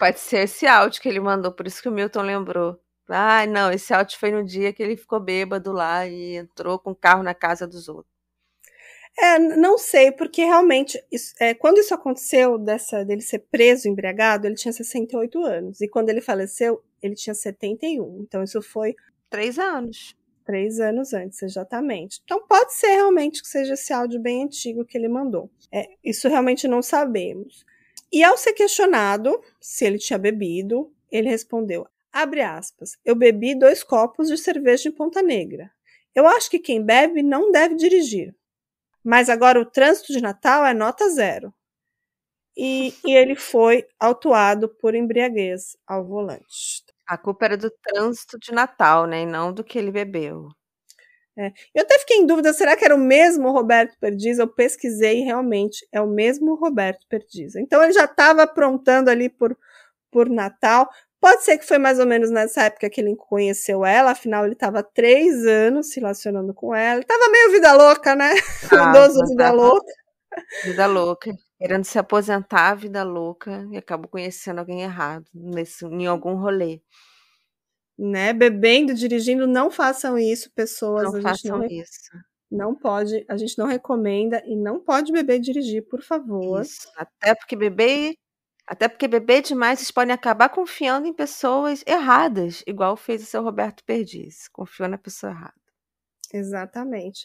Pode 0.00 0.18
ser 0.18 0.40
esse 0.40 0.66
áudio 0.66 1.00
que 1.00 1.08
ele 1.08 1.20
mandou, 1.20 1.52
por 1.52 1.64
isso 1.64 1.80
que 1.80 1.88
o 1.88 1.92
Milton 1.92 2.22
lembrou. 2.22 2.76
Ai, 3.08 3.46
não, 3.46 3.70
esse 3.70 3.94
áudio 3.94 4.18
foi 4.18 4.32
no 4.32 4.44
dia 4.44 4.72
que 4.72 4.82
ele 4.82 4.96
ficou 4.96 5.20
bêbado 5.20 5.70
lá 5.70 6.04
e 6.08 6.34
entrou 6.36 6.76
com 6.76 6.90
o 6.90 6.96
carro 6.96 7.22
na 7.22 7.34
casa 7.34 7.68
dos 7.68 7.88
outros. 7.88 8.12
É, 9.16 9.38
não 9.38 9.78
sei, 9.78 10.10
porque 10.10 10.42
realmente, 10.44 11.00
isso- 11.12 11.34
é, 11.38 11.54
quando 11.54 11.78
isso 11.78 11.94
aconteceu, 11.94 12.58
dessa, 12.58 13.04
dele 13.04 13.20
ser 13.20 13.40
preso 13.50 13.88
embriagado, 13.88 14.44
ele 14.46 14.56
tinha 14.56 14.72
68 14.72 15.40
anos. 15.44 15.80
E 15.80 15.86
quando 15.88 16.08
ele 16.08 16.20
faleceu, 16.20 16.82
ele 17.04 17.14
tinha 17.14 17.34
71. 17.34 18.22
Então, 18.22 18.42
isso 18.42 18.60
foi 18.62 18.94
Três 19.30 19.58
anos. 19.58 20.16
três 20.44 20.78
anos 20.78 21.12
antes, 21.12 21.42
exatamente. 21.42 22.20
Então, 22.22 22.46
pode 22.46 22.72
ser 22.74 22.88
realmente 22.88 23.42
que 23.42 23.48
seja 23.48 23.74
esse 23.74 23.92
áudio 23.92 24.20
bem 24.20 24.44
antigo 24.44 24.84
que 24.84 24.96
ele 24.96 25.08
mandou. 25.08 25.50
É, 25.72 25.88
isso 26.04 26.28
realmente 26.28 26.68
não 26.68 26.82
sabemos. 26.82 27.64
E 28.12 28.22
ao 28.22 28.36
ser 28.36 28.52
questionado 28.52 29.40
se 29.60 29.84
ele 29.86 29.98
tinha 29.98 30.18
bebido, 30.18 30.92
ele 31.10 31.28
respondeu: 31.28 31.84
abre 32.12 32.42
aspas, 32.42 32.96
eu 33.04 33.16
bebi 33.16 33.58
dois 33.58 33.82
copos 33.82 34.28
de 34.28 34.38
cerveja 34.38 34.88
em 34.88 34.92
Ponta 34.92 35.20
Negra. 35.20 35.68
Eu 36.14 36.28
acho 36.28 36.48
que 36.48 36.60
quem 36.60 36.80
bebe 36.80 37.22
não 37.22 37.50
deve 37.50 37.74
dirigir. 37.74 38.36
Mas 39.02 39.28
agora 39.28 39.60
o 39.60 39.66
trânsito 39.66 40.12
de 40.12 40.20
Natal 40.20 40.64
é 40.64 40.72
nota 40.72 41.08
zero. 41.10 41.52
E, 42.56 42.94
e 43.04 43.12
ele 43.12 43.34
foi 43.34 43.84
autuado 43.98 44.68
por 44.68 44.94
embriaguez 44.94 45.76
ao 45.86 46.04
volante. 46.06 46.83
A 47.06 47.18
culpa 47.18 47.44
era 47.46 47.56
do 47.56 47.70
trânsito 47.70 48.38
de 48.38 48.52
Natal, 48.52 49.06
né? 49.06 49.22
E 49.22 49.26
não 49.26 49.52
do 49.52 49.64
que 49.64 49.78
ele 49.78 49.90
bebeu. 49.92 50.48
É. 51.36 51.52
Eu 51.74 51.82
até 51.82 51.98
fiquei 51.98 52.18
em 52.18 52.26
dúvida, 52.26 52.52
será 52.52 52.76
que 52.76 52.84
era 52.84 52.94
o 52.94 52.98
mesmo 52.98 53.50
Roberto 53.50 53.96
Perdiz? 53.98 54.38
Eu 54.38 54.46
pesquisei 54.46 55.20
e 55.20 55.24
realmente 55.24 55.84
é 55.92 56.00
o 56.00 56.06
mesmo 56.06 56.54
Roberto 56.54 57.04
Perdiz. 57.08 57.56
Então 57.56 57.82
ele 57.82 57.92
já 57.92 58.04
estava 58.04 58.44
aprontando 58.44 59.10
ali 59.10 59.28
por, 59.28 59.56
por 60.12 60.30
Natal. 60.30 60.88
Pode 61.20 61.42
ser 61.42 61.58
que 61.58 61.66
foi 61.66 61.78
mais 61.78 61.98
ou 61.98 62.06
menos 62.06 62.30
nessa 62.30 62.64
época 62.64 62.88
que 62.88 63.00
ele 63.00 63.16
conheceu 63.16 63.84
ela, 63.84 64.12
afinal 64.12 64.44
ele 64.44 64.52
estava 64.52 64.82
três 64.82 65.44
anos 65.46 65.88
se 65.88 65.98
relacionando 65.98 66.54
com 66.54 66.74
ela. 66.74 67.02
Tava 67.02 67.28
meio 67.30 67.50
vida 67.50 67.72
louca, 67.72 68.14
né? 68.14 68.30
Ah, 68.70 68.90
Idoso 68.90 69.20
vida 69.28 69.50
louca. 69.50 69.92
Vida 70.64 70.86
louca. 70.86 71.30
Querendo 71.64 71.84
se 71.84 71.98
aposentar, 71.98 72.74
vida 72.74 73.02
louca. 73.02 73.66
E 73.72 73.78
acabou 73.78 74.06
conhecendo 74.06 74.58
alguém 74.58 74.82
errado 74.82 75.24
nesse, 75.32 75.86
em 75.86 76.06
algum 76.06 76.34
rolê. 76.34 76.82
Né? 77.98 78.34
Bebendo, 78.34 78.92
dirigindo, 78.92 79.46
não 79.46 79.70
façam 79.70 80.18
isso, 80.18 80.50
pessoas. 80.50 81.10
Não 81.10 81.20
a 81.20 81.22
façam 81.22 81.60
não, 81.60 81.64
isso. 81.64 82.10
não 82.50 82.74
pode, 82.74 83.24
a 83.26 83.38
gente 83.38 83.56
não 83.56 83.66
recomenda 83.66 84.42
e 84.44 84.54
não 84.54 84.78
pode 84.78 85.10
beber 85.10 85.36
e 85.36 85.40
dirigir, 85.40 85.88
por 85.88 86.02
favor. 86.02 86.60
Isso. 86.60 86.86
Até 86.98 87.34
porque 87.34 87.56
beber. 87.56 88.14
Até 88.66 88.86
porque 88.86 89.08
beber 89.08 89.40
demais, 89.40 89.78
vocês 89.78 89.90
podem 89.90 90.12
acabar 90.12 90.50
confiando 90.50 91.06
em 91.06 91.14
pessoas 91.14 91.82
erradas, 91.86 92.62
igual 92.66 92.94
fez 92.94 93.22
o 93.22 93.26
seu 93.26 93.42
Roberto 93.42 93.82
Perdiz. 93.84 94.48
Confiou 94.48 94.86
na 94.86 94.98
pessoa 94.98 95.32
errada. 95.32 95.54
Exatamente. 96.30 97.24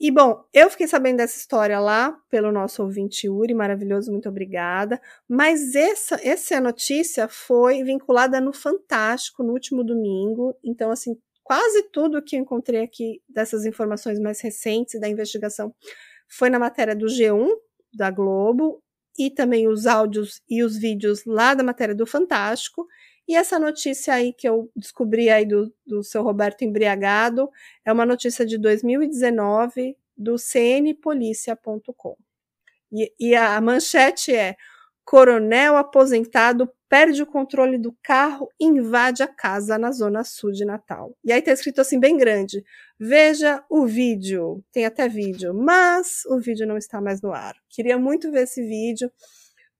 E 0.00 0.10
bom, 0.10 0.44
eu 0.52 0.68
fiquei 0.68 0.88
sabendo 0.88 1.18
dessa 1.18 1.38
história 1.38 1.78
lá 1.78 2.18
pelo 2.28 2.50
nosso 2.50 2.82
ouvinte 2.82 3.28
Uri, 3.28 3.54
maravilhoso, 3.54 4.10
muito 4.10 4.28
obrigada. 4.28 5.00
Mas 5.28 5.74
essa, 5.74 6.18
essa 6.22 6.60
notícia 6.60 7.28
foi 7.28 7.82
vinculada 7.84 8.40
no 8.40 8.52
Fantástico 8.52 9.42
no 9.42 9.52
último 9.52 9.84
domingo. 9.84 10.54
Então, 10.64 10.90
assim, 10.90 11.16
quase 11.44 11.84
tudo 11.90 12.22
que 12.22 12.36
eu 12.36 12.40
encontrei 12.40 12.82
aqui 12.82 13.22
dessas 13.28 13.64
informações 13.64 14.18
mais 14.18 14.40
recentes 14.40 15.00
da 15.00 15.08
investigação 15.08 15.72
foi 16.28 16.50
na 16.50 16.58
matéria 16.58 16.96
do 16.96 17.06
G1 17.06 17.48
da 17.92 18.10
Globo 18.10 18.82
e 19.16 19.30
também 19.30 19.68
os 19.68 19.86
áudios 19.86 20.42
e 20.50 20.64
os 20.64 20.76
vídeos 20.76 21.24
lá 21.24 21.54
da 21.54 21.62
matéria 21.62 21.94
do 21.94 22.04
Fantástico. 22.04 22.86
E 23.26 23.34
essa 23.34 23.58
notícia 23.58 24.14
aí 24.14 24.32
que 24.32 24.48
eu 24.48 24.70
descobri 24.76 25.30
aí 25.30 25.46
do, 25.46 25.72
do 25.86 26.02
seu 26.02 26.22
Roberto 26.22 26.62
embriagado 26.62 27.50
é 27.84 27.92
uma 27.92 28.04
notícia 28.04 28.44
de 28.44 28.58
2019 28.58 29.96
do 30.16 30.36
cnpolicia.com. 30.36 32.16
E, 32.92 33.12
e 33.18 33.34
a 33.34 33.60
manchete 33.60 34.34
é: 34.34 34.56
Coronel 35.04 35.76
aposentado 35.76 36.70
perde 36.88 37.22
o 37.22 37.26
controle 37.26 37.76
do 37.76 37.92
carro 38.02 38.48
e 38.60 38.64
invade 38.66 39.22
a 39.22 39.26
casa 39.26 39.76
na 39.76 39.90
zona 39.90 40.22
sul 40.22 40.52
de 40.52 40.64
Natal. 40.64 41.16
E 41.24 41.32
aí 41.32 41.42
tá 41.42 41.50
escrito 41.50 41.80
assim 41.80 41.98
bem 41.98 42.16
grande: 42.16 42.64
Veja 42.98 43.64
o 43.68 43.86
vídeo. 43.86 44.62
Tem 44.70 44.84
até 44.84 45.08
vídeo, 45.08 45.52
mas 45.52 46.24
o 46.26 46.38
vídeo 46.38 46.66
não 46.66 46.76
está 46.76 47.00
mais 47.00 47.20
no 47.20 47.32
ar. 47.32 47.56
Queria 47.68 47.98
muito 47.98 48.30
ver 48.30 48.44
esse 48.44 48.62
vídeo. 48.62 49.10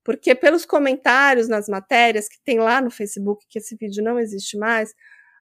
Porque 0.05 0.34
pelos 0.34 0.66
comentários 0.66 1.48
nas 1.48 1.68
matérias 1.68 2.28
que 2.28 2.38
tem 2.44 2.59
lá 2.59 2.80
no 2.80 2.90
Facebook, 2.90 3.46
que 3.48 3.59
esse 3.59 3.74
vídeo 3.76 4.05
não 4.05 4.18
existe 4.18 4.57
mais, 4.59 4.94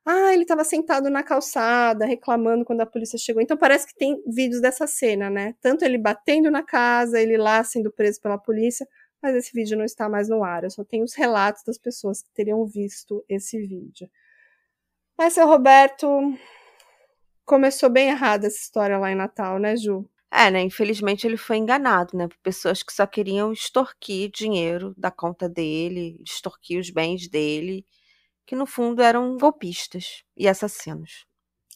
ah, 0.05 0.34
ele 0.34 0.43
estava 0.43 0.64
sentado 0.64 1.09
na 1.09 1.24
calçada, 1.24 2.05
reclamando 2.05 2.66
quando 2.66 2.82
a 2.82 2.86
polícia 2.86 3.18
chegou. 3.18 3.41
Então 3.41 3.57
parece 3.57 3.88
que 3.88 3.95
tem 3.95 4.22
vídeos 4.28 4.61
dessa 4.61 4.86
cena, 4.88 5.30
né? 5.30 5.55
Tanto 5.61 5.86
ele 5.86 5.97
batendo 5.97 6.51
na 6.51 6.64
casa, 6.64 7.20
ele 7.22 7.38
lá 7.38 7.64
sendo 7.64 7.91
preso 7.91 8.20
pela 8.22 8.38
polícia, 8.38 8.88
mas 9.22 9.36
esse 9.36 9.51
vídeo 9.53 9.78
não 9.78 9.86
está 9.86 10.09
mais 10.09 10.28
no 10.30 10.43
ar. 10.43 10.64
Eu 10.64 10.70
só 10.72 10.84
tenho 10.84 11.03
os 11.05 11.14
relatos 11.14 11.64
das 11.66 11.78
pessoas 11.78 12.22
que 12.22 12.30
teriam 12.34 12.66
visto 12.66 13.24
esse 13.30 13.57
vídeo. 13.59 14.09
Mas, 15.18 15.34
seu 15.34 15.47
Roberto, 15.47 16.07
começou 17.45 17.89
bem 17.89 18.09
errado 18.09 18.45
essa 18.45 18.57
história 18.57 18.97
lá 18.97 19.11
em 19.11 19.16
Natal, 19.16 19.59
né, 19.59 19.76
Ju? 19.78 20.09
É, 20.36 20.50
né? 20.50 20.62
Infelizmente 20.62 21.28
ele 21.28 21.38
foi 21.38 21.58
enganado, 21.58 22.18
né? 22.18 22.28
Por 22.28 22.38
pessoas 22.40 22.82
que 22.82 22.92
só 22.92 23.06
queriam 23.06 23.54
extorquir 23.54 24.32
dinheiro 24.32 24.92
da 24.98 25.12
conta 25.12 25.48
dele, 25.48 26.20
extorquir 26.26 26.80
os 26.80 26.90
bens 26.90 27.28
dele, 27.28 27.86
que 28.46 28.56
no 28.56 28.66
fundo 28.66 29.04
eram 29.04 29.38
golpistas 29.38 30.24
e 30.36 30.48
assassinos. 30.48 31.28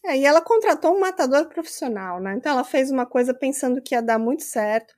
É, 0.03 0.17
e 0.17 0.25
ela 0.25 0.41
contratou 0.41 0.95
um 0.95 0.99
matador 0.99 1.47
profissional, 1.49 2.19
né? 2.19 2.33
Então 2.35 2.51
ela 2.51 2.63
fez 2.63 2.89
uma 2.89 3.05
coisa 3.05 3.31
pensando 3.31 3.79
que 3.79 3.93
ia 3.93 4.01
dar 4.01 4.17
muito 4.17 4.43
certo. 4.43 4.95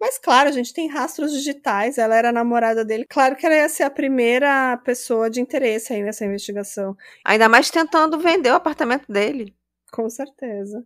Mas 0.00 0.18
claro, 0.18 0.48
a 0.48 0.52
gente 0.52 0.72
tem 0.72 0.88
rastros 0.88 1.32
digitais, 1.32 1.98
ela 1.98 2.16
era 2.16 2.32
namorada 2.32 2.82
dele. 2.84 3.04
Claro 3.06 3.36
que 3.36 3.44
ela 3.44 3.54
ia 3.56 3.68
ser 3.68 3.82
a 3.84 3.90
primeira 3.90 4.76
pessoa 4.78 5.28
de 5.28 5.40
interesse 5.40 5.92
aí 5.92 6.02
nessa 6.02 6.24
investigação. 6.24 6.96
Ainda 7.24 7.46
mais 7.48 7.70
tentando 7.70 8.18
vender 8.18 8.50
o 8.50 8.54
apartamento 8.54 9.10
dele. 9.12 9.54
Com 9.92 10.08
certeza. 10.08 10.82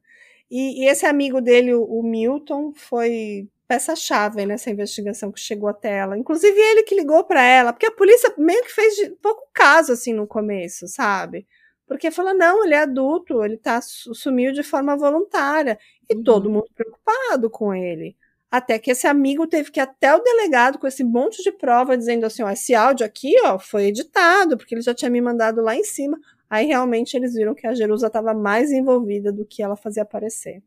E, 0.50 0.84
e 0.84 0.88
esse 0.88 1.06
amigo 1.06 1.40
dele, 1.40 1.74
o, 1.74 1.82
o 1.82 2.02
Milton, 2.02 2.72
foi 2.74 3.48
peça-chave 3.66 4.46
nessa 4.46 4.70
investigação 4.70 5.32
que 5.32 5.40
chegou 5.40 5.68
até 5.68 5.98
ela. 5.98 6.16
Inclusive 6.16 6.58
ele 6.58 6.84
que 6.84 6.94
ligou 6.94 7.24
para 7.24 7.42
ela, 7.42 7.72
porque 7.72 7.86
a 7.86 7.92
polícia 7.92 8.32
meio 8.38 8.62
que 8.62 8.72
fez 8.72 8.94
pouco 9.20 9.48
caso 9.52 9.92
assim 9.92 10.12
no 10.12 10.26
começo, 10.26 10.86
sabe? 10.86 11.46
Porque 11.86 12.10
falou, 12.10 12.34
não, 12.34 12.64
ele 12.64 12.74
é 12.74 12.80
adulto, 12.80 13.44
ele 13.44 13.56
tá, 13.56 13.80
sumiu 13.80 14.52
de 14.52 14.62
forma 14.62 14.96
voluntária. 14.96 15.78
E 16.08 16.14
uhum. 16.14 16.22
todo 16.22 16.50
mundo 16.50 16.66
preocupado 16.74 17.48
com 17.48 17.72
ele. 17.74 18.16
Até 18.50 18.78
que 18.78 18.90
esse 18.90 19.06
amigo 19.06 19.46
teve 19.46 19.70
que 19.70 19.80
ir 19.80 19.82
até 19.82 20.14
o 20.14 20.22
delegado 20.22 20.78
com 20.78 20.86
esse 20.86 21.04
monte 21.04 21.42
de 21.42 21.52
prova, 21.52 21.96
dizendo 21.96 22.24
assim: 22.24 22.42
ó, 22.42 22.50
esse 22.50 22.74
áudio 22.74 23.04
aqui 23.04 23.34
ó, 23.44 23.58
foi 23.58 23.86
editado, 23.86 24.56
porque 24.56 24.74
ele 24.74 24.82
já 24.82 24.94
tinha 24.94 25.10
me 25.10 25.20
mandado 25.20 25.60
lá 25.60 25.76
em 25.76 25.84
cima. 25.84 26.18
Aí 26.48 26.66
realmente 26.66 27.14
eles 27.14 27.34
viram 27.34 27.54
que 27.54 27.66
a 27.66 27.74
Jerusa 27.74 28.06
estava 28.06 28.32
mais 28.32 28.70
envolvida 28.70 29.32
do 29.32 29.44
que 29.44 29.62
ela 29.62 29.76
fazia 29.76 30.04
parecer. 30.04 30.62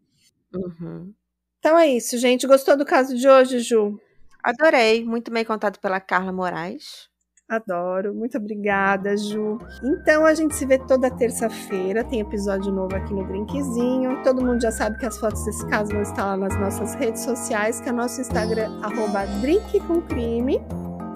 Uhum. 0.53 1.13
Então 1.59 1.77
é 1.77 1.88
isso, 1.88 2.17
gente. 2.17 2.47
Gostou 2.47 2.77
do 2.77 2.86
caso 2.86 3.15
de 3.15 3.27
hoje, 3.27 3.59
Ju? 3.59 3.99
Adorei. 4.43 5.03
Muito 5.03 5.32
bem 5.32 5.43
contado 5.43 5.80
pela 5.80 5.99
Carla 5.99 6.32
Moraes. 6.32 7.09
Adoro. 7.49 8.13
Muito 8.13 8.38
obrigada, 8.38 9.17
Ju. 9.17 9.57
Então 9.84 10.23
a 10.23 10.34
gente 10.36 10.55
se 10.55 10.65
vê 10.65 10.77
toda 10.77 11.09
terça-feira. 11.09 12.03
Tem 12.03 12.19
episódio 12.19 12.71
novo 12.71 12.95
aqui 12.95 13.13
no 13.13 13.25
Drinkzinho. 13.25 14.21
Todo 14.23 14.45
mundo 14.45 14.61
já 14.61 14.71
sabe 14.71 14.99
que 14.99 15.05
as 15.05 15.17
fotos 15.17 15.43
desse 15.43 15.67
caso 15.67 15.91
vão 15.91 16.01
estar 16.01 16.25
lá 16.25 16.38
nas 16.38 16.55
nossas 16.59 16.93
redes 16.93 17.23
sociais, 17.23 17.82
que 17.82 17.89
é 17.89 17.91
nosso 17.91 18.21
Instagram, 18.21 18.69
arroba 18.84 19.25
drinkcomcrime. 19.41 20.59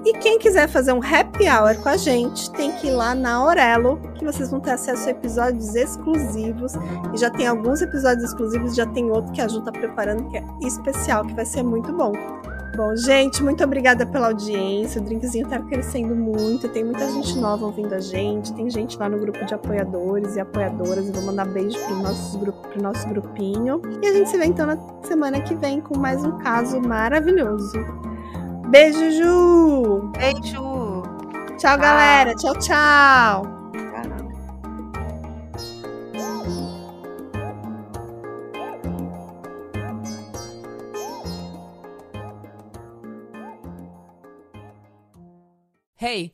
E 0.05 0.13
quem 0.17 0.37
quiser 0.37 0.67
fazer 0.67 0.91
um 0.91 1.01
happy 1.01 1.45
hour 1.47 1.77
com 1.81 1.87
a 1.87 1.95
gente, 1.95 2.51
tem 2.51 2.73
que 2.73 2.87
ir 2.87 2.91
lá 2.91 3.15
na 3.15 3.35
Aurelo, 3.35 3.97
que 4.15 4.25
vocês 4.25 4.51
vão 4.51 4.59
ter 4.59 4.71
acesso 4.71 5.07
a 5.07 5.11
episódios 5.11 5.75
exclusivos. 5.75 6.73
E 7.13 7.17
já 7.17 7.29
tem 7.29 7.47
alguns 7.47 7.81
episódios 7.81 8.25
exclusivos, 8.25 8.75
já 8.75 8.85
tem 8.85 9.09
outro 9.09 9.31
que 9.31 9.41
a 9.41 9.47
Ju 9.47 9.61
tá 9.61 9.71
preparando, 9.71 10.29
que 10.29 10.37
é 10.37 10.43
especial, 10.61 11.25
que 11.25 11.33
vai 11.33 11.45
ser 11.45 11.63
muito 11.63 11.93
bom. 11.93 12.11
Bom, 12.75 12.95
gente, 12.95 13.43
muito 13.43 13.63
obrigada 13.63 14.03
pela 14.03 14.27
audiência. 14.27 14.99
O 14.99 15.05
Drinkzinho 15.05 15.47
tá 15.47 15.59
crescendo 15.59 16.15
muito. 16.15 16.67
Tem 16.67 16.83
muita 16.83 17.07
gente 17.07 17.37
nova 17.37 17.67
ouvindo 17.67 17.93
a 17.93 17.99
gente. 17.99 18.51
Tem 18.53 18.67
gente 18.67 18.97
lá 18.97 19.07
no 19.07 19.19
grupo 19.19 19.45
de 19.45 19.53
apoiadores 19.53 20.35
e 20.35 20.39
apoiadoras. 20.39 21.07
Eu 21.07 21.13
vou 21.13 21.21
mandar 21.21 21.45
beijo 21.45 21.77
pro 21.85 21.95
nosso, 21.97 22.39
pro 22.39 22.81
nosso 22.81 23.07
grupinho. 23.07 23.79
E 24.01 24.07
a 24.07 24.13
gente 24.13 24.27
se 24.27 24.37
vê 24.39 24.45
então 24.45 24.65
na 24.65 24.77
semana 25.03 25.39
que 25.39 25.53
vem 25.53 25.81
com 25.81 25.99
mais 25.99 26.25
um 26.25 26.39
caso 26.39 26.81
maravilhoso. 26.81 27.77
Beijo, 28.73 29.07
Ju! 29.11 30.11
Beijo! 30.13 31.03
Tchau, 31.59 31.77
galera! 31.77 32.33
Tchau, 32.33 32.55
tchau! 32.55 33.45
Hey, 45.95 46.33